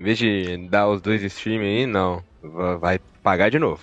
[0.00, 2.22] Em vez de dar os dois streaming aí, não.
[2.80, 3.80] Vai pagar de novo.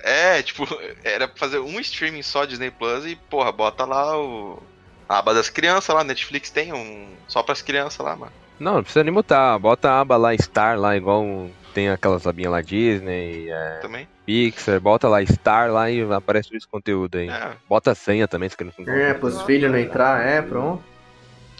[0.00, 0.66] É, tipo,
[1.02, 4.62] era pra fazer um streaming só Disney Plus e, porra, bota lá o.
[5.08, 7.08] A aba das crianças lá, Netflix tem um.
[7.26, 8.32] Só pras crianças lá, mano.
[8.58, 9.58] Não, não precisa nem botar.
[9.58, 14.08] Bota a aba lá Star lá, igual tem aquelas abinhas lá Disney, é, Também.
[14.24, 17.28] Pixar, bota lá Star lá e aparece esse conteúdo aí.
[17.28, 20.82] É, Bota a senha também, se quer não É, pros filhos não entrar, é, pronto.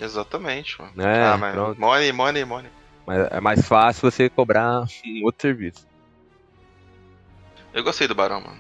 [0.01, 0.93] Exatamente, mano.
[1.03, 1.81] É, ah, mas pronto.
[1.81, 2.71] money, money, money.
[3.07, 5.87] Mas é mais fácil você cobrar um outro serviço.
[7.73, 8.59] Eu gostei do Barão, mano.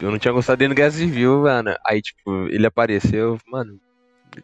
[0.00, 1.76] Eu não tinha gostado dele no Guerra Civil, mano.
[1.84, 3.78] Aí, tipo, ele apareceu, mano.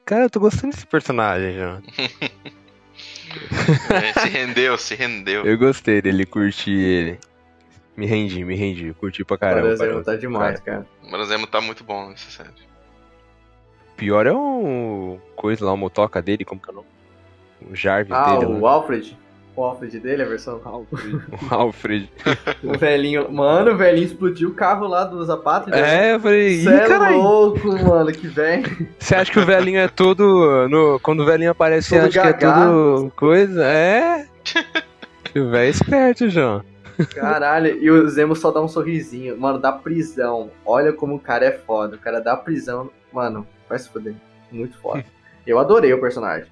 [0.05, 1.83] Cara, eu tô gostando desse personagem já.
[3.91, 5.45] É, se rendeu, se rendeu.
[5.45, 7.18] Eu gostei dele, curti ele.
[7.97, 9.68] Me rendi, me rendi, curti pra caramba.
[9.68, 10.05] Exemplo, Barão.
[10.05, 10.87] tá demais, cara.
[11.03, 12.66] O Marazemo tá muito bom nessa série.
[13.97, 16.88] Pior é o coisa lá, o motoca dele, como que é o nome?
[17.70, 18.70] O Jarvis Ah, dele, o lá.
[18.72, 19.16] Alfred.
[19.57, 20.61] O Alfred dele, a versão.
[20.62, 22.11] o Alfred.
[22.62, 23.30] O velhinho.
[23.32, 25.74] Mano, o velhinho explodiu o carro lá do Zapata.
[25.74, 27.16] É, eu falei, ih, Você é caralho.
[27.22, 28.86] louco, mano, que velho.
[28.99, 30.68] Você acha que o velhinho é todo.
[30.68, 33.64] No, quando o velhinho aparece, você acha que é tudo coisa?
[33.64, 34.26] É?
[35.34, 36.62] o velho é esperto, João.
[37.14, 39.38] Caralho, e o Zemo só dá um sorrisinho.
[39.40, 40.51] Mano, da prisão.
[40.66, 41.97] Olha como o cara é foda.
[41.97, 42.90] O cara da prisão.
[43.11, 44.14] Mano, vai se fuder.
[44.51, 45.05] Muito foda.
[45.47, 46.51] Eu adorei o personagem.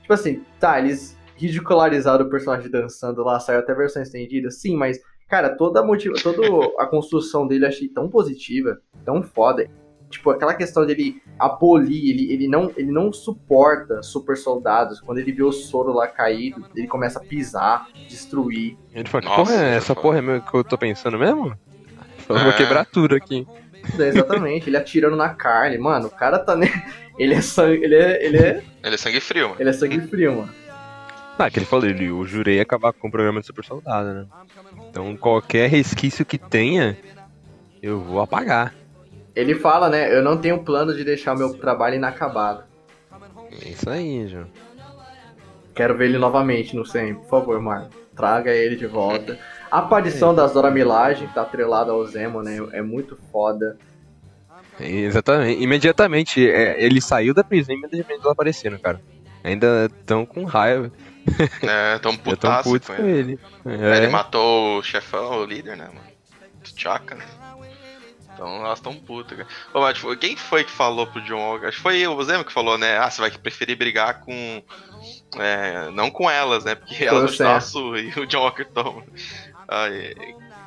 [0.00, 4.50] Tipo assim, tá, eles ridicularizaram o personagem dançando lá, saiu até a versão estendida.
[4.50, 6.40] Sim, mas, cara, toda a, motiva toda
[6.80, 9.68] a construção dele eu achei tão positiva, tão foda.
[10.10, 15.00] Tipo, aquela questão dele abolir, ele, ele, não, ele não suporta super soldados.
[15.00, 18.76] Quando ele vê o soro lá caído, ele começa a pisar, destruir.
[18.92, 21.18] Ele falou, que Nossa, porra é é essa porra é meu que eu tô pensando
[21.18, 21.46] mesmo?
[21.46, 21.56] Ele
[22.26, 22.56] falou, vou É.
[22.56, 23.46] quebrar tudo aqui.
[23.98, 26.68] É, exatamente, ele atirando na carne, mano, o cara tá ne...
[27.18, 29.60] ele é sangue, ele é, ele é, Ele é sangue frio, mano.
[29.60, 30.54] ele é sangue frio, mano.
[31.38, 34.26] Ah, que ele falou, ele, eu jurei acabar com o programa de super soldado, né?
[34.90, 36.96] Então qualquer resquício que tenha,
[37.82, 38.74] eu vou apagar.
[39.34, 42.64] Ele fala, né, eu não tenho plano de deixar o meu trabalho inacabado.
[43.64, 44.46] É isso aí, João.
[45.74, 47.90] Quero ver ele novamente no 100, por favor, Marco.
[48.14, 49.38] Traga ele de volta.
[49.72, 53.76] A aparição das Dora Milaje, que tá atrelada ao Zemo, né, é muito foda.
[54.78, 55.62] Exatamente.
[55.62, 59.00] Imediatamente, é, ele saiu da prisão e imediatamente eles apareceram, cara.
[59.44, 60.90] Ainda tão com raiva.
[61.62, 63.38] É, tão tão putaço putos com ele.
[63.64, 63.82] ele.
[63.82, 64.08] É, Ele É.
[64.10, 66.00] matou o chefão, o líder, né, mano?
[66.62, 67.24] T'Chaka, né?
[68.34, 69.48] Então elas tão putas, cara.
[69.74, 71.66] Ô, mas, tipo, quem foi que falou pro John Walker?
[71.66, 72.96] Acho que foi o Zemo que falou, né?
[72.98, 74.62] Ah, você vai preferir brigar com.
[75.38, 76.74] É, não com elas, né?
[76.74, 79.02] Porque elas vão te dar uma surra e o John Walker toma.
[79.74, 80.14] Ai,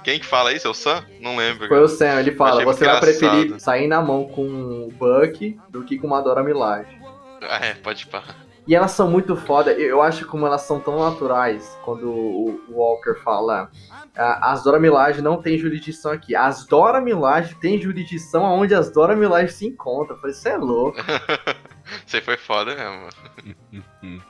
[0.03, 0.67] quem que fala isso?
[0.67, 1.03] É o Sam?
[1.19, 1.67] Não lembro.
[1.67, 3.19] Foi o Sam, ele fala, Achei você vai engraçado.
[3.29, 4.41] preferir sair na mão com
[4.87, 6.97] o Buck do que com uma Dora Milaje.
[7.41, 8.23] Ah, é, pode pá.
[8.67, 9.71] E elas são muito foda.
[9.73, 13.69] Eu acho como elas são tão naturais quando o Walker fala.
[14.17, 16.35] "Ah, As Dora Milaje não tem jurisdição aqui.
[16.35, 20.15] As Dora Milaje tem jurisdição onde as Dora Milaje se encontram.
[20.15, 20.97] Eu falei, você é louco.
[22.07, 23.53] Isso aí foi foda mesmo.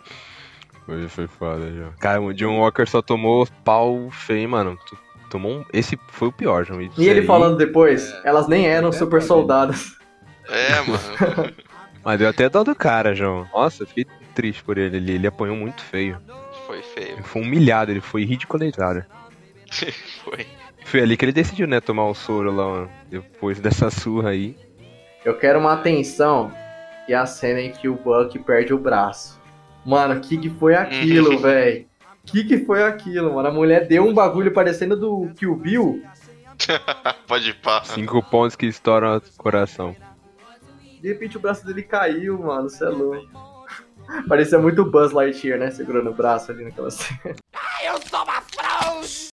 [0.85, 1.93] Foi, foi foda, João.
[1.99, 4.77] Cara, o John Walker só tomou pau feio, mano.
[5.29, 5.65] Tomou um...
[5.73, 6.81] Esse foi o pior, João.
[6.81, 8.29] E ele aí- falando depois, É.
[8.29, 9.95] elas nem eram Até super soldadas.
[10.47, 11.53] É, mano.
[12.05, 13.47] Mas deu até dó do cara, João.
[13.51, 14.05] Nossa, eu fiquei
[14.35, 14.97] triste por ele.
[14.97, 16.19] Ele, ele apanhou muito feio.
[16.67, 17.13] Foi feio.
[17.13, 19.03] Ele foi humilhado, ele foi ridicularizado.
[20.23, 20.45] Foi.
[20.85, 24.55] Foi ali que ele decidiu, né, tomar o soro lá, ó, depois dessa surra aí.
[25.25, 26.51] Eu quero uma atenção
[27.09, 29.39] e a cena em que o Buck perde o braço.
[29.85, 31.85] Mano, o que, que foi aquilo, velho?
[32.23, 33.47] O que, que foi aquilo, mano?
[33.47, 36.03] A mulher deu um bagulho parecendo do Kill Bill.
[37.27, 37.83] pode pá.
[37.83, 39.95] Cinco pontos que estouram o coração.
[41.01, 42.69] De repente o braço dele caiu, mano.
[42.69, 43.27] Você é louco.
[44.27, 45.69] Parecia muito o Buzz Lightyear, né?
[45.69, 47.35] Segurando o braço ali naquela cena.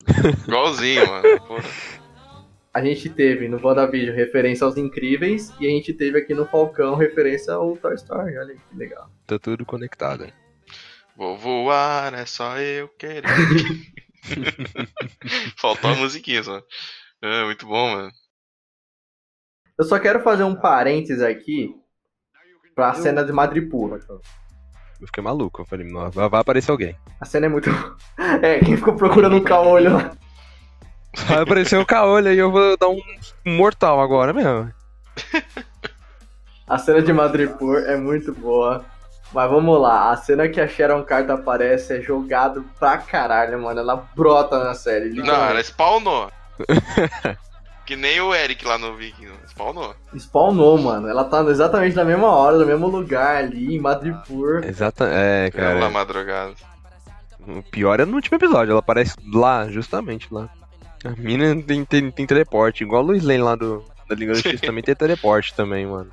[0.47, 1.41] Igualzinho, mano.
[1.41, 1.63] Porra.
[2.77, 6.93] A gente teve no WandaVision referência aos Incríveis e a gente teve aqui no Falcão
[6.93, 8.37] referência ao Toy Story.
[8.37, 9.09] Olha que legal.
[9.25, 10.31] Tá tudo conectado.
[11.15, 13.23] Vou voar, é só eu querer.
[15.57, 16.61] Faltou a musiquinha só.
[17.19, 18.11] É, muito bom, mano.
[19.79, 21.71] Eu só quero fazer um parênteses aqui
[22.75, 23.99] pra cena de Madripoor.
[25.01, 25.63] Eu fiquei maluco.
[25.63, 26.95] Eu falei, "Nossa, vai vai aparecer alguém.
[27.19, 27.71] A cena é muito.
[28.43, 30.15] É, quem ficou procurando um caolho lá.
[31.25, 32.99] Vai aparecer o caolho aí, eu vou dar um
[33.45, 34.71] mortal agora mesmo.
[36.67, 38.85] A cena de Madripoor é muito boa.
[39.33, 43.79] Mas vamos lá, a cena que a Sharon Carter aparece é jogado pra caralho, mano.
[43.79, 45.09] Ela brota na série.
[45.09, 46.31] Não, ela spawnou.
[47.85, 49.27] que nem o Eric lá no Viking.
[49.47, 49.93] Spawnou.
[50.17, 51.09] Spawnou, mano.
[51.09, 54.63] Ela tá exatamente na mesma hora, no mesmo lugar ali, em Madripoor.
[54.63, 55.89] Exata, é, Pela cara.
[55.89, 56.53] madrugada.
[57.45, 60.49] O pior é no último episódio, ela aparece lá, justamente lá.
[61.07, 64.39] A mina tem, tem, tem teleporte, igual o Luiz Lane lá do, da Liga da
[64.39, 66.11] Justiça também tem teleporte também, mano.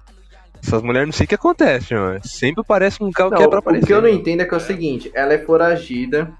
[0.62, 2.20] Essas mulheres não sei o que acontece, mano.
[2.24, 3.84] Sempre parece um carro Não, que é pra aparecer.
[3.84, 4.20] o que eu não mano.
[4.20, 6.32] entendo é que é o seguinte, ela é foragida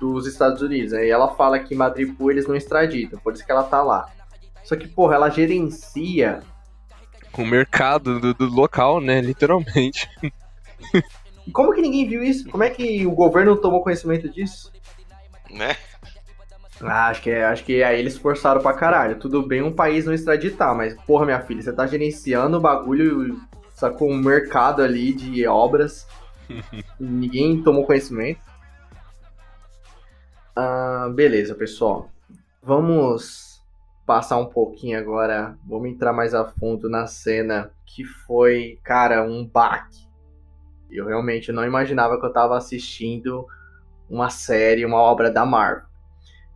[0.00, 1.06] dos Estados Unidos, né?
[1.06, 4.08] E ela fala que em Madripoor eles não extraditam, por isso que ela tá lá.
[4.64, 6.40] Só que, porra, ela gerencia.
[7.36, 9.20] O mercado do, do local, né?
[9.20, 10.08] Literalmente.
[11.46, 12.48] E como que ninguém viu isso?
[12.48, 14.72] Como é que o governo tomou conhecimento disso?
[15.50, 15.76] Né?
[16.82, 19.18] Ah, acho que, é- acho que aí eles forçaram pra caralho.
[19.18, 23.40] Tudo bem um país não extraditar, mas, porra, minha filha, você tá gerenciando o bagulho,
[23.70, 26.06] sacou um mercado ali de obras.
[26.98, 28.40] Ninguém tomou conhecimento.
[30.56, 32.10] Ah, beleza, pessoal.
[32.62, 33.62] Vamos
[34.04, 35.56] passar um pouquinho agora.
[35.66, 40.06] Vamos entrar mais a fundo na cena que foi, cara, um baque.
[40.90, 43.46] Eu realmente não imaginava que eu tava assistindo
[44.10, 45.91] uma série, uma obra da Marvel.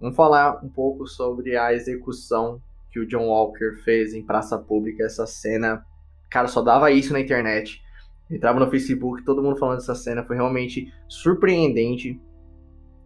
[0.01, 5.05] Vamos falar um pouco sobre a execução que o John Walker fez em praça pública.
[5.05, 5.85] Essa cena,
[6.31, 7.83] cara, só dava isso na internet.
[8.31, 10.25] Entrava no Facebook, todo mundo falando dessa cena.
[10.25, 12.21] Foi realmente surpreendente.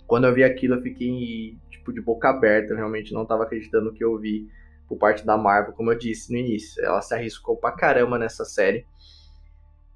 [0.07, 2.72] Quando eu vi aquilo, eu fiquei tipo de boca aberta.
[2.72, 4.49] Eu realmente não estava acreditando no que eu vi
[4.88, 6.84] por parte da Marvel, como eu disse no início.
[6.84, 8.84] Ela se arriscou pra caramba nessa série.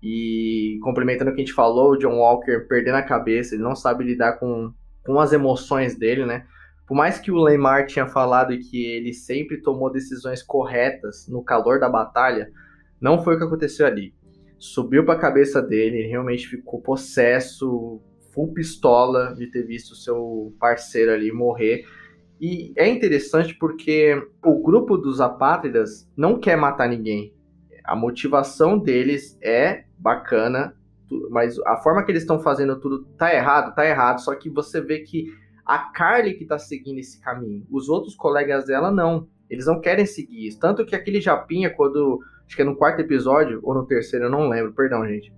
[0.01, 3.75] E complementando o que a gente falou, o John Walker perdendo a cabeça, ele não
[3.75, 4.73] sabe lidar com,
[5.05, 6.47] com as emoções dele, né?
[6.87, 11.81] Por mais que o Lemar tinha falado que ele sempre tomou decisões corretas no calor
[11.81, 12.51] da batalha,
[13.01, 14.15] não foi o que aconteceu ali.
[14.59, 18.01] Subiu para a cabeça dele, ele realmente ficou possesso,
[18.33, 21.85] full pistola de ter visto seu parceiro ali morrer.
[22.41, 27.33] E é interessante porque o grupo dos apátridas não quer matar ninguém.
[27.85, 30.77] A motivação deles é bacana,
[31.31, 34.21] mas a forma que eles estão fazendo tudo tá errado, tá errado.
[34.21, 35.27] Só que você vê que
[35.65, 37.67] a Carly que tá seguindo esse caminho.
[37.71, 39.29] Os outros colegas dela não.
[39.49, 40.59] Eles não querem seguir isso.
[40.59, 42.21] Tanto que aquele Japinha, quando.
[42.47, 45.33] Acho que é no quarto episódio, ou no terceiro, eu não lembro, perdão, gente.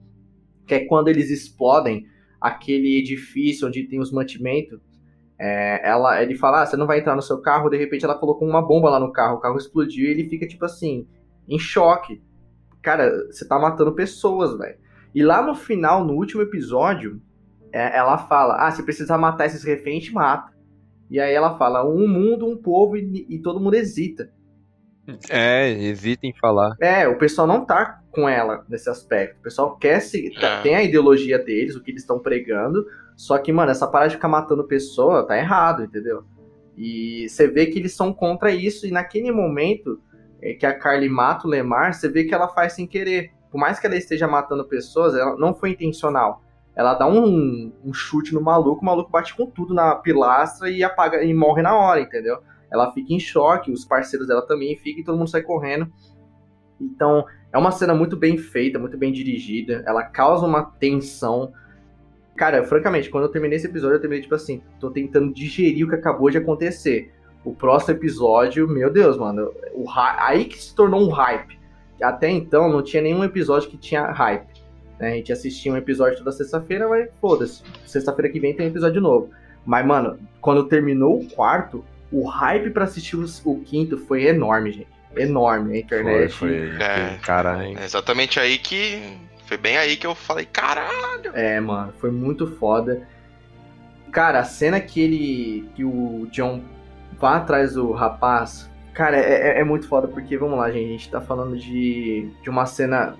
[0.66, 2.06] Que é quando eles explodem
[2.40, 4.80] aquele edifício onde tem os mantimentos.
[5.38, 8.18] é, ela, ele fala: ah, você não vai entrar no seu carro, de repente ela
[8.18, 11.06] colocou uma bomba lá no carro, o carro explodiu e ele fica, tipo assim,
[11.48, 12.22] em choque.
[12.82, 14.78] Cara, você tá matando pessoas, velho.
[15.14, 17.20] E lá no final, no último episódio,
[17.72, 20.52] é, ela fala: Ah, se precisar matar esses reféns, mata.
[21.10, 24.30] E aí ela fala: um mundo, um povo, e, e todo mundo hesita.
[25.30, 26.74] É, hesita em falar.
[26.80, 29.38] É, o pessoal não tá com ela nesse aspecto.
[29.38, 30.32] O pessoal quer se.
[30.40, 30.62] tá- É.
[30.62, 32.84] tem a ideologia deles, o que eles estão pregando.
[33.16, 36.24] Só que, mano, essa parada de ficar matando pessoa tá errado, entendeu?
[36.76, 39.98] E você vê que eles são contra isso, e naquele momento
[40.42, 43.30] é, que a Carly mata o Lemar, você vê que ela faz sem querer.
[43.50, 46.42] Por mais que ela esteja matando pessoas, ela não foi intencional.
[46.76, 50.84] Ela dá um, um chute no maluco, o maluco bate com tudo na pilastra e
[50.84, 52.38] apaga e morre na hora, entendeu?
[52.70, 55.90] Ela fica em choque, os parceiros dela também ficam e todo mundo sai correndo.
[56.78, 59.82] Então, é uma cena muito bem feita, muito bem dirigida.
[59.86, 61.50] Ela causa uma tensão.
[62.36, 65.88] Cara, francamente, quando eu terminei esse episódio, eu terminei tipo assim, tô tentando digerir o
[65.88, 67.10] que acabou de acontecer.
[67.42, 71.58] O próximo episódio, meu Deus, mano, o aí que se tornou um hype.
[72.02, 74.55] Até então não tinha nenhum episódio que tinha hype.
[74.98, 75.12] Né?
[75.12, 77.62] A gente assistia um episódio toda sexta-feira, mas foda-se.
[77.84, 79.30] Sexta-feira que vem tem um episódio novo.
[79.64, 84.72] Mas, mano, quando terminou o quarto, o hype pra assistir os- o quinto foi enorme,
[84.72, 84.88] gente.
[85.16, 85.70] Enorme.
[85.70, 86.32] A Foi, internet.
[86.32, 86.70] foi.
[86.80, 87.18] É.
[87.22, 87.78] Caralho.
[87.78, 89.02] É exatamente aí que.
[89.46, 91.30] Foi bem aí que eu falei, caralho!
[91.32, 93.06] É, mano, foi muito foda.
[94.12, 95.68] Cara, a cena que ele.
[95.74, 96.62] que o John
[97.18, 98.70] vai atrás do rapaz.
[98.92, 102.28] Cara, é, é- é muito foda, porque, vamos lá, gente, a gente tá falando de,
[102.42, 103.14] de uma cena.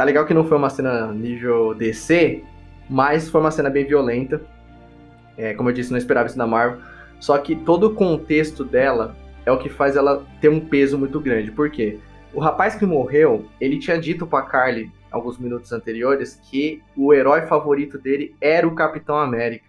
[0.00, 2.42] Tá legal que não foi uma cena nível DC,
[2.88, 4.40] mas foi uma cena bem violenta.
[5.36, 6.80] É, como eu disse, não esperava isso da Marvel.
[7.20, 11.20] Só que todo o contexto dela é o que faz ela ter um peso muito
[11.20, 11.50] grande.
[11.50, 11.98] Por quê?
[12.32, 17.42] O rapaz que morreu, ele tinha dito pra Carly alguns minutos anteriores que o herói
[17.42, 19.66] favorito dele era o Capitão América.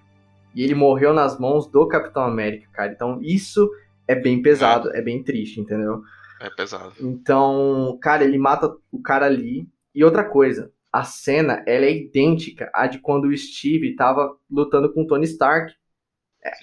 [0.55, 2.93] E ele morreu nas mãos do Capitão América, cara.
[2.93, 3.69] Então isso
[4.07, 6.01] é bem pesado, é bem triste, entendeu?
[6.39, 6.93] É pesado.
[7.01, 9.67] Então, cara, ele mata o cara ali.
[9.93, 14.91] E outra coisa, a cena ela é idêntica à de quando o Steve tava lutando
[14.93, 15.73] com o Tony Stark.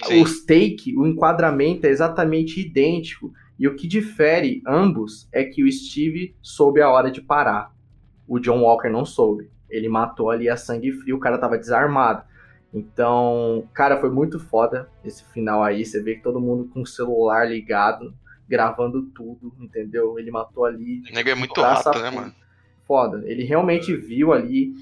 [0.04, 0.22] Sim.
[0.22, 3.32] O take, o enquadramento é exatamente idêntico.
[3.58, 7.72] E o que difere ambos é que o Steve soube a hora de parar.
[8.26, 9.50] O John Walker não soube.
[9.68, 12.22] Ele matou ali a sangue frio, o cara tava desarmado.
[12.72, 15.84] Então, cara, foi muito foda esse final aí.
[15.84, 18.14] Você vê que todo mundo com o celular ligado,
[18.48, 20.18] gravando tudo, entendeu?
[20.18, 21.02] Ele matou ali.
[21.10, 22.34] O nego é muito rato, né, mano?
[22.88, 23.22] Foda.
[23.26, 24.72] Ele realmente viu ali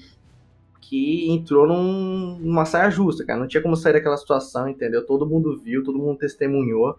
[0.79, 3.37] que entrou num- numa saia justa, cara.
[3.37, 5.05] Não tinha como sair daquela situação, entendeu?
[5.05, 6.97] Todo mundo viu, todo mundo testemunhou.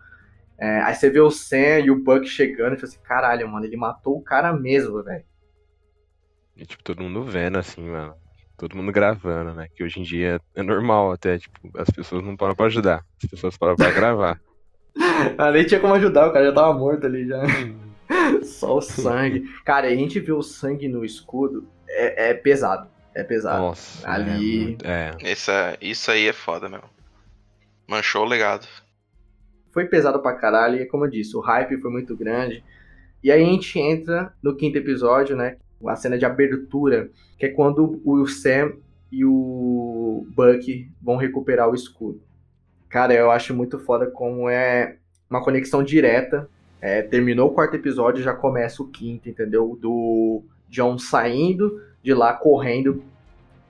[0.58, 3.64] É, aí você vê o Sam e o Buck chegando e fala assim, caralho, mano,
[3.64, 5.24] ele matou o cara mesmo, velho.
[6.54, 8.14] E tipo, todo mundo vendo, assim, mano.
[8.58, 9.68] Todo mundo gravando, né?
[9.74, 13.04] Que hoje em dia é normal até, tipo, as pessoas não param pra ajudar.
[13.22, 14.40] As pessoas param pra gravar.
[15.38, 17.40] ah, nem tinha como ajudar, o cara já tava morto ali já.
[18.42, 19.48] Só o sangue.
[19.64, 22.88] Cara, a gente vê o sangue no escudo, é, é pesado.
[23.14, 23.62] É pesado.
[23.62, 24.08] Nossa.
[24.08, 24.78] Ali.
[24.84, 25.12] É.
[25.20, 25.32] é.
[25.32, 25.50] Isso,
[25.80, 26.82] isso aí é foda, meu.
[27.86, 28.66] Manchou o legado.
[29.72, 32.62] Foi pesado pra caralho, e como eu disse, o hype foi muito grande.
[33.22, 35.56] E aí a gente entra no quinto episódio, né?
[35.86, 38.72] A cena de abertura, que é quando o Sam
[39.10, 42.22] e o Buck vão recuperar o escudo.
[42.88, 44.96] Cara, eu acho muito foda como é
[45.28, 46.48] uma conexão direta.
[46.80, 49.76] É, terminou o quarto episódio, já começa o quinto, entendeu?
[49.80, 53.02] Do John saindo de lá, correndo.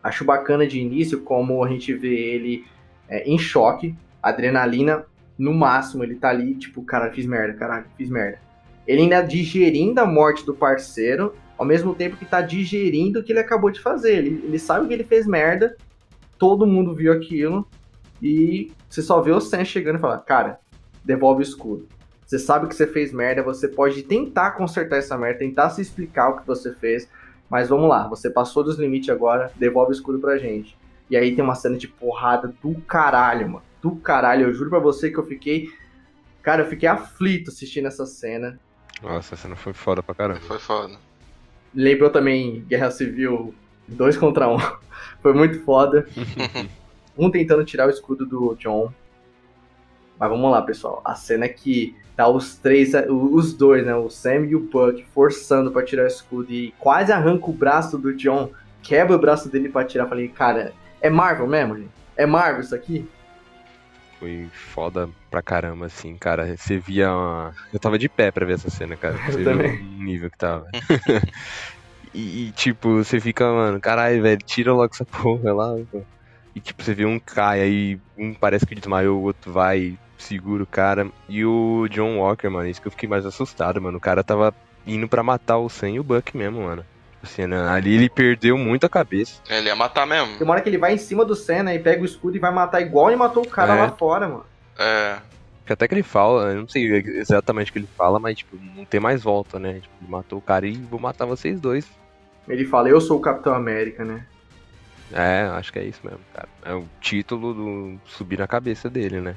[0.03, 2.65] Acho bacana de início como a gente vê ele
[3.09, 5.07] é, em choque, adrenalina
[5.39, 6.05] no máximo.
[6.05, 8.39] Ele tá ali, tipo, cara, fiz merda, caralho, fiz merda.
[8.87, 13.33] Ele ainda digerindo a morte do parceiro, ao mesmo tempo que tá digerindo o que
[13.33, 14.19] ele acabou de fazer.
[14.19, 15.77] Ele, ele sabe que ele fez merda,
[16.39, 17.67] todo mundo viu aquilo,
[18.23, 20.61] e você só vê o Sam chegando e falar, cara,
[21.05, 21.87] devolve o escudo.
[22.29, 26.29] Você sabe que você fez merda, você pode tentar consertar essa merda, tentar se explicar
[26.29, 27.09] o que você fez,
[27.49, 30.77] mas vamos lá, você passou dos limites agora, devolve o escudo pra gente.
[31.09, 33.63] E aí tem uma cena de porrada do caralho, mano.
[33.81, 35.71] Do caralho, eu juro pra você que eu fiquei.
[36.43, 38.61] Cara, eu fiquei aflito assistindo essa cena.
[39.03, 40.41] Nossa, essa cena foi foda pra caramba.
[40.41, 40.99] Foi foda.
[41.75, 43.55] Lembrou também Guerra Civil
[43.89, 44.55] 2 contra 1.
[44.55, 44.59] Um.
[45.23, 46.07] foi muito foda.
[47.17, 48.93] um tentando tirar o escudo do John.
[50.19, 51.01] Mas vamos lá, pessoal.
[51.05, 53.95] A cena é que tá os três, os dois, né?
[53.95, 57.97] O Sam e o Buck forçando para tirar o escudo e quase arranca o braço
[57.97, 58.51] do John,
[58.83, 60.09] quebra o braço dele para tirar.
[60.09, 61.91] Falei, cara, é Marvel mesmo, gente?
[62.17, 63.09] É Marvel isso aqui?
[64.19, 66.57] Foi foda pra caramba, assim, cara.
[66.57, 67.55] Você via uma...
[67.73, 69.15] Eu tava de pé pra ver essa cena, cara.
[69.31, 70.67] Você viu o nível que tava.
[72.13, 76.03] e, tipo, você fica, mano, caralho, velho, tira logo essa porra lá, pô.
[76.55, 80.63] E tipo, você vê um cai, aí um parece que desmaiou, o outro vai, segura
[80.63, 81.09] o cara.
[81.29, 83.99] E o John Walker, mano, isso que eu fiquei mais assustado, mano.
[83.99, 84.55] O cara tava
[84.87, 86.85] indo pra matar o Sam e o Buck mesmo, mano.
[87.23, 87.69] Assim, né?
[87.69, 89.41] Ali ele perdeu muito a cabeça.
[89.49, 90.37] Ele ia matar mesmo.
[90.37, 92.41] Tem uma hora que ele vai em cima do Senna e pega o escudo e
[92.41, 93.83] vai matar igual ele matou o cara é.
[93.83, 94.47] lá fora, mano.
[94.79, 95.19] É.
[95.67, 98.57] Que até que ele fala, eu não sei exatamente o que ele fala, mas tipo,
[98.75, 99.81] não tem mais volta, né?
[99.81, 101.87] Tipo, ele matou o cara e vou matar vocês dois.
[102.49, 104.25] Ele fala, eu sou o Capitão América, né?
[105.13, 106.49] É, acho que é isso mesmo, cara.
[106.65, 109.37] É o título do subir na cabeça dele, né?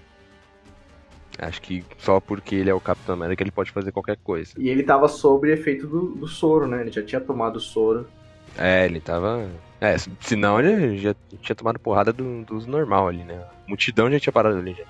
[1.38, 4.54] Acho que só porque ele é o Capitão América ele pode fazer qualquer coisa.
[4.58, 6.82] E ele tava sob efeito do, do soro, né?
[6.82, 8.08] Ele já tinha tomado o soro.
[8.58, 9.50] É, ele tava.
[9.80, 13.36] É, senão ele já tinha tomado porrada do, dos normal ali, né?
[13.36, 14.84] A multidão já tinha parado ali já.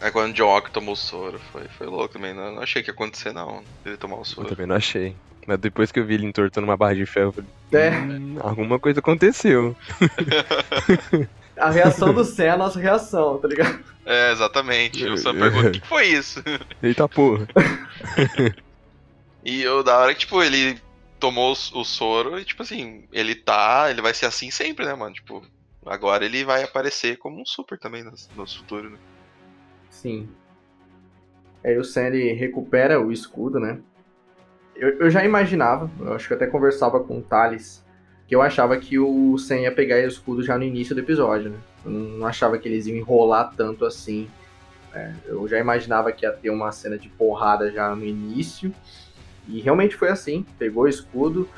[0.00, 2.34] É quando o John Walker tomou o soro, foi, foi louco também.
[2.34, 4.48] Não, não achei que ia acontecer, não, ele tomar o soro.
[4.48, 5.16] Eu também não achei.
[5.46, 7.90] Mas depois que eu vi ele entortando uma barra de ferro, eu falei, é.
[7.92, 9.76] Hum, alguma coisa aconteceu.
[11.56, 13.82] a reação do Sam é a nossa reação, tá ligado?
[14.04, 15.04] É, exatamente.
[15.04, 16.42] O Sam perguntou, o que foi isso?
[16.82, 17.46] Eita porra.
[19.44, 20.78] e eu, da hora que, tipo, ele
[21.18, 23.86] tomou o, soro e, tipo assim, ele tá.
[23.90, 25.14] Ele vai ser assim sempre, né, mano?
[25.14, 25.42] Tipo,
[25.84, 28.98] agora ele vai aparecer como um super também no, no futuro, né?
[29.90, 30.28] Sim.
[31.64, 33.80] Aí o Sam ele recupera o escudo, né?
[34.74, 37.82] Eu, eu já imaginava, eu acho que eu até conversava com o Thales
[38.26, 41.50] que eu achava que o Sen ia pegar o escudo já no início do episódio,
[41.50, 41.58] né?
[41.84, 44.28] Eu não achava que eles iam enrolar tanto assim.
[44.92, 48.74] É, eu já imaginava que ia ter uma cena de porrada já no início.
[49.46, 50.44] E realmente foi assim.
[50.58, 51.48] Pegou o escudo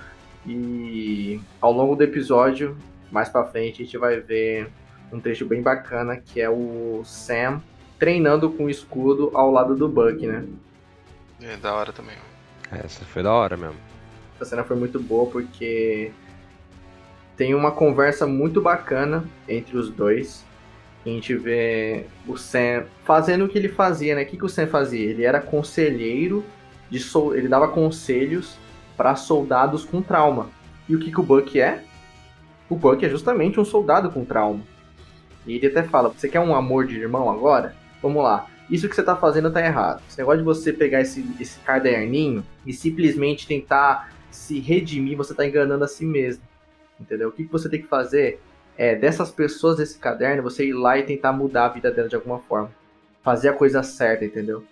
[0.47, 2.77] e ao longo do episódio,
[3.11, 4.71] mais pra frente, a gente vai ver
[5.11, 7.63] um trecho bem bacana que é o Sam
[7.99, 10.45] treinando com o escudo ao lado do Buck, né?
[11.41, 12.17] É da hora também.
[12.71, 13.77] Essa foi da hora mesmo.
[14.37, 16.13] Essa cena foi muito boa porque
[17.39, 20.45] tem uma conversa muito bacana entre os dois.
[21.07, 24.25] A gente vê o Sam fazendo o que ele fazia, né?
[24.25, 25.09] O que, que o Sam fazia?
[25.09, 26.45] Ele era conselheiro
[26.91, 27.37] de sol...
[27.37, 28.59] ele dava conselhos
[28.97, 30.51] para soldados com trauma.
[30.89, 31.85] E o que, que o Buck é?
[32.69, 34.61] O Buck é justamente um soldado com trauma.
[35.47, 37.77] E ele até fala: Você quer um amor de irmão agora?
[38.03, 38.47] Vamos lá.
[38.69, 40.03] Isso que você tá fazendo tá errado.
[40.09, 45.47] Esse negócio de você pegar esse, esse caderninho e simplesmente tentar se redimir, você tá
[45.47, 46.48] enganando a si mesmo
[47.01, 47.29] entendeu?
[47.29, 48.41] O que, você tem que fazer
[48.77, 52.17] é, dessas pessoas desse caderno, você ir lá e tentar mudar a vida dela de
[52.17, 52.71] alguma forma.
[53.23, 54.65] Fazer a coisa certa, entendeu?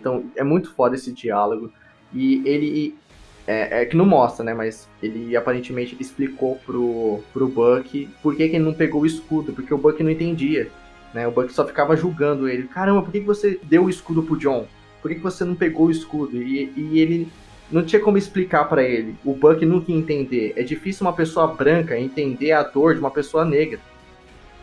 [0.00, 1.72] Então, é muito foda esse diálogo.
[2.12, 2.96] E ele.
[3.44, 4.54] É, é, que não mostra, né?
[4.54, 9.06] Mas ele aparentemente ele explicou pro, pro Buck por que, que ele não pegou o
[9.06, 10.70] escudo, porque o Buck não entendia.
[11.12, 11.26] né?
[11.26, 12.68] O Buck só ficava julgando ele.
[12.68, 14.66] Caramba, por que, que você deu o escudo pro John?
[15.00, 16.40] Por que, que você não pegou o escudo?
[16.40, 17.28] E, e ele
[17.72, 19.16] não tinha como explicar para ele.
[19.24, 20.52] O Buck nunca ia entender.
[20.56, 23.80] É difícil uma pessoa branca entender a dor de uma pessoa negra.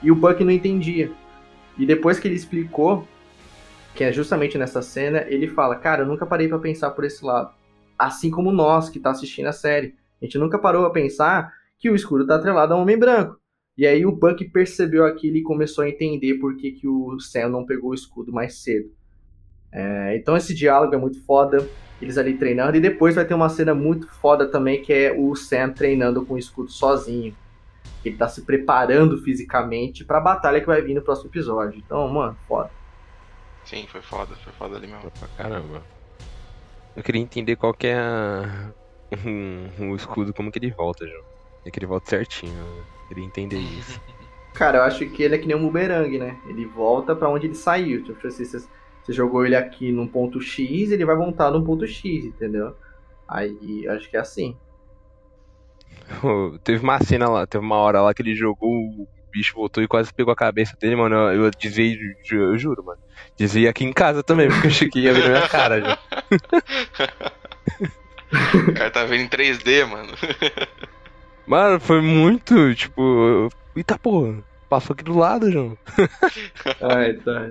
[0.03, 1.11] E o Buck não entendia.
[1.77, 3.07] E depois que ele explicou,
[3.95, 7.25] que é justamente nessa cena, ele fala: Cara, eu nunca parei para pensar por esse
[7.25, 7.51] lado.
[7.97, 9.95] Assim como nós que tá assistindo a série.
[10.21, 13.39] A gente nunca parou a pensar que o escuro tá atrelado a um homem branco.
[13.77, 17.49] E aí o Buck percebeu aquilo e começou a entender por que, que o Sam
[17.49, 18.91] não pegou o escudo mais cedo.
[19.71, 21.65] É, então esse diálogo é muito foda,
[22.01, 25.35] eles ali treinando, e depois vai ter uma cena muito foda também, que é o
[25.35, 27.35] Sam treinando com o escudo sozinho.
[28.03, 31.77] Ele tá se preparando fisicamente pra batalha que vai vir no próximo episódio.
[31.77, 32.71] Então, mano, foda.
[33.65, 35.11] Sim, foi foda, foi foda ali mesmo.
[35.11, 35.83] Pra caramba.
[36.95, 38.71] Eu queria entender qual que é a...
[39.83, 41.23] o escudo, como que ele volta, João.
[41.65, 42.57] É que ele volta certinho.
[42.57, 43.99] Eu queria entender isso.
[44.53, 46.37] Cara, eu acho que ele é que nem um boomerang, né?
[46.47, 48.03] Ele volta para onde ele saiu.
[48.03, 48.65] Tipo assim, você,
[49.09, 52.75] você jogou ele aqui num ponto X, ele vai voltar num ponto X, entendeu?
[53.27, 54.55] Aí acho que é assim.
[56.63, 59.87] teve uma cena lá, teve uma hora lá que ele jogou, o bicho voltou e
[59.87, 61.15] quase pegou a cabeça dele, mano.
[61.15, 61.97] Eu, eu desviei,
[62.31, 62.99] eu juro, mano.
[63.35, 65.97] Desviei aqui em casa também, porque eu achei que ia vir na minha cara já.
[68.69, 70.13] o cara tá vendo em 3D, mano.
[71.47, 73.49] Mano, foi muito, tipo.
[73.75, 75.75] Eita porra, passou aqui do lado, João.
[76.81, 77.49] Ai, tá.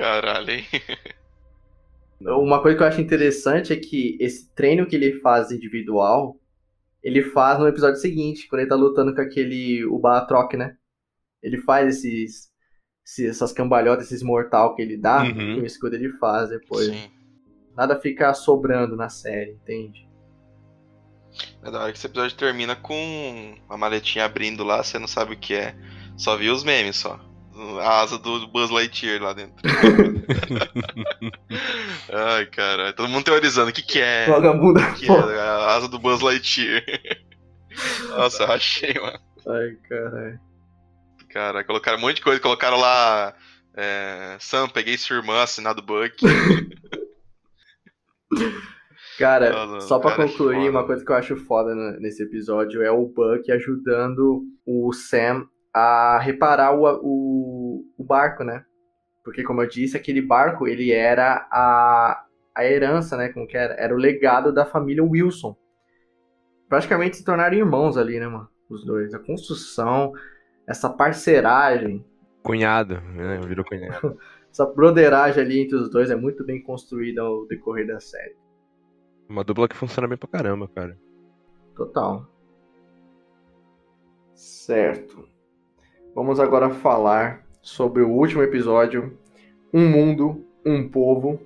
[0.00, 0.64] Caralho, hein?
[2.22, 6.38] Uma coisa que eu acho interessante é que esse treino que ele faz individual,
[7.02, 9.84] ele faz no episódio seguinte, quando ele tá lutando com aquele.
[9.86, 10.74] o Batroc, né?
[11.42, 12.50] Ele faz esses,
[13.06, 13.30] esses.
[13.30, 15.56] essas cambalhotas, esses mortal que ele dá, Uhum.
[15.56, 16.86] com o escudo ele faz depois.
[16.86, 17.10] Sim.
[17.76, 20.08] Nada fica sobrando na série, entende?
[21.62, 25.34] É da hora que esse episódio termina com uma maletinha abrindo lá, você não sabe
[25.34, 25.74] o que é.
[26.16, 27.18] Só viu os memes só.
[27.80, 29.54] A asa do Buzz Lightyear lá dentro.
[32.12, 32.92] Ai, cara.
[32.92, 34.26] Todo mundo teorizando o que, que é.
[34.26, 34.80] Vagabunda.
[34.80, 36.84] O que é a asa do Buzz Lightyear.
[38.10, 39.18] Nossa, eu achei, mano.
[39.48, 40.40] Ai, caralho.
[41.30, 42.40] Cara, colocaram um monte de coisa.
[42.40, 43.34] Colocaram lá.
[43.76, 46.16] É, Sam, peguei sua irmã, assinado Buck.
[49.18, 52.22] Cara, Não, não, só pra cara, é concluir, uma coisa que eu acho foda nesse
[52.22, 57.29] episódio é o Buck ajudando o Sam a reparar o, o,
[58.00, 58.64] o barco, né?
[59.22, 62.24] Porque, como eu disse, aquele barco, ele era a,
[62.54, 63.28] a herança, né?
[63.28, 63.74] Como que era?
[63.74, 65.56] Era o legado da família Wilson.
[66.68, 68.48] Praticamente se tornaram irmãos ali, né, mano?
[68.68, 69.12] Os dois.
[69.12, 70.12] A construção,
[70.66, 72.04] essa parceragem,
[72.42, 73.38] Cunhado, né?
[73.46, 74.18] Virou cunhado.
[74.50, 78.36] essa broderagem ali entre os dois é muito bem construída ao decorrer da série.
[79.28, 80.98] Uma dupla que funciona bem pra caramba, cara.
[81.76, 82.26] Total.
[84.34, 85.28] Certo.
[86.14, 89.16] Vamos agora falar sobre o último episódio,
[89.72, 91.40] Um Mundo, Um Povo.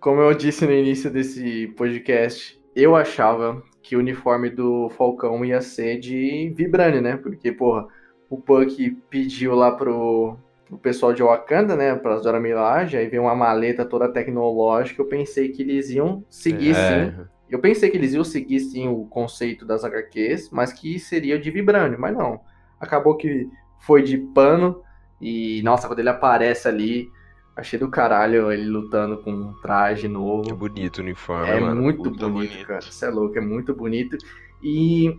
[0.00, 5.60] Como eu disse no início desse podcast, eu achava que o uniforme do Falcão ia
[5.60, 7.16] ser de Vibranium, né?
[7.16, 7.86] Porque, porra,
[8.30, 11.94] o Buck pediu lá pro, pro pessoal de Wakanda, né?
[11.96, 15.02] Pra Zora Milaje, aí veio uma maleta toda tecnológica.
[15.02, 17.14] Eu pensei que eles iam seguir sim É,
[17.50, 21.50] eu pensei que eles iam seguir sim o conceito das HQs, mas que seria de
[21.50, 22.40] vibrânio, mas não.
[22.78, 23.48] Acabou que
[23.80, 24.82] foi de pano
[25.20, 27.10] e nossa, quando ele aparece ali,
[27.56, 30.08] achei do caralho ele lutando com um traje
[30.44, 30.54] é novo.
[30.54, 31.82] bonito o uniforme, É mano.
[31.82, 32.66] muito puta bonito, bonito.
[32.66, 32.88] cara.
[32.88, 34.16] Isso é louco, é muito bonito.
[34.62, 35.18] E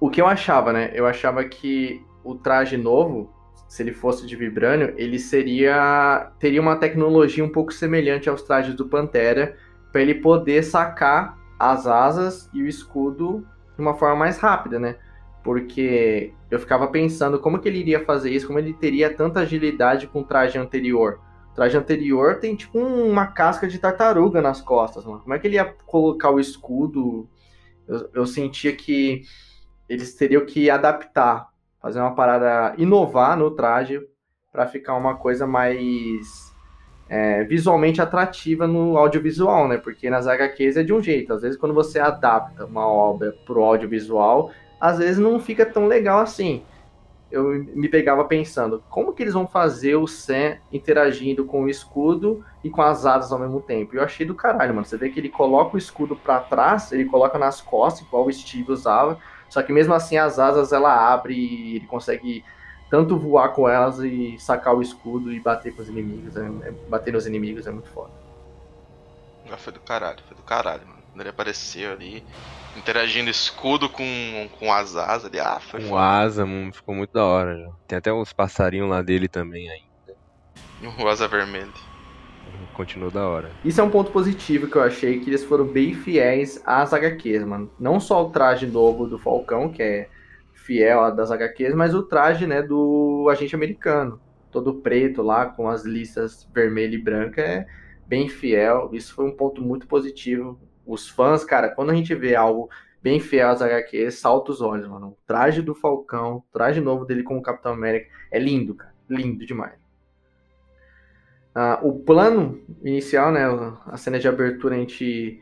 [0.00, 0.90] o que eu achava, né?
[0.94, 3.32] Eu achava que o traje novo,
[3.68, 8.74] se ele fosse de vibrânio, ele seria teria uma tecnologia um pouco semelhante aos trajes
[8.74, 9.56] do Pantera,
[9.92, 14.96] para ele poder sacar as asas e o escudo de uma forma mais rápida, né?
[15.44, 20.08] Porque eu ficava pensando como que ele iria fazer isso, como ele teria tanta agilidade
[20.08, 21.20] com o traje anterior.
[21.52, 25.20] O traje anterior tem tipo uma casca de tartaruga nas costas, mano.
[25.20, 27.28] Como é que ele ia colocar o escudo?
[27.86, 29.22] Eu, eu sentia que
[29.88, 31.48] eles teriam que adaptar,
[31.80, 34.00] fazer uma parada, inovar no traje
[34.50, 36.54] para ficar uma coisa mais
[37.08, 39.76] é, visualmente atrativa no audiovisual, né?
[39.76, 41.32] Porque nas HQs é de um jeito.
[41.32, 44.50] Às vezes, quando você adapta uma obra pro audiovisual,
[44.80, 46.62] às vezes não fica tão legal assim.
[47.30, 52.44] Eu me pegava pensando, como que eles vão fazer o Sam interagindo com o escudo
[52.62, 53.96] e com as asas ao mesmo tempo?
[53.96, 54.86] Eu achei do caralho, mano.
[54.86, 58.32] Você vê que ele coloca o escudo para trás, ele coloca nas costas, igual o
[58.32, 59.18] Steve usava.
[59.48, 62.44] Só que mesmo assim as asas ela abre e ele consegue
[62.90, 66.36] tanto voar com elas e sacar o escudo e bater com os inimigos.
[66.36, 68.12] É, é- bater nos inimigos é muito foda.
[69.58, 70.93] Foi do caralho, foi do caralho, mano.
[71.14, 72.24] Quando ele apareceu ali,
[72.76, 75.38] interagindo escudo com, com as asas ali.
[75.38, 76.02] Ah, foi Com foda.
[76.02, 77.56] asa, hum, ficou muito da hora.
[77.56, 77.70] Já.
[77.86, 80.98] Tem até uns passarinhos lá dele também ainda.
[81.00, 81.68] O asa vermelha.
[82.72, 83.52] Continuou da hora.
[83.64, 87.44] Isso é um ponto positivo que eu achei, que eles foram bem fiéis às HQs,
[87.44, 87.70] mano.
[87.78, 90.08] Não só o traje novo do Falcão, que é
[90.52, 94.20] fiel das HQs, mas o traje, né, do agente americano.
[94.50, 97.66] Todo preto lá, com as listas vermelha e branca, é
[98.04, 98.90] bem fiel.
[98.92, 100.58] Isso foi um ponto muito positivo.
[100.86, 102.68] Os fãs, cara, quando a gente vê algo
[103.02, 105.08] bem fiel às HQs, salta os olhos, mano.
[105.08, 108.94] O traje do Falcão, o traje novo dele como Capitão América, é lindo, cara.
[109.08, 109.74] Lindo demais.
[111.54, 113.42] Ah, o plano inicial, né,
[113.86, 115.40] a cena de abertura, a gente...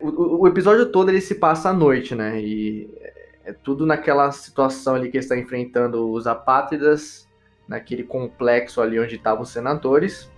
[0.00, 2.88] O, o- episódio todo ele se passa à noite, né, e
[3.44, 7.26] é tudo naquela situação ali que está enfrentando os apátridas,
[7.66, 10.30] naquele complexo ali onde estavam os senadores.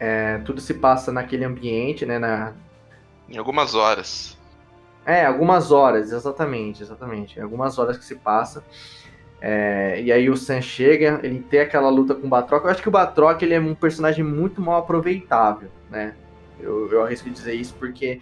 [0.00, 2.54] É, tudo se passa naquele ambiente, né, na,
[3.28, 4.36] Em algumas horas.
[5.04, 7.40] é, algumas horas, exatamente, exatamente.
[7.40, 8.64] Algumas horas que se passa.
[9.40, 12.64] É, e aí o Sam chega, ele tem aquela luta com o Batroc.
[12.64, 16.14] Eu acho que o Batroc ele é um personagem muito mal aproveitável, né?
[16.58, 18.20] Eu, eu arrisco dizer isso porque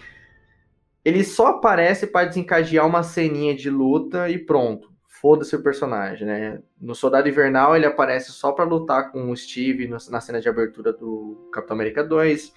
[1.04, 4.92] ele só aparece para desencadear uma ceninha de luta e pronto.
[5.08, 6.60] Foda-se o personagem, né?
[6.78, 10.92] No Soldado Invernal ele aparece só para lutar com o Steve na cena de abertura
[10.92, 12.52] do Capitão América 2.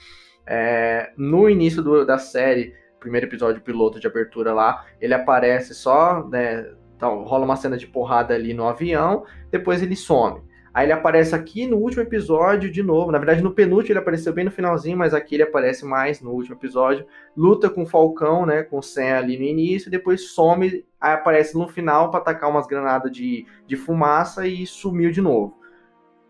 [0.45, 6.28] É, no início do- da série, primeiro episódio piloto de abertura lá, ele aparece só,
[6.28, 10.41] né, então, rola uma cena de porrada ali no avião, depois ele some.
[10.74, 14.32] Aí ele aparece aqui no último episódio de novo, na verdade no penúltimo ele apareceu
[14.34, 17.06] bem no finalzinho, mas aqui ele aparece mais no último episódio,
[17.36, 21.57] luta com o Falcão, né, com o Sam ali no início, depois some, aí aparece
[21.57, 25.57] no final pra atacar umas granadas de, de fumaça e sumiu de novo.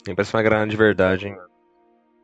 [0.08, 1.38] Nem parece uma granada de verdade, hein?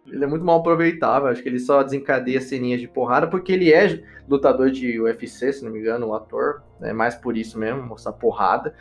[0.08, 3.74] Ele é muito mal aproveitável, acho que ele só desencadeia ceninhas de porrada, porque ele
[3.74, 7.82] é lutador de UFC, se não me engano, o ator, é mais por isso mesmo,
[7.82, 8.76] mostrar porrada.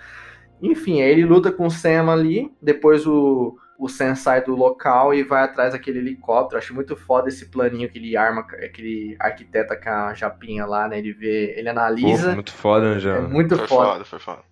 [0.63, 5.13] Enfim, aí ele luta com o Sam ali, depois o, o Sam sai do local
[5.15, 6.59] e vai atrás daquele helicóptero.
[6.59, 10.89] Acho muito foda esse planinho que ele arma, que ele arquiteta com a japinha lá,
[10.89, 10.99] né?
[10.99, 11.69] Ele vê, ele
[12.01, 12.33] Pô, analisa.
[12.33, 13.17] muito foda, né, já.
[13.17, 13.93] é muito Foi foda.
[13.93, 14.43] foda, foi foda.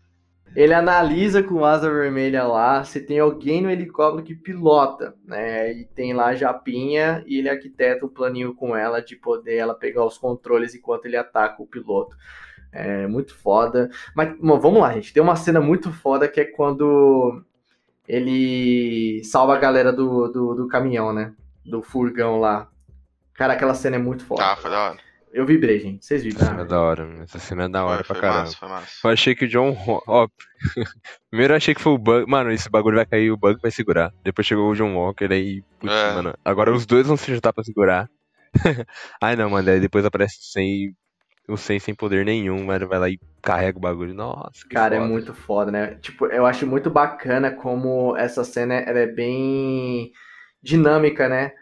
[0.54, 5.72] Ele analisa com asa vermelha lá se tem alguém no helicóptero que pilota, né?
[5.72, 9.74] E tem lá a Japinha e ele arquiteta um planinho com ela de poder ela
[9.74, 12.14] pegar os controles enquanto ele ataca o piloto.
[12.70, 13.90] É muito foda.
[14.14, 15.12] Mas bom, vamos lá, gente.
[15.12, 17.42] Tem uma cena muito foda que é quando
[18.06, 21.32] ele salva a galera do, do, do caminhão, né?
[21.64, 22.68] Do furgão lá.
[23.34, 24.42] Cara, aquela cena é muito foda.
[24.42, 25.11] Tá, foi da hora.
[25.32, 26.04] Eu vibrei, gente.
[26.04, 26.68] Vocês Essa cena é vibraram?
[26.68, 27.22] da hora, mano.
[27.22, 28.40] essa cena é da hora Foi, pra foi caramba.
[28.40, 28.90] massa, foi massa.
[29.04, 29.76] Eu achei que o John.
[30.06, 30.28] Ó,
[31.30, 32.30] primeiro eu achei que foi o Bug.
[32.30, 34.12] Mano, esse bagulho vai cair, o Bug vai segurar.
[34.22, 35.62] Depois chegou o John Walker, aí.
[35.80, 36.14] Putz, É.
[36.14, 36.34] mano.
[36.44, 38.08] Agora os dois vão se juntar pra segurar.
[39.20, 39.70] Ai não, mano.
[39.70, 40.94] Aí depois aparece o Sem.
[41.48, 44.14] O Sem sem poder nenhum, mas ele vai lá e carrega o bagulho.
[44.14, 45.10] Nossa, que Cara, é foda.
[45.10, 45.94] muito foda, né?
[46.00, 50.12] Tipo, eu acho muito bacana como essa cena ela é bem
[50.62, 51.52] dinâmica, né?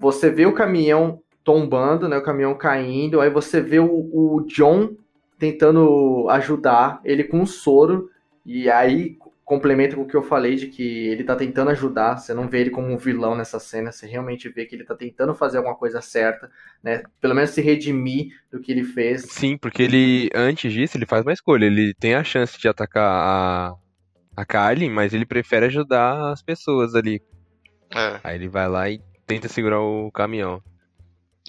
[0.00, 2.18] Você vê o caminhão tombando, né?
[2.18, 4.96] O caminhão caindo, aí você vê o, o John
[5.38, 8.10] tentando ajudar ele com um soro,
[8.44, 12.34] e aí complementa com o que eu falei de que ele tá tentando ajudar, você
[12.34, 15.36] não vê ele como um vilão nessa cena, você realmente vê que ele tá tentando
[15.36, 16.50] fazer alguma coisa certa,
[16.82, 17.04] né?
[17.20, 19.22] Pelo menos se redimir do que ele fez.
[19.22, 21.66] Sim, porque ele, antes disso, ele faz uma escolha.
[21.66, 23.74] Ele tem a chance de atacar a,
[24.36, 27.22] a Carly, mas ele prefere ajudar as pessoas ali.
[27.94, 28.18] É.
[28.24, 30.60] Aí ele vai lá e tenta segurar o caminhão.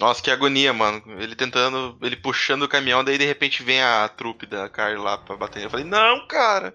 [0.00, 1.02] Nossa, que agonia, mano.
[1.18, 5.18] Ele tentando, ele puxando o caminhão, daí de repente vem a trupe da Carly lá
[5.18, 5.64] pra bater.
[5.64, 6.72] Eu falei, não, cara.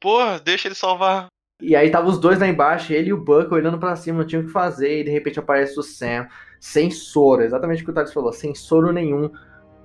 [0.00, 1.26] Porra, deixa ele salvar.
[1.60, 4.26] E aí tava os dois lá embaixo, ele e o Buck olhando pra cima, não
[4.26, 6.28] tinha o que fazer, e de repente aparece o Sam,
[6.60, 9.30] sem soro, exatamente o que o Thales falou, sem soro nenhum.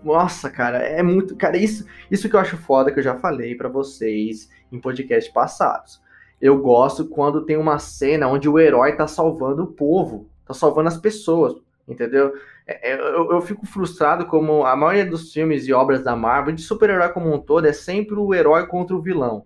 [0.03, 1.35] Nossa, cara, é muito.
[1.35, 5.31] Cara, isso, isso que eu acho foda, que eu já falei pra vocês em podcasts
[5.31, 6.01] passados.
[6.41, 10.87] Eu gosto quando tem uma cena onde o herói tá salvando o povo, tá salvando
[10.87, 11.53] as pessoas,
[11.87, 12.33] entendeu?
[12.69, 16.53] É, é, Eu, eu fico frustrado como a maioria dos filmes e obras da Marvel,
[16.53, 19.45] de super-herói como um todo, é sempre o herói contra o vilão.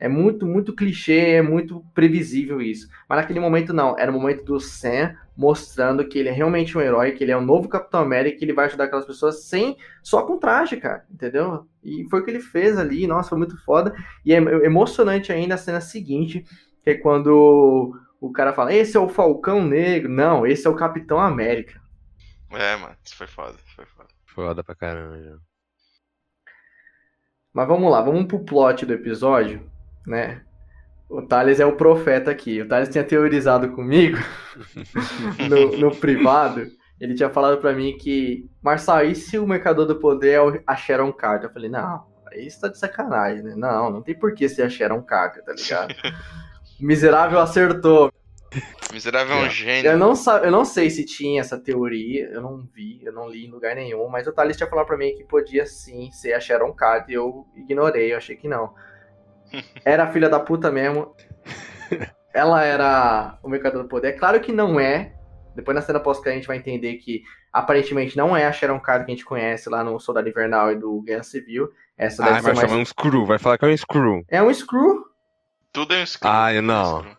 [0.00, 2.88] É muito, muito clichê, é muito previsível isso.
[3.08, 6.80] Mas naquele momento não, era o momento do Sam mostrando que ele é realmente um
[6.80, 9.76] herói, que ele é o novo Capitão América, que ele vai ajudar aquelas pessoas sem
[10.02, 11.66] só com traje, cara, entendeu?
[11.84, 13.94] E foi o que ele fez ali, nossa, foi muito foda.
[14.24, 16.44] E é emocionante ainda a cena seguinte,
[16.82, 20.10] que é quando o cara fala: "Esse é o Falcão Negro".
[20.10, 21.85] Não, esse é o Capitão América.
[22.50, 24.08] É, mano, isso foi foda, foi foda.
[24.26, 25.36] Foda pra caramba, já.
[27.52, 29.70] Mas vamos lá, vamos pro plot do episódio,
[30.06, 30.44] né?
[31.08, 32.60] O Thales é o profeta aqui.
[32.60, 34.18] O Thales tinha teorizado comigo
[35.48, 36.70] no, no privado
[37.00, 40.76] ele tinha falado pra mim que, Marçal, e se o Mercador do Poder é a
[40.76, 41.48] Sharon Carter?
[41.48, 43.54] Eu falei, não, aí você tá de sacanagem, né?
[43.54, 45.94] Não, não tem por que ser a Sharon Carter, tá ligado?
[46.80, 48.12] Miserável acertou.
[48.92, 49.90] Miserável é um gênio.
[49.90, 53.46] Eu não, eu não sei se tinha essa teoria, eu não vi, eu não li
[53.46, 56.40] em lugar nenhum, mas o Thales tinha falado pra mim que podia sim ser a
[56.40, 58.74] Sharon Carter e eu ignorei, eu achei que não.
[59.84, 61.14] Era filha da puta mesmo.
[62.32, 64.08] Ela era o Mercador do Poder.
[64.08, 65.14] É claro que não é.
[65.54, 69.06] Depois na cena pós a gente vai entender que aparentemente não é a Sharon Carter
[69.06, 71.70] que a gente conhece lá no Soldado Invernal e do Guerra Civil.
[71.96, 72.82] Essa ah, deve vai ser chamar mais...
[72.82, 74.24] um Screw, vai falar que é um Screw.
[74.28, 75.06] É um Screw.
[75.72, 76.30] Tudo é um Screw.
[76.30, 77.15] Ah, não.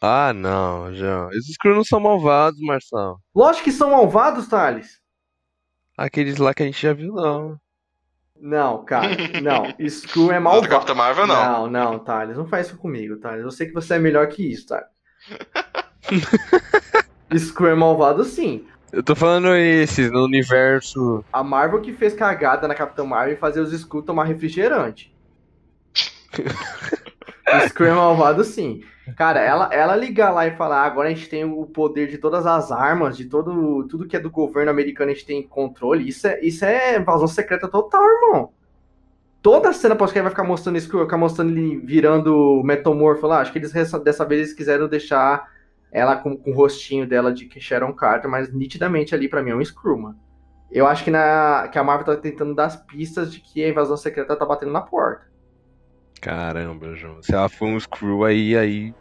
[0.00, 1.28] Ah, não, João.
[1.32, 3.20] Esses Screw não são malvados, Marçal.
[3.34, 5.00] Lógico que são malvados, Thales.
[5.96, 7.58] Aqueles lá que a gente já viu, não.
[8.40, 9.08] Não, cara,
[9.42, 9.64] não.
[9.88, 10.68] Screw é malvado.
[10.68, 11.68] Capitã Marvel, não.
[11.68, 12.36] Não, não, Thales.
[12.36, 13.42] Não faz isso comigo, Thales.
[13.42, 14.86] Eu sei que você é melhor que isso, Thales.
[17.36, 18.64] Screw é malvado, sim.
[18.92, 21.22] Eu tô falando esses no universo.
[21.32, 25.14] A Marvel que fez cagada na Capitã Marvel e fazer os Skrull tomar refrigerante.
[27.68, 28.82] Screw é malvado sim.
[29.16, 32.18] Cara, ela, ela ligar lá e falar, ah, agora a gente tem o poder de
[32.18, 36.08] todas as armas, de todo tudo que é do governo americano a gente tem controle,
[36.08, 38.52] isso é, isso é invasão secreta total, irmão.
[39.40, 43.40] Toda cena pós que vai ficar mostrando isso, ficar mostrando ele virando metamorfo lá.
[43.40, 45.48] Acho que eles dessa vez eles quiseram deixar
[45.92, 49.54] ela com, com o rostinho dela de Sharon Carter, mas nitidamente ali para mim é
[49.54, 50.18] um Screw, mano.
[50.70, 53.68] Eu acho que, na, que a Marvel tá tentando dar as pistas de que a
[53.68, 55.26] invasão secreta tá batendo na porta.
[56.20, 57.22] Caramba, João.
[57.22, 58.94] Se ela for um Screw aí, aí.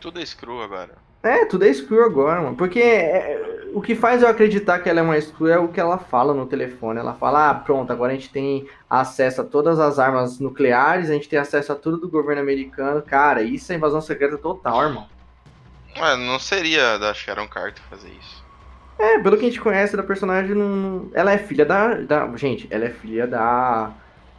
[0.00, 1.04] Tudo é Screw agora.
[1.22, 2.56] É, tudo é Screw agora, mano.
[2.56, 5.80] Porque é, o que faz eu acreditar que ela é uma Screw é o que
[5.80, 7.00] ela fala no telefone.
[7.00, 11.14] Ela fala, ah, pronto, agora a gente tem acesso a todas as armas nucleares, a
[11.14, 13.00] gente tem acesso a tudo do governo americano.
[13.00, 15.08] Cara, isso é invasão secreta total, irmão.
[15.96, 18.44] Ué, não seria da Sharon Carter fazer isso.
[18.98, 21.08] É, pelo que a gente conhece da personagem, não...
[21.14, 22.36] ela é filha da, da.
[22.36, 23.92] Gente, ela é filha da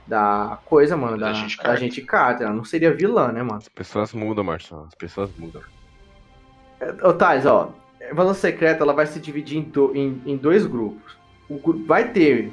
[0.07, 2.47] da coisa, mano, da, da, gente, da gente Carter.
[2.47, 3.57] Ela não seria vilã, né, mano?
[3.57, 4.85] As pessoas mudam, Marcelo.
[4.87, 5.61] As pessoas mudam.
[7.03, 7.73] Ô, Thais, ó.
[8.01, 11.17] A invasão secreta ela vai se dividir em, do, em, em dois grupos.
[11.49, 12.51] O, vai ter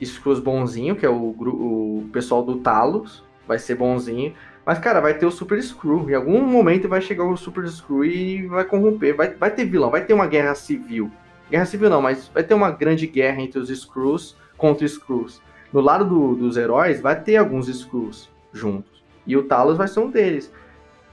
[0.00, 3.24] Skrulls bonzinho, que é o, o pessoal do Talos.
[3.46, 4.34] Vai ser bonzinho.
[4.64, 6.08] Mas, cara, vai ter o Super Screw.
[6.08, 9.14] Em algum momento vai chegar o Super Screw e vai corromper.
[9.16, 11.10] Vai, vai ter vilão, vai ter uma guerra civil.
[11.50, 15.42] Guerra civil não, mas vai ter uma grande guerra entre os Screws contra os Screws
[15.74, 19.02] no lado do, dos heróis vai ter alguns Skrulls juntos.
[19.26, 20.52] E o Talos vai ser um deles.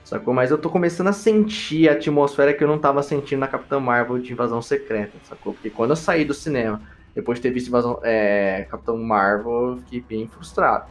[0.03, 0.35] Sacou?
[0.35, 3.79] Mas eu tô começando a sentir a atmosfera que eu não tava sentindo na Capitã
[3.79, 5.53] Marvel de Invasão Secreta, sacou?
[5.53, 6.79] Porque quando eu saí do cinema,
[7.15, 10.85] depois de ter visto Invasão, é, Capitão Marvel, eu fiquei bem frustrado.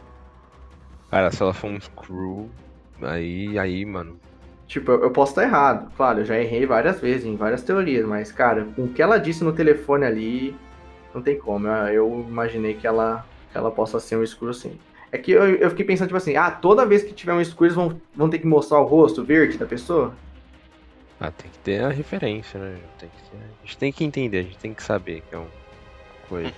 [1.09, 2.49] Cara, se ela for um Skrull,
[3.01, 4.19] aí, aí, mano.
[4.67, 5.89] Tipo, eu, eu posso estar errado.
[5.95, 9.17] Claro, eu já errei várias vezes, em várias teorias, mas, cara, com o que ela
[9.17, 10.55] disse no telefone ali,
[11.13, 11.67] não tem como.
[11.67, 14.77] Eu, eu imaginei que ela ela possa ser um escuro assim.
[15.11, 17.65] É que eu, eu fiquei pensando, tipo assim, ah, toda vez que tiver um escuro,
[17.65, 20.13] eles vão, vão ter que mostrar o rosto verde da pessoa?
[21.19, 22.77] Ah, tem que ter a referência, né?
[22.97, 23.37] Tem que ter...
[23.37, 25.47] A gente tem que entender, a gente tem que saber que é uma
[26.29, 26.53] coisa.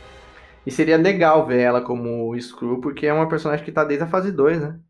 [0.66, 4.08] e seria legal ver ela como Screw, porque é uma personagem que tá desde a
[4.08, 4.80] fase 2, né?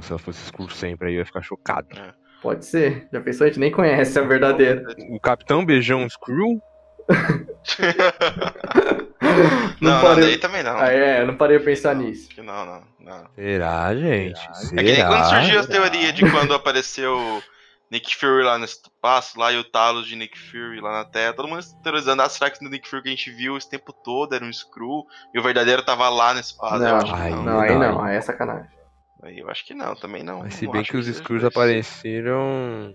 [0.00, 1.88] Se ela fosse Screw sempre, aí eu ia ficar chocado.
[1.98, 2.14] É.
[2.40, 3.08] Pode ser.
[3.12, 3.44] Já pensou?
[3.44, 4.84] A gente nem conhece a verdadeira.
[5.10, 6.60] O Capitão Beijão Screw?
[9.80, 10.24] não, não, parei...
[10.24, 10.78] daí também não.
[10.78, 12.28] Ah, é, eu não parei a pensar não, nisso.
[12.38, 13.26] Não, não, não.
[13.34, 14.40] Será, gente?
[14.56, 14.82] Será?
[14.82, 17.42] É que nem quando surgiu a teoria de quando apareceu
[17.90, 21.32] Nick Fury lá no espaço, lá e o Talos de Nick Fury lá na Terra,
[21.32, 23.92] todo mundo teorizando, ah, será que o Nick Fury que a gente viu esse tempo
[23.92, 26.78] todo era um Screw e o verdadeiro tava lá no espaço?
[26.78, 27.42] Não, ai, não.
[27.42, 28.76] não, aí não, aí é sacanagem.
[29.22, 30.40] Aí eu acho que não, também não.
[30.40, 32.94] Mas se não bem que, que os Screws apareceram.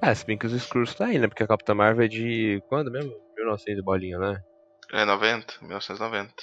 [0.00, 1.28] É, se bem que os Screws tá aí, né?
[1.28, 2.62] Porque a Capitã Marvel é de.
[2.68, 3.12] quando mesmo?
[3.36, 4.42] 1900 bolinha, né?
[4.92, 6.34] É, 90, 1990.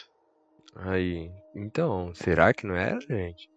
[0.75, 3.47] Aí, então, será que não era, gente?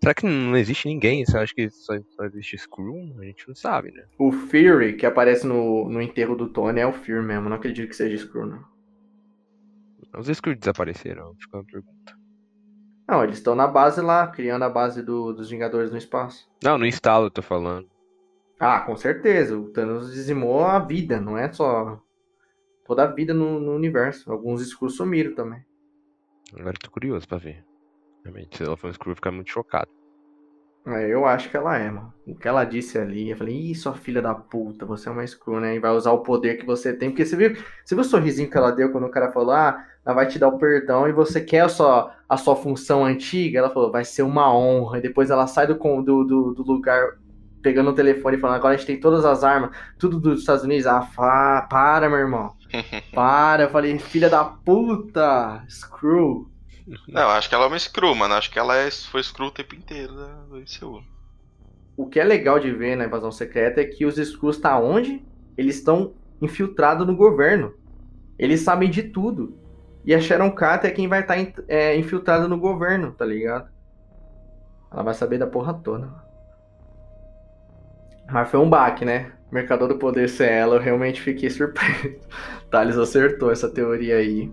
[0.00, 1.24] Será que não existe ninguém?
[1.24, 3.16] Você acha que só, só existe Screw?
[3.18, 4.04] A gente não sabe, né?
[4.18, 7.48] O Fury, que aparece no, no enterro do Tony, é o Fury mesmo.
[7.48, 8.64] Não acredito que seja Screw, não.
[10.16, 11.34] Os Screw desapareceram?
[11.40, 12.16] Fica uma pergunta.
[13.08, 16.48] Não, eles estão na base lá, criando a base do, dos Vingadores no espaço.
[16.62, 17.88] Não, no instalo eu tô falando.
[18.58, 19.58] Ah, com certeza.
[19.58, 22.00] O Thanos dizimou a vida, não é só
[22.84, 24.30] toda a vida no, no universo.
[24.32, 25.64] Alguns Skrulls sumiram também.
[26.58, 27.64] Agora tô curioso pra ver.
[28.24, 29.90] Realmente, se ela for um Skrull, eu ficar muito chocado.
[30.84, 32.12] É, eu acho que ela é, mano.
[32.26, 35.24] O que ela disse ali, eu falei, ih, sua filha da puta, você é uma
[35.24, 35.76] Skrull, né?
[35.76, 37.10] E vai usar o poder que você tem.
[37.10, 37.54] Porque você viu,
[37.84, 40.38] você viu o sorrisinho que ela deu quando o cara falou, ah, ela vai te
[40.38, 43.60] dar o perdão e você quer a sua, a sua função antiga?
[43.60, 44.98] Ela falou, vai ser uma honra.
[44.98, 47.18] E depois ela sai do, do, do, do lugar
[47.62, 50.64] pegando o telefone e falando, agora a gente tem todas as armas, tudo dos Estados
[50.64, 50.86] Unidos.
[50.86, 52.54] Ah, fa, para, meu irmão.
[53.14, 53.64] Para.
[53.64, 56.50] Eu falei, filha da puta, screw.
[57.08, 58.34] Não, acho que ela é uma screw, mano.
[58.34, 61.02] Acho que ela é, foi screw o tempo inteiro da, do MCU.
[61.96, 65.24] O que é legal de ver na invasão secreta é que os screws tá onde?
[65.56, 67.74] Eles estão infiltrados no governo.
[68.38, 69.56] Eles sabem de tudo.
[70.04, 73.70] E a Sharon Carter é quem vai estar tá, é, infiltrado no governo, tá ligado?
[74.90, 76.21] Ela vai saber da porra toda.
[78.32, 79.32] Mas foi um baque, né?
[79.50, 82.16] Mercador do Poder ser ela, eu realmente fiquei surpreso.
[82.70, 84.50] Thales acertou essa teoria aí.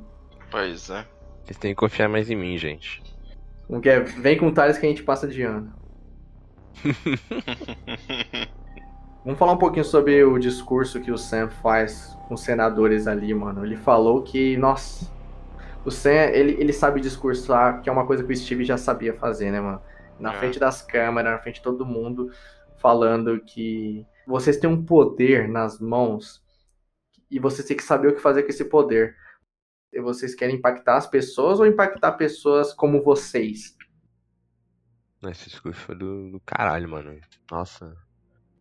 [0.51, 1.05] Pois é.
[1.43, 3.01] Vocês têm que confiar mais em mim, gente.
[3.65, 4.01] Como que é?
[4.01, 5.71] Vem com o Thales que a gente passa de ano.
[9.23, 13.33] Vamos falar um pouquinho sobre o discurso que o Sam faz com os senadores ali,
[13.33, 13.65] mano.
[13.65, 15.09] Ele falou que, nossa,
[15.85, 19.13] o Sam, ele, ele sabe discursar, que é uma coisa que o Steve já sabia
[19.13, 19.81] fazer, né, mano?
[20.19, 20.37] Na é.
[20.37, 22.31] frente das câmeras, na frente de todo mundo,
[22.79, 26.43] falando que vocês têm um poder nas mãos
[27.29, 29.15] e vocês têm que saber o que fazer com esse poder.
[29.91, 33.75] E vocês querem impactar as pessoas ou impactar pessoas como vocês?
[35.23, 37.19] Esse discurso foi do, do caralho, mano.
[37.51, 37.85] Nossa.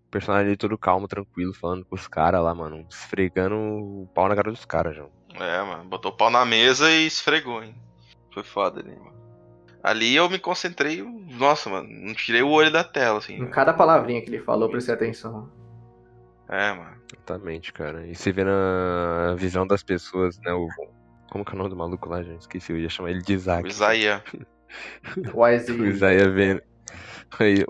[0.06, 2.86] O personagem todo calmo, tranquilo, falando com os caras lá, mano.
[2.90, 5.12] Esfregando o pau na cara dos caras, João.
[5.34, 5.84] É, mano.
[5.84, 7.74] Botou o pau na mesa e esfregou, hein.
[8.32, 9.17] Foi foda ali, mano.
[9.89, 13.36] Ali eu me concentrei, nossa, mano, não tirei o olho da tela, assim.
[13.36, 15.48] Em cada palavrinha que ele falou, prestei atenção.
[16.47, 16.98] É, mano.
[17.10, 18.06] Exatamente, cara.
[18.06, 20.52] E você vê na visão das pessoas, né?
[20.52, 20.69] O...
[21.31, 22.43] Como que é o nome do maluco lá, gente?
[22.43, 23.65] Esqueci, eu ia chamar ele de Isaac.
[23.65, 24.23] O Isaia.
[25.32, 26.60] o Isaia vendo.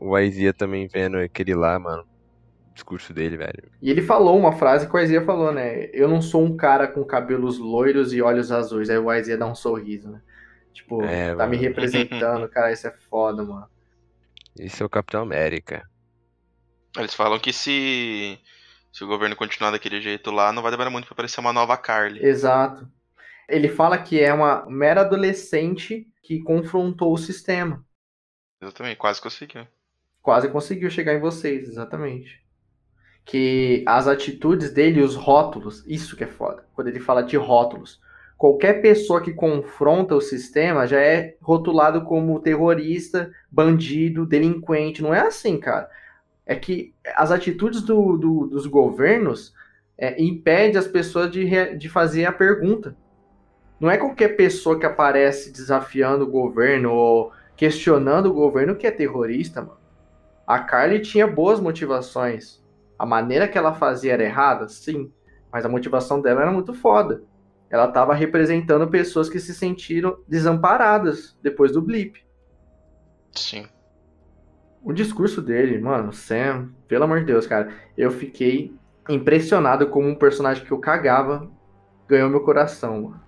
[0.00, 2.02] O Isaiah também vendo aquele lá, mano.
[2.02, 3.70] O discurso dele, velho.
[3.80, 5.88] E ele falou uma frase que o Isaiah falou, né?
[5.92, 8.90] Eu não sou um cara com cabelos loiros e olhos azuis.
[8.90, 10.20] Aí o Isaiah dá um sorriso, né?
[10.78, 11.48] Tipo, é, tá mano.
[11.48, 13.68] me representando, cara, isso é foda, mano.
[14.58, 15.88] Esse é o Capitão América.
[16.96, 18.38] Eles falam que se
[18.92, 21.76] se o governo continuar daquele jeito lá, não vai demorar muito para aparecer uma nova
[21.78, 22.26] Carly.
[22.26, 22.88] Exato.
[23.48, 27.84] Ele fala que é uma mera adolescente que confrontou o sistema.
[28.60, 29.66] Exatamente, quase conseguiu.
[30.22, 32.40] Quase conseguiu chegar em vocês, exatamente.
[33.24, 36.66] Que as atitudes dele, os rótulos, isso que é foda.
[36.74, 38.00] Quando ele fala de rótulos,
[38.38, 45.02] qualquer pessoa que confronta o sistema já é rotulado como terrorista, bandido, delinquente.
[45.02, 45.90] Não é assim, cara.
[46.46, 49.52] É que as atitudes do, do, dos governos
[49.98, 52.96] é, impede as pessoas de, de fazer a pergunta.
[53.80, 58.90] Não é qualquer pessoa que aparece desafiando o governo ou questionando o governo que é
[58.90, 59.78] terrorista, mano.
[60.46, 62.64] A Carly tinha boas motivações.
[62.96, 65.12] A maneira que ela fazia era errada, sim.
[65.52, 67.22] Mas a motivação dela era muito foda
[67.70, 72.24] ela estava representando pessoas que se sentiram desamparadas depois do blip.
[73.32, 73.66] Sim.
[74.82, 78.74] O discurso dele, mano, Sam, pelo amor de Deus, cara, eu fiquei
[79.08, 81.48] impressionado como um personagem que eu cagava
[82.08, 83.20] ganhou meu coração, mano.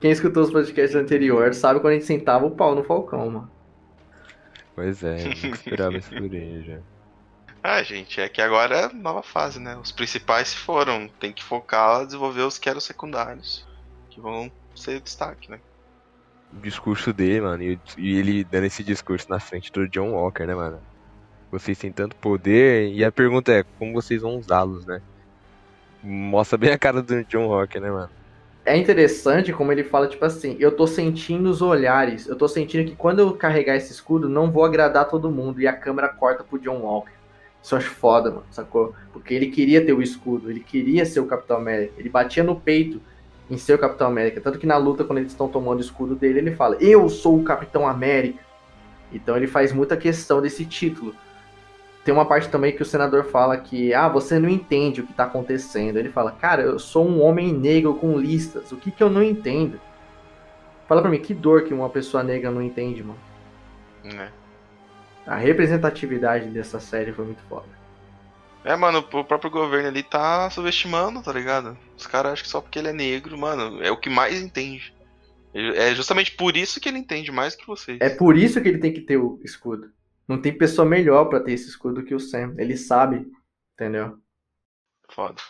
[0.00, 3.50] Quem escutou os podcasts anteriores sabe quando a gente sentava o pau no Falcão, mano.
[4.74, 6.78] Pois é, eu esperava isso por ele já.
[7.66, 9.74] Ah, gente, é que agora é nova fase, né?
[9.82, 11.08] Os principais se foram.
[11.08, 13.66] Tem que focar a desenvolver os que eram secundários.
[14.10, 15.58] Que vão ser destaque, né?
[16.52, 20.54] O discurso dele, mano, e, ele dando esse discurso na frente do John Walker, né,
[20.54, 20.78] mano?
[21.50, 25.00] Vocês têm tanto poder, e a pergunta é, como vocês vão usá-los, né?
[26.02, 28.10] Mostra bem a cara do John Walker, né, mano?
[28.66, 32.90] É interessante como ele fala, tipo assim, eu tô sentindo os olhares, eu tô sentindo
[32.90, 36.44] que quando eu carregar esse escudo, não vou agradar todo mundo, e a câmera corta
[36.44, 37.13] pro John Walker.
[37.64, 38.94] Isso eu acho foda, mano, sacou?
[39.10, 42.60] Porque ele queria ter o escudo, ele queria ser o Capitão América, ele batia no
[42.60, 43.00] peito
[43.50, 44.38] em ser o Capitão América.
[44.38, 47.38] Tanto que na luta, quando eles estão tomando o escudo dele, ele fala: Eu sou
[47.38, 48.44] o Capitão América.
[49.10, 51.14] Então ele faz muita questão desse título.
[52.04, 55.14] Tem uma parte também que o senador fala que, ah, você não entende o que
[55.14, 55.96] tá acontecendo.
[55.96, 59.22] Ele fala, cara, eu sou um homem negro com listas, o que que eu não
[59.22, 59.80] entendo?
[60.86, 63.18] Fala pra mim, que dor que uma pessoa negra não entende, mano.
[64.04, 64.43] É.
[65.26, 67.66] A representatividade dessa série foi muito foda.
[68.64, 71.76] É, mano, o próprio governo ali tá subestimando, tá ligado?
[71.96, 74.94] Os caras acham que só porque ele é negro, mano, é o que mais entende.
[75.52, 77.98] É justamente por isso que ele entende mais que vocês.
[78.00, 79.92] É por isso que ele tem que ter o escudo.
[80.26, 82.54] Não tem pessoa melhor para ter esse escudo que o Sam.
[82.58, 83.30] Ele sabe,
[83.74, 84.18] entendeu?
[85.10, 85.40] Foda.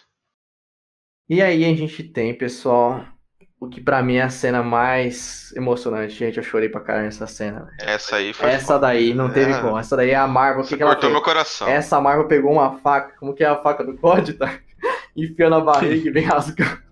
[1.28, 3.06] E aí a gente tem, pessoal,
[3.65, 6.15] o que para mim é a cena mais emocionante.
[6.15, 7.69] Gente, eu chorei pra caralho nessa cena.
[7.81, 8.49] Essa aí foi.
[8.49, 9.61] Essa daí não teve é.
[9.61, 9.78] como.
[9.78, 10.65] Essa daí é a Marvel.
[10.65, 11.69] Você que, que ela cortou meu coração.
[11.69, 14.59] Essa Marvel pegou uma faca, como que é a faca do COD, tá?
[15.16, 16.82] Enfiou na barriga e vem rasgando.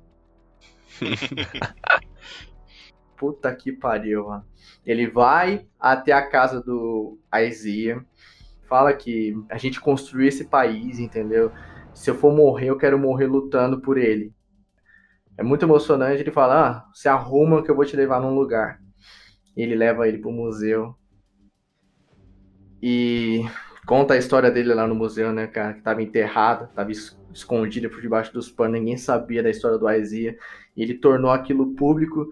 [3.17, 4.45] Puta que pariu, mano.
[4.85, 8.05] Ele vai até a casa do Isaiah
[8.73, 11.53] fala que a gente construiu esse país, entendeu?
[11.93, 14.33] Se eu for morrer, eu quero morrer lutando por ele.
[15.37, 16.23] É muito emocionante.
[16.23, 18.81] Ele fala: ah, se arruma que eu vou te levar num lugar.
[19.57, 20.95] Ele leva ele pro museu.
[22.83, 23.45] E
[23.87, 25.75] conta a história dele lá no museu, né, cara?
[25.75, 26.91] Que tava enterrado, tava
[27.33, 30.37] escondido por debaixo dos panos, ninguém sabia da história do Aizia.
[30.77, 32.29] E ele tornou aquilo público.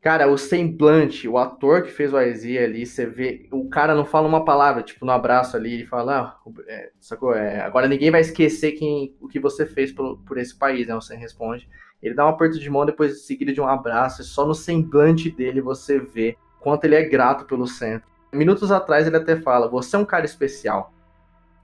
[0.00, 4.04] Cara, o semblante, o ator que fez o Aizia ali, você vê, o cara não
[4.04, 7.34] fala uma palavra, tipo, no abraço ali, ele fala, ah, é, sacou?
[7.34, 10.94] É, agora ninguém vai esquecer quem, o que você fez por, por esse país, né?
[10.94, 11.68] Você responde.
[12.02, 15.30] Ele dá um aperto de mão depois seguido de um abraço, e só no semblante
[15.30, 18.08] dele você vê quanto ele é grato pelo centro.
[18.32, 20.92] Minutos atrás ele até fala: Você é um cara especial.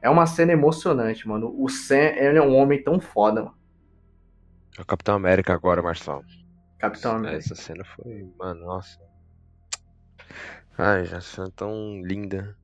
[0.01, 1.55] É uma cena emocionante, mano.
[1.57, 3.57] O Sam ele é um homem tão foda, mano.
[4.77, 6.25] É o Capitão América agora, Marcelo.
[6.79, 7.39] Capitão América.
[7.39, 8.99] Essa cena foi, mano, nossa.
[10.77, 12.57] Ai, já cena tão linda.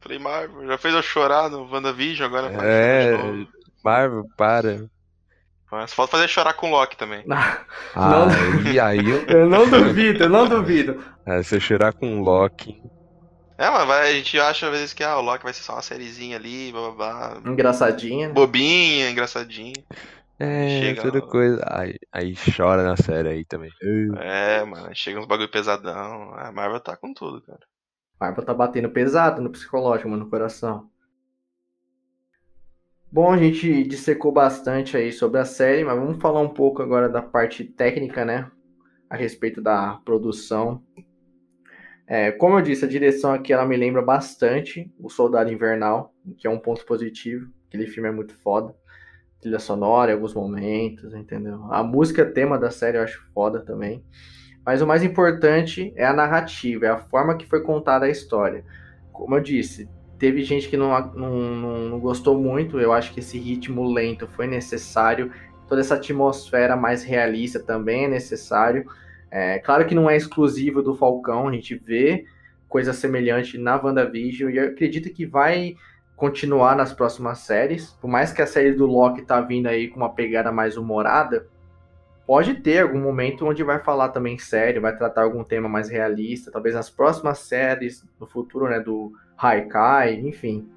[0.00, 3.16] Falei, Marvel, já fez eu chorar no WandaVision, agora É,
[3.84, 4.88] Marvel, para.
[5.70, 7.24] Mas falta fazer chorar com o Loki também.
[7.30, 7.64] Ah,
[7.94, 9.24] não, e aí eu...
[9.28, 11.02] eu não duvido, eu não duvido.
[11.24, 12.82] É, se eu chorar com o Loki.
[13.56, 15.74] É, mas vai, a gente acha às vezes que ah, o Loki vai ser só
[15.74, 17.52] uma sériezinha ali, blá blá blá.
[17.52, 18.30] Engraçadinha.
[18.30, 19.74] Bobinha, engraçadinha.
[20.40, 21.62] É, chega toda coisa.
[21.68, 23.70] Aí, aí chora na série aí também.
[24.18, 26.32] É, mano, chega uns bagulho pesadão.
[26.34, 27.60] A Marvel tá com tudo, cara.
[28.18, 30.88] A Marvel tá batendo pesado no psicológico, mano, no coração.
[33.12, 37.08] Bom, a gente dissecou bastante aí sobre a série, mas vamos falar um pouco agora
[37.08, 38.48] da parte técnica, né?
[39.08, 40.80] A respeito da produção.
[42.06, 46.46] É, como eu disse, a direção aqui ela me lembra bastante O Soldado Invernal, que
[46.46, 47.50] é um ponto positivo.
[47.66, 48.72] Aquele filme é muito foda.
[49.40, 51.64] Trilha sonora em alguns momentos, entendeu?
[51.72, 54.04] A música tema da série eu acho foda também.
[54.64, 58.64] Mas o mais importante é a narrativa, é a forma que foi contada a história.
[59.10, 59.88] Como eu disse,
[60.20, 64.46] Teve gente que não, não, não gostou muito, eu acho que esse ritmo lento foi
[64.46, 65.32] necessário,
[65.66, 68.84] toda essa atmosfera mais realista também é necessário.
[69.30, 72.26] É, claro que não é exclusivo do Falcão, a gente vê
[72.68, 75.74] coisa semelhante na WandaVision e eu acredito que vai
[76.16, 77.92] continuar nas próximas séries.
[77.98, 81.48] Por mais que a série do Loki tá vindo aí com uma pegada mais humorada,
[82.26, 86.50] pode ter algum momento onde vai falar também sério, vai tratar algum tema mais realista,
[86.50, 90.68] talvez nas próximas séries no futuro, né, do Haikai, enfim.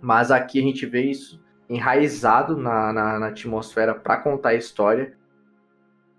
[0.00, 5.16] Mas aqui a gente vê isso enraizado na, na, na atmosfera para contar a história.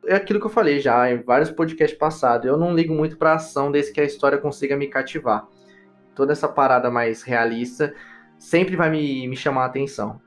[0.05, 2.47] É aquilo que eu falei já em vários podcasts passados.
[2.47, 5.47] Eu não ligo muito para ação desde que a história consiga me cativar.
[6.15, 7.93] Toda essa parada mais realista
[8.37, 10.21] sempre vai me, me chamar a atenção.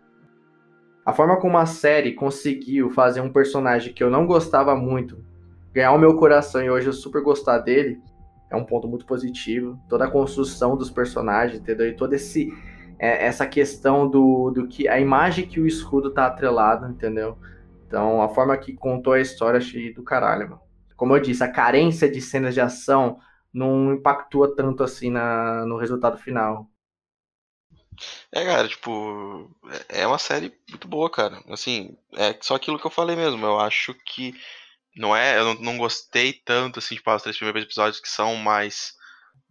[1.04, 5.24] A forma como a série conseguiu fazer um personagem que eu não gostava muito
[5.72, 7.98] ganhar o meu coração e hoje eu super gostar dele
[8.52, 9.80] é um ponto muito positivo.
[9.88, 11.88] Toda a construção dos personagens, entendeu?
[11.88, 12.52] E toda esse,
[12.98, 17.38] é, essa questão do, do que a imagem que o escudo tá atrelado, entendeu?
[17.86, 20.60] Então, a forma que contou a história, achei do caralho, mano.
[20.96, 23.18] Como eu disse, a carência de cenas de ação
[23.52, 26.68] não impactua tanto assim na, no resultado final.
[28.30, 29.50] É, cara, tipo,
[29.90, 31.42] é, é uma série muito boa, cara.
[31.48, 33.44] Assim, é só aquilo que eu falei mesmo.
[33.44, 34.34] Eu acho que
[34.96, 38.36] não é, eu não, não gostei tanto, assim, tipo, os três primeiros episódios que são
[38.36, 38.96] mais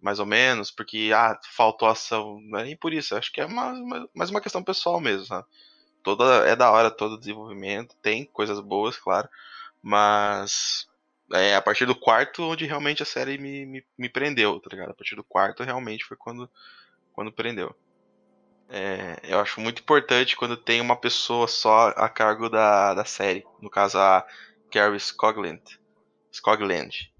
[0.01, 3.47] mais ou menos, porque, ah, faltou ação, não é nem por isso, acho que é
[3.47, 3.77] mais,
[4.15, 5.45] mais uma questão pessoal mesmo, sabe?
[6.03, 9.29] Toda, é da hora todo o desenvolvimento, tem coisas boas, claro,
[9.81, 10.87] mas
[11.33, 14.89] é a partir do quarto onde realmente a série me, me, me prendeu, tá ligado?
[14.89, 16.49] A partir do quarto realmente foi quando,
[17.13, 17.75] quando prendeu.
[18.69, 23.45] É, eu acho muito importante quando tem uma pessoa só a cargo da, da série,
[23.61, 24.25] no caso a
[24.71, 25.61] Gary Scogland.
[26.33, 27.11] Scogland.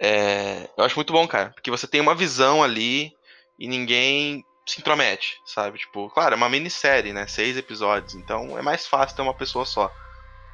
[0.00, 3.12] É, eu acho muito bom, cara, porque você tem uma visão ali
[3.58, 5.78] e ninguém se intromete, sabe?
[5.78, 7.26] Tipo, claro, é uma minissérie, né?
[7.26, 9.90] Seis episódios, então é mais fácil ter uma pessoa só.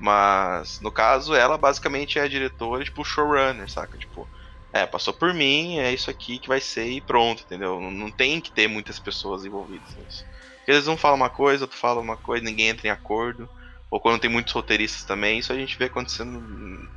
[0.00, 3.98] Mas, no caso, ela basicamente é a diretora, tipo, showrunner, saca?
[3.98, 4.28] Tipo,
[4.72, 7.80] é, passou por mim, é isso aqui que vai ser e pronto, entendeu?
[7.80, 10.24] Não, não tem que ter muitas pessoas envolvidas nisso.
[10.58, 13.48] Porque eles não falam uma coisa, outro fala uma coisa, ninguém entra em acordo
[13.90, 16.38] ou quando tem muitos roteiristas também, isso a gente vê acontecendo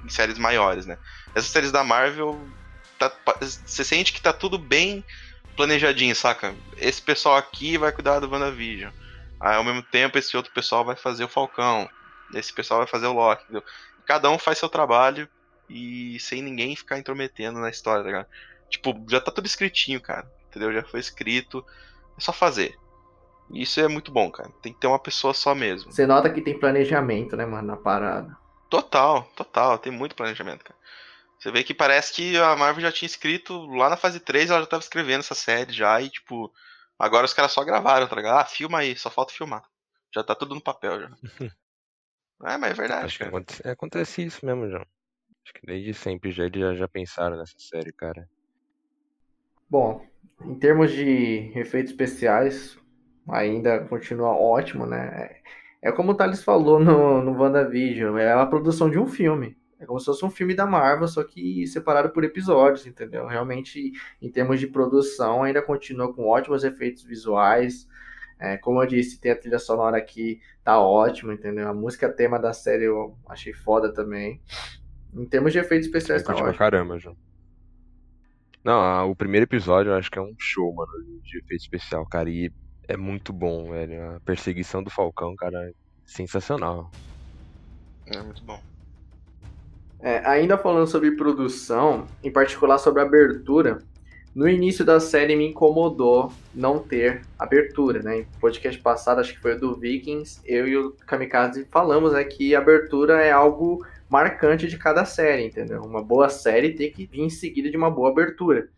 [0.04, 0.98] em séries maiores, né?
[1.36, 2.40] Essas séries da Marvel,
[2.98, 3.12] tá,
[3.42, 5.04] você sente que tá tudo bem
[5.56, 6.56] planejadinho, saca?
[6.78, 8.92] Esse pessoal aqui vai cuidar do WandaVision.
[9.40, 11.90] Aí, ao mesmo tempo, esse outro pessoal vai fazer o Falcão.
[12.34, 13.64] Esse pessoal vai fazer o Loki, entendeu?
[14.06, 15.30] Cada um faz seu trabalho
[15.70, 18.28] e sem ninguém ficar intrometendo na história, tá ligado?
[18.70, 20.30] Tipo, já tá tudo escritinho, cara.
[20.50, 20.74] Entendeu?
[20.74, 21.66] Já foi escrito.
[22.18, 22.78] É só fazer.
[23.52, 24.50] Isso é muito bom, cara.
[24.62, 25.92] Tem que ter uma pessoa só mesmo.
[25.92, 28.36] Você nota que tem planejamento, né, mano, na parada.
[28.70, 29.78] Total, total.
[29.78, 30.78] Tem muito planejamento, cara.
[31.40, 34.62] Você vê que parece que a Marvel já tinha escrito lá na fase 3, ela
[34.62, 36.52] já tava escrevendo essa série já, e tipo,
[37.00, 38.40] Agora os caras só gravaram, tá ligado?
[38.40, 39.64] Ah, filma aí, só falta filmar.
[40.14, 41.12] Já tá tudo no papel já.
[42.46, 43.30] é, mas é verdade, Acho que cara.
[43.30, 44.86] acontece, acontece isso mesmo, João.
[45.44, 48.28] Acho que desde sempre já, eles já, já pensaram nessa série, cara.
[49.70, 50.06] Bom,
[50.42, 52.78] em termos de efeitos especiais,
[53.30, 55.38] ainda continua ótimo, né?
[55.82, 59.58] É como o Thales falou no, no WandaVision, é a produção de um filme.
[59.80, 63.28] É como se fosse um filme da Marvel, só que separado por episódios, entendeu?
[63.28, 67.88] Realmente, em termos de produção, ainda continua com ótimos efeitos visuais.
[68.40, 71.68] É, como eu disse, tem a trilha sonora aqui, tá ótimo, entendeu?
[71.68, 74.42] A música tema da série eu achei foda também.
[75.14, 76.54] Em termos de efeitos especiais, tá ótimo.
[76.56, 77.16] caramba, João.
[78.64, 80.92] Não, o primeiro episódio eu acho que é um show, mano,
[81.24, 82.30] de efeito especial, cara.
[82.30, 82.52] E
[82.88, 84.16] é muito bom, velho.
[84.16, 85.74] A perseguição do Falcão, cara, é
[86.06, 86.90] sensacional.
[88.06, 88.60] É muito bom.
[90.00, 93.80] É, ainda falando sobre produção, em particular sobre abertura,
[94.34, 98.20] no início da série me incomodou não ter abertura, né?
[98.20, 102.24] Em podcast passado, acho que foi o do Vikings, eu e o Kamikaze falamos né,
[102.24, 105.82] que a abertura é algo marcante de cada série, entendeu?
[105.82, 108.70] Uma boa série tem que vir em seguida de uma boa abertura.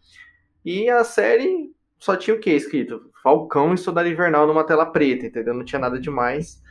[0.64, 3.12] E a série só tinha o que escrito?
[3.22, 5.54] Falcão e Soldado Invernal numa tela preta, entendeu?
[5.54, 6.62] Não tinha nada demais.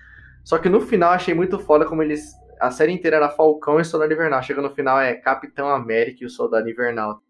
[0.43, 2.33] Só que no final achei muito foda como eles.
[2.59, 4.43] A série inteira era Falcão e Soldado Invernal.
[4.43, 7.23] Chega no final é Capitão América e o Soldado Invernal.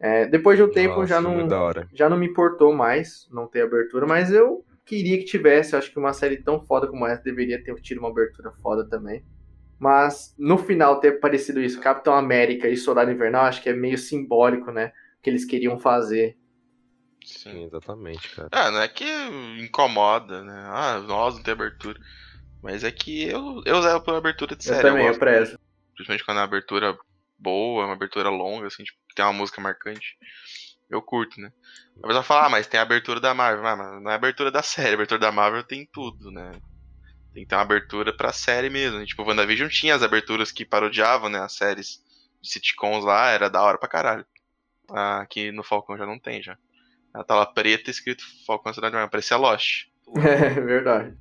[0.00, 1.48] É, depois de um tempo Nossa, já não,
[1.92, 5.76] já não me importou mais não ter abertura, mas eu queria que tivesse.
[5.76, 9.22] Acho que uma série tão foda como essa deveria ter tido uma abertura foda também.
[9.78, 13.98] Mas no final ter parecido isso, Capitão América e Soldado Invernal, acho que é meio
[13.98, 14.92] simbólico, né?
[15.18, 16.36] O que eles queriam fazer.
[17.24, 17.50] Sim.
[17.50, 18.48] Sim, exatamente, cara.
[18.52, 19.04] Ah, não é que
[19.58, 20.64] incomoda, né?
[20.68, 21.98] Ah, nós não tem abertura.
[22.62, 24.88] Mas é que eu, eu zero por abertura de eu série.
[24.88, 25.58] também, eu gosto, prezo.
[25.94, 26.98] principalmente quando é uma abertura
[27.38, 30.16] boa, uma abertura longa, assim, tipo, que tem uma música marcante.
[30.88, 31.50] Eu curto, né?
[32.02, 33.66] A pessoa fala, ah, mas tem a abertura da Marvel.
[33.66, 36.52] Ah, mas não é a abertura da série, a abertura da Marvel tem tudo, né?
[37.32, 39.04] Tem que ter uma abertura pra série mesmo.
[39.04, 41.40] Tipo, o WandaVision tinha as aberturas que parodiavam, né?
[41.40, 42.00] As séries
[42.42, 44.26] de sitcoms lá, era da hora pra caralho.
[44.90, 46.56] Ah, aqui no Falcão já não tem, já.
[47.14, 49.10] A tela preta escrito Falcão Cidade de Marvel.
[49.10, 49.86] Parecia Lost.
[50.18, 51.16] É verdade.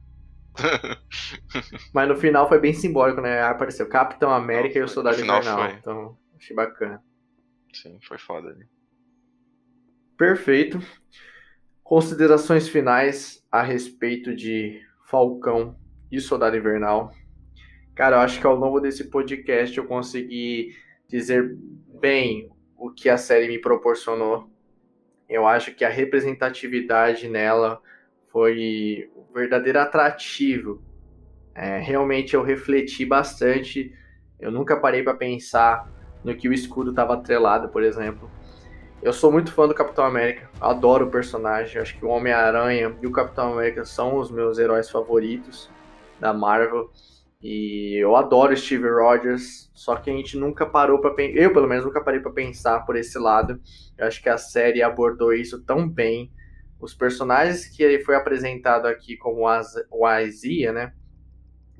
[1.94, 3.41] Mas no final foi bem simbólico, né?
[3.41, 4.88] Apareceu Capitão América Não, e o.
[4.88, 5.57] Soldado Invernal.
[5.57, 5.78] foi.
[5.78, 7.03] Então, achei bacana.
[7.74, 8.65] Sim, foi foda ali.
[10.18, 10.80] Perfeito.
[11.84, 15.76] Considerações finais a respeito de Falcão
[16.11, 17.11] e Soldado Invernal.
[17.95, 20.76] Cara, eu acho que ao longo desse podcast eu consegui
[21.07, 21.56] dizer
[21.99, 24.53] bem o que a série me proporcionou.
[25.34, 27.81] Eu acho que a representatividade nela
[28.31, 30.80] foi o verdadeiro atrativo.
[31.55, 33.91] É, realmente eu refleti bastante.
[34.39, 35.91] Eu nunca parei para pensar
[36.23, 38.30] no que o escudo estava atrelado, por exemplo.
[39.01, 41.81] Eu sou muito fã do Capitão América, adoro o personagem.
[41.81, 45.68] Acho que o Homem-Aranha e o Capitão América são os meus heróis favoritos
[46.19, 46.91] da Marvel.
[47.44, 51.38] E eu adoro Steve Rogers, só que a gente nunca parou para pensar.
[51.40, 53.60] Eu, pelo menos, nunca parei para pensar por esse lado.
[53.98, 56.32] Eu acho que a série abordou isso tão bem.
[56.80, 59.45] Os personagens que foi apresentado aqui como
[59.91, 60.94] o Aizia, né?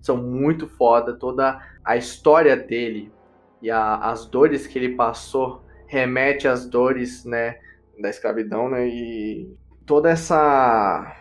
[0.02, 1.18] São muito foda.
[1.18, 3.14] Toda a história dele
[3.62, 7.58] e a- as dores que ele passou remete às dores, né,
[8.02, 11.16] da escravidão, né, e toda essa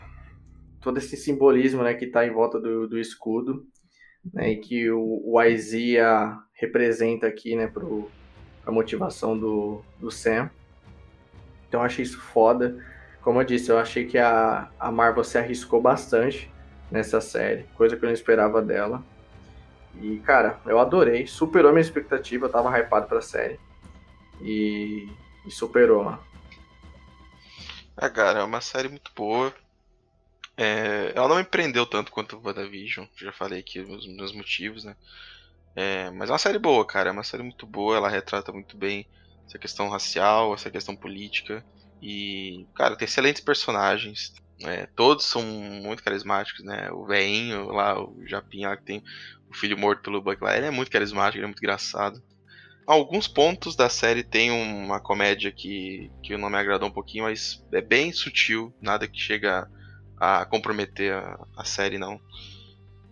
[0.80, 3.66] todo esse simbolismo, né, que está em volta do, do escudo,
[4.32, 8.10] né, e que o, Isaiah representa aqui, né, pro
[8.64, 10.50] a motivação do, do Sam.
[11.68, 12.78] Então eu achei isso foda.
[13.20, 16.50] Como eu disse, eu achei que a, a Marvel se arriscou bastante
[16.90, 19.02] nessa série, coisa que eu não esperava dela.
[20.00, 23.58] E, cara, eu adorei, superou minha expectativa, eu tava hypado pra série.
[24.40, 25.08] E,
[25.46, 26.20] e superou lá.
[27.96, 29.52] É, cara, é uma série muito boa.
[30.56, 34.84] É, ela não me prendeu tanto quanto o WandaVision, já falei aqui os meus motivos,
[34.84, 34.96] né?
[35.74, 38.76] É, mas é uma série boa, cara, é uma série muito boa, ela retrata muito
[38.76, 39.08] bem
[39.48, 41.64] essa questão racial, essa questão política.
[42.00, 44.32] E, cara, tem excelentes personagens.
[44.64, 46.90] é, todos são muito carismáticos, né?
[46.92, 49.02] O veinho lá, o Japinha lá que tem
[49.48, 52.22] o filho morto pelo Buck lá, ele é muito carismático, ele é muito engraçado.
[52.86, 57.64] Alguns pontos da série tem uma comédia que, que não me agradou um pouquinho, mas
[57.72, 59.68] é bem sutil, nada que chega
[60.22, 62.20] a comprometer a, a série, não.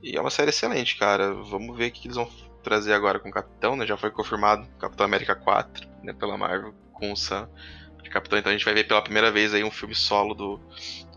[0.01, 1.35] E é uma série excelente, cara.
[1.35, 2.31] Vamos ver o que eles vão
[2.63, 3.85] trazer agora com o Capitão, né?
[3.85, 7.51] Já foi confirmado Capitão América 4, né, pela Marvel, com o Sam
[8.01, 8.39] de Capitão.
[8.39, 10.61] Então a gente vai ver pela primeira vez aí um filme solo do,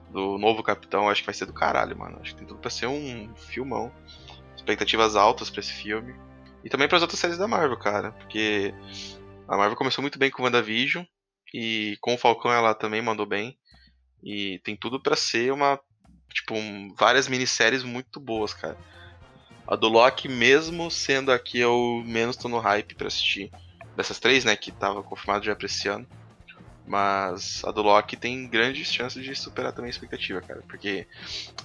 [0.09, 1.07] do novo Capitão.
[1.07, 2.17] Acho que vai ser do caralho, mano.
[2.19, 3.93] Acho que tem tudo pra ser um filmão.
[4.55, 6.15] Expectativas altas pra esse filme.
[6.63, 8.13] E também para as outras séries da Marvel, cara.
[8.13, 8.73] Porque
[9.47, 11.05] a Marvel começou muito bem com o WandaVision.
[11.53, 13.59] E com o Falcão ela também mandou bem.
[14.23, 15.79] E tem tudo para ser uma.
[16.33, 18.77] Tipo, um, várias minisséries muito boas, cara.
[19.67, 23.51] A do Loki, mesmo sendo aqui eu menos tô no hype pra assistir.
[23.95, 26.07] Dessas três, né, que tava confirmado já pra esse ano.
[26.85, 30.61] Mas a do Loki tem grandes chances de superar também a expectativa, cara.
[30.67, 31.07] Porque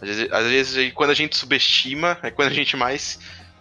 [0.00, 3.18] às vezes, às vezes quando a gente subestima, é quando a gente mais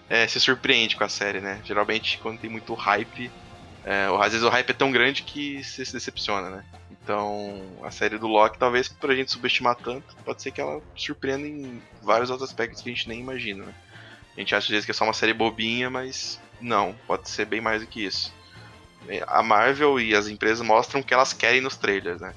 [0.09, 1.59] é, se surpreende com a série, né?
[1.63, 3.31] Geralmente quando tem muito hype,
[3.85, 6.65] é, às vezes o hype é tão grande que você se decepciona, né?
[6.91, 10.81] Então a série do Loki, talvez por a gente subestimar tanto, pode ser que ela
[10.95, 13.73] surpreenda em vários outros aspectos que a gente nem imagina, né?
[14.35, 17.45] A gente acha às vezes que é só uma série bobinha, mas não, pode ser
[17.45, 18.33] bem mais do que isso.
[19.07, 22.33] É, a Marvel e as empresas mostram o que elas querem nos trailers, né?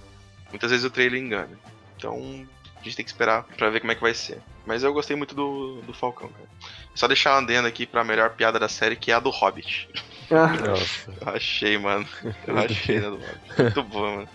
[0.51, 1.59] Muitas vezes o trailer engana.
[1.97, 2.47] Então
[2.77, 4.41] a gente tem que esperar pra ver como é que vai ser.
[4.65, 6.49] Mas eu gostei muito do, do Falcão, cara.
[6.95, 9.89] Só deixar uma adendo aqui pra melhor piada da série, que é a do Hobbit.
[10.31, 11.13] Nossa.
[11.21, 12.07] Eu achei, mano.
[12.47, 13.19] Eu achei, né.
[13.59, 14.29] Muito boa, mano.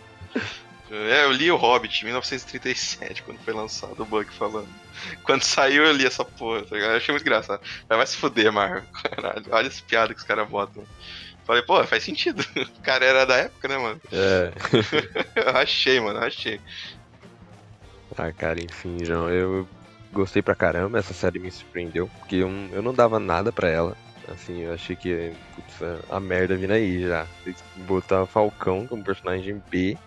[0.92, 4.68] É, eu li o Hobbit em 1937, quando foi lançado o Buck falando.
[5.24, 6.92] Quando saiu, eu li essa porra, tá ligado?
[6.92, 7.60] Eu achei muito engraçado.
[7.90, 8.84] Vai se fuder, Marvel.
[8.94, 10.84] Caralho, olha as piadas que os caras botam.
[11.44, 12.44] Falei, pô, faz sentido.
[12.56, 14.02] O cara era da época, né, mano?
[14.12, 14.52] É.
[15.36, 16.60] eu achei, mano, eu achei.
[18.18, 19.68] Ah, cara, enfim, João, eu
[20.14, 23.98] gostei pra caramba, essa série me surpreendeu, porque eu, eu não dava nada pra ela.
[24.28, 25.80] Assim, eu achei que putz,
[26.10, 27.28] a merda vindo aí já.
[27.88, 29.98] Botar Falcão como personagem B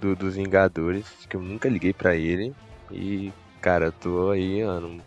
[0.00, 2.54] do, dos Vingadores, que eu nunca liguei pra ele.
[2.90, 5.02] E, cara, tô aí, mano.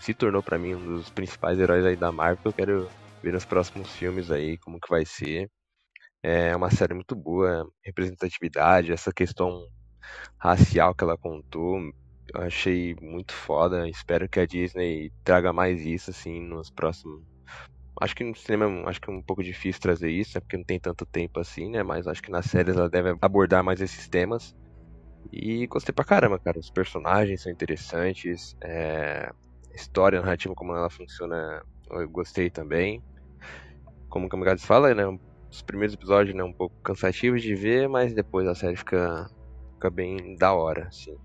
[0.00, 2.38] Se tornou pra mim um dos principais heróis aí da Marvel.
[2.44, 2.90] Eu quero
[3.22, 5.50] ver nos próximos filmes aí como que vai ser.
[6.22, 9.66] É uma série muito boa, representatividade, essa questão
[10.40, 11.78] racial que ela contou,
[12.42, 13.88] achei muito foda.
[13.88, 17.22] Espero que a Disney traga mais isso assim nos próximos.
[18.00, 20.64] Acho que no cinema acho que é um pouco difícil trazer isso, né, porque não
[20.64, 21.82] tem tanto tempo assim, né?
[21.82, 24.54] Mas acho que nas séries ela deve abordar mais esses temas.
[25.32, 26.58] E gostei pra caramba, cara.
[26.58, 28.56] Os personagens são interessantes.
[28.62, 29.30] É...
[29.74, 33.02] História, narrativa, como ela funciona, eu gostei também.
[34.08, 35.04] Como o Kamikaze fala, né?
[35.50, 36.44] Os primeiros episódios, né?
[36.44, 39.28] Um pouco cansativos de ver, mas depois a série fica,
[39.74, 41.16] fica bem da hora, assim.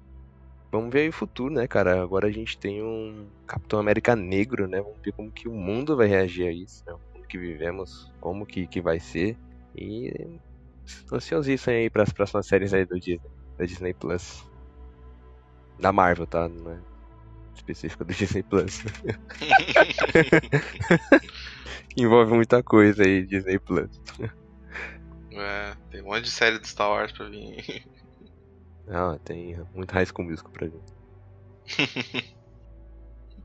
[0.71, 2.01] Vamos ver aí o futuro, né, cara?
[2.01, 4.81] Agora a gente tem um Capitão América negro, né?
[4.81, 6.95] Vamos ver como que o mundo vai reagir a isso, né?
[7.11, 9.37] Como que vivemos, como que, que vai ser.
[9.75, 10.39] E
[11.11, 14.45] ansiosíssimo aí para as próximas séries aí do Disney, da Disney Plus.
[15.77, 16.47] Da Marvel, tá?
[16.47, 16.79] Não é
[17.53, 18.83] específico do Disney Plus.
[21.97, 23.89] Envolve muita coisa aí, Disney Plus.
[25.31, 27.83] É, tem um monte de série de Star Wars pra vir.
[28.87, 30.81] Ah, tem muito High School Musical pra mim.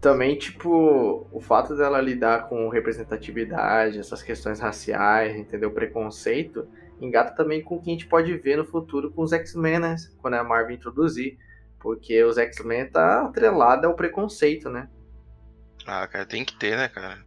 [0.00, 5.70] Também, tipo, o fato dela lidar com representatividade, essas questões raciais, entendeu?
[5.70, 6.68] Preconceito,
[7.00, 9.96] engata também com o que a gente pode ver no futuro com os X-Men, né?
[10.18, 11.38] Quando a Marvel introduzir.
[11.80, 14.88] Porque os X-Men tá atrelado ao preconceito, né?
[15.86, 17.24] Ah, cara, tem que ter, né, cara?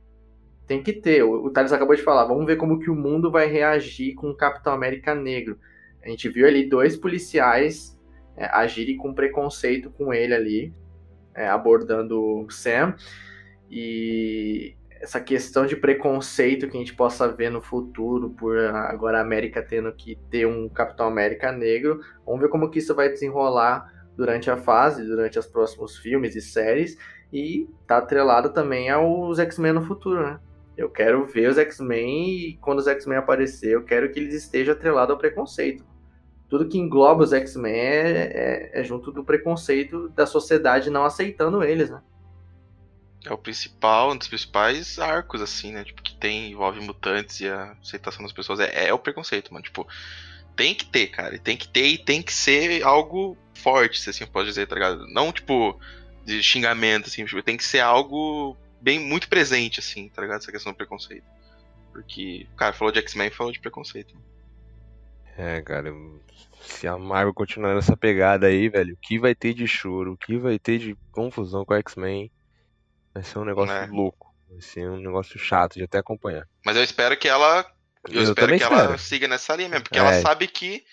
[0.67, 1.23] Tem que ter.
[1.23, 2.25] O, o Thales acabou de falar.
[2.25, 5.57] Vamos ver como que o mundo vai reagir com o Capitão América negro.
[6.03, 7.98] A gente viu ali dois policiais
[8.39, 10.73] é, agirem com preconceito com ele ali,
[11.35, 12.95] é, abordando o Sam.
[13.69, 19.21] E essa questão de preconceito que a gente possa ver no futuro, por agora a
[19.21, 23.93] América tendo que ter um Capitão América negro, vamos ver como que isso vai desenrolar
[24.15, 26.97] durante a fase, durante os próximos filmes e séries,
[27.31, 30.39] e tá atrelado também aos X-Men no futuro, né?
[30.77, 34.73] Eu quero ver os X-Men e quando os X-Men aparecer, eu quero que eles estejam
[34.73, 35.85] atrelados ao preconceito.
[36.49, 41.63] Tudo que engloba os X-Men é, é, é, junto do preconceito da sociedade não aceitando
[41.63, 42.01] eles, né?
[43.23, 45.83] É o principal, um dos principais arcos, assim, né?
[45.83, 48.59] Tipo, que tem, envolve mutantes e a aceitação das pessoas.
[48.59, 49.63] É, é o preconceito, mano.
[49.63, 49.87] Tipo,
[50.55, 51.37] tem que ter, cara.
[51.37, 55.05] Tem que ter e tem que ser algo forte, se assim pode dizer, tá ligado?
[55.07, 55.79] Não, tipo,
[56.25, 60.39] de xingamento, assim, tipo, tem que ser algo bem, muito presente, assim, tá ligado?
[60.39, 61.25] Essa questão do preconceito.
[61.91, 64.15] Porque, cara, falou de X-Men falou de preconceito.
[65.37, 65.93] É, cara,
[66.61, 70.17] se a Marvel continuar nessa pegada aí, velho, o que vai ter de choro, o
[70.17, 72.31] que vai ter de confusão com o X-Men,
[73.13, 73.87] vai ser um negócio é.
[73.87, 74.33] louco.
[74.49, 76.47] Vai ser um negócio chato de até acompanhar.
[76.65, 77.65] Mas eu espero que ela.
[78.07, 78.75] Eu, eu espero que espero.
[78.75, 80.01] ela siga nessa linha mesmo, porque é.
[80.01, 80.83] ela sabe que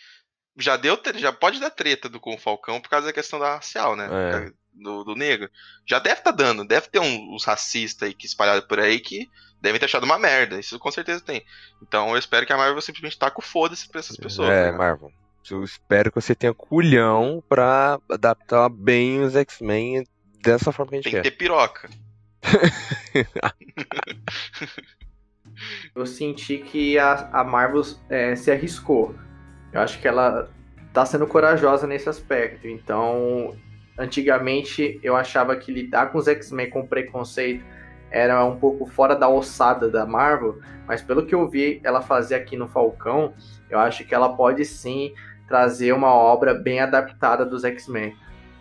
[0.59, 3.55] já deu já pode dar treta do com o Falcão por causa da questão da
[3.55, 4.09] racial, né?
[4.11, 4.53] É.
[4.73, 5.51] Do, do negro.
[5.87, 9.29] Já deve tá dando, deve ter uns racistas aí que espalhados por aí que
[9.61, 10.59] devem ter achado uma merda.
[10.59, 11.45] Isso com certeza tem.
[11.83, 14.51] Então eu espero que a Marvel simplesmente taque o foda-se pra essas pessoas.
[14.51, 14.79] É, né?
[14.79, 15.13] Marvel.
[15.51, 20.05] Eu espero que você tenha culhão pra adaptar bem os X-Men
[20.43, 21.23] dessa forma que a gente tem quer.
[21.23, 21.89] Tem que ter piroca.
[25.95, 29.15] eu senti que a, a Marvel é, se arriscou.
[29.73, 30.51] Eu acho que ela
[30.93, 32.67] tá sendo corajosa nesse aspecto.
[32.67, 33.57] Então,
[33.99, 37.65] antigamente eu achava que lidar com os X-Men com preconceito
[38.11, 42.35] era um pouco fora da ossada da Marvel, mas pelo que eu vi ela fazer
[42.35, 43.35] aqui no Falcão,
[43.69, 45.13] eu acho que ela pode sim
[45.49, 48.17] trazer uma obra bem adaptada dos X-Men.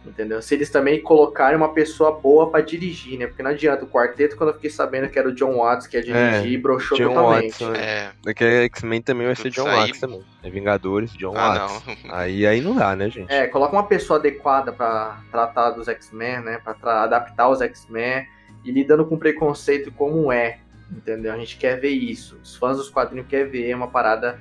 [0.05, 0.39] Entendeu?
[0.39, 3.25] Se eles também colocarem uma pessoa boa para dirigir, né?
[3.25, 3.85] Porque não adianta.
[3.85, 6.61] O quarteto, quando eu fiquei sabendo que era o John Watts que ia dirigir, é,
[6.61, 7.63] broxou John totalmente.
[7.63, 8.11] Watts, né?
[8.27, 8.33] é.
[8.35, 9.87] que X-Men também vai ser John aí...
[9.87, 10.23] Watts também.
[10.43, 12.03] É Vingadores, John ah, Watts.
[12.03, 12.15] Não.
[12.15, 13.33] Aí, aí não dá, né, gente?
[13.33, 16.61] É, coloca uma pessoa adequada para tratar dos X-Men, né?
[16.63, 18.27] Pra adaptar os X-Men
[18.65, 20.59] e lidando com preconceito como é.
[20.91, 21.33] Entendeu?
[21.33, 22.37] A gente quer ver isso.
[22.43, 24.39] Os fãs dos quadrinhos querem ver uma parada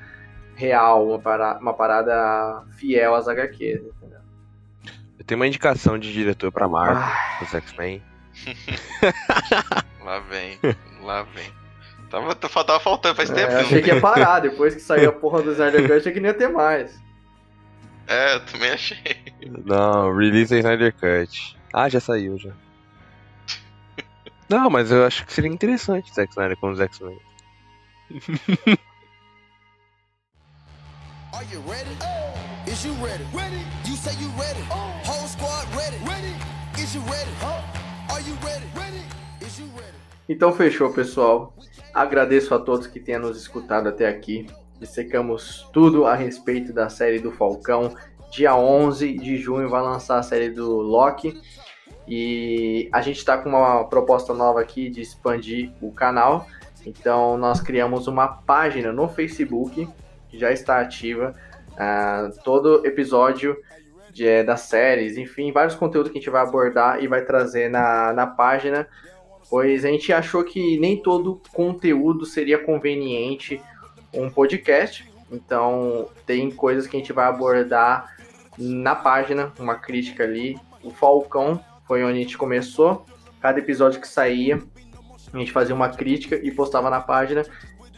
[0.56, 4.18] real, uma parada, uma parada fiel às HQs, entendeu?
[5.18, 7.02] Eu tenho uma indicação de diretor pra Marvel,
[7.40, 8.02] dos X-Men.
[10.04, 10.58] lá vem,
[11.02, 11.52] lá vem.
[12.10, 13.52] Tava, tava faltando faz é, tempo.
[13.54, 16.28] Achei que ia parar, depois que saiu a porra do Snyder Cut, achei que não
[16.28, 17.02] ia ter mais.
[18.06, 19.16] É, eu também achei.
[19.64, 21.56] Não, release Snyder Cut.
[21.72, 22.52] Ah, já saiu já.
[24.48, 27.18] Não, mas eu acho que seria interessante Zack Snyder com os X-Men.
[31.32, 31.96] Are you ready?
[32.70, 33.24] Is you ready?
[33.34, 33.64] Ready?
[33.86, 34.60] You say you ready?
[35.06, 35.96] Whole squad ready?
[36.04, 36.34] Ready?
[36.82, 37.30] Is you ready?
[38.10, 38.66] Are you ready?
[38.76, 39.02] Ready?
[39.40, 39.96] Is you ready?
[40.28, 41.54] Então fechou, pessoal.
[41.92, 44.46] Agradeço a todos que tenham nos escutado até aqui.
[44.78, 47.94] Dissecamos tudo a respeito da série do Falcão.
[48.30, 51.40] Dia 11 de junho vai lançar a série do Loki.
[52.06, 56.46] E a gente está com uma proposta nova aqui de expandir o canal.
[56.86, 59.88] Então nós criamos uma página no Facebook
[60.28, 61.34] que já está ativa.
[61.72, 63.56] Uh, todo episódio
[64.12, 67.68] de, é, das séries, enfim, vários conteúdos que a gente vai abordar e vai trazer
[67.68, 68.86] na, na página,
[69.50, 73.60] pois a gente achou que nem todo conteúdo seria conveniente
[74.12, 75.10] um podcast.
[75.30, 78.14] Então, tem coisas que a gente vai abordar
[78.56, 80.56] na página, uma crítica ali.
[80.82, 83.04] O Falcão foi onde a gente começou.
[83.40, 84.62] Cada episódio que saía,
[85.32, 87.44] a gente fazia uma crítica e postava na página.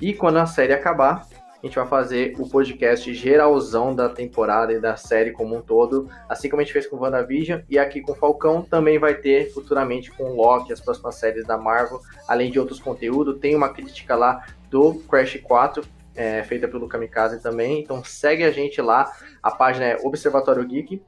[0.00, 1.26] E quando a série acabar,
[1.62, 6.08] a gente vai fazer o podcast geralzão da temporada e da série como um todo,
[6.28, 10.10] assim como a gente fez com WandaVision, e aqui com Falcão também vai ter futuramente
[10.10, 13.38] com Loki, as próximas séries da Marvel, além de outros conteúdos.
[13.40, 15.82] Tem uma crítica lá do Crash 4,
[16.14, 19.10] é, feita pelo Kamikaze também, então segue a gente lá,
[19.42, 21.02] a página é Observatório Geek.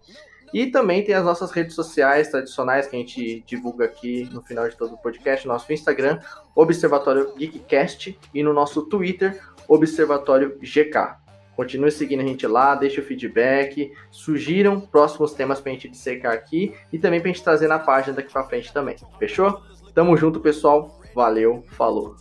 [0.53, 4.69] E também tem as nossas redes sociais tradicionais que a gente divulga aqui no final
[4.69, 6.21] de todo o podcast, nosso Instagram,
[6.55, 11.17] Observatório Geekcast, e no nosso Twitter, Observatório GK.
[11.55, 16.73] Continue seguindo a gente lá, deixe o feedback, sugiram próximos temas pra gente dissecar aqui
[16.93, 18.97] e também pra gente trazer na página daqui pra frente também.
[19.19, 19.61] Fechou?
[19.93, 21.01] Tamo junto, pessoal.
[21.15, 22.15] Valeu, falou.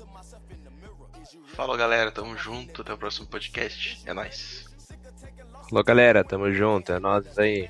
[1.57, 2.11] Falou, galera.
[2.11, 2.83] Tamo junto.
[2.83, 4.01] Até o próximo podcast.
[4.05, 4.65] É nóis.
[5.67, 6.23] Falou, galera.
[6.23, 6.91] Tamo junto.
[6.91, 7.69] É nóis aí.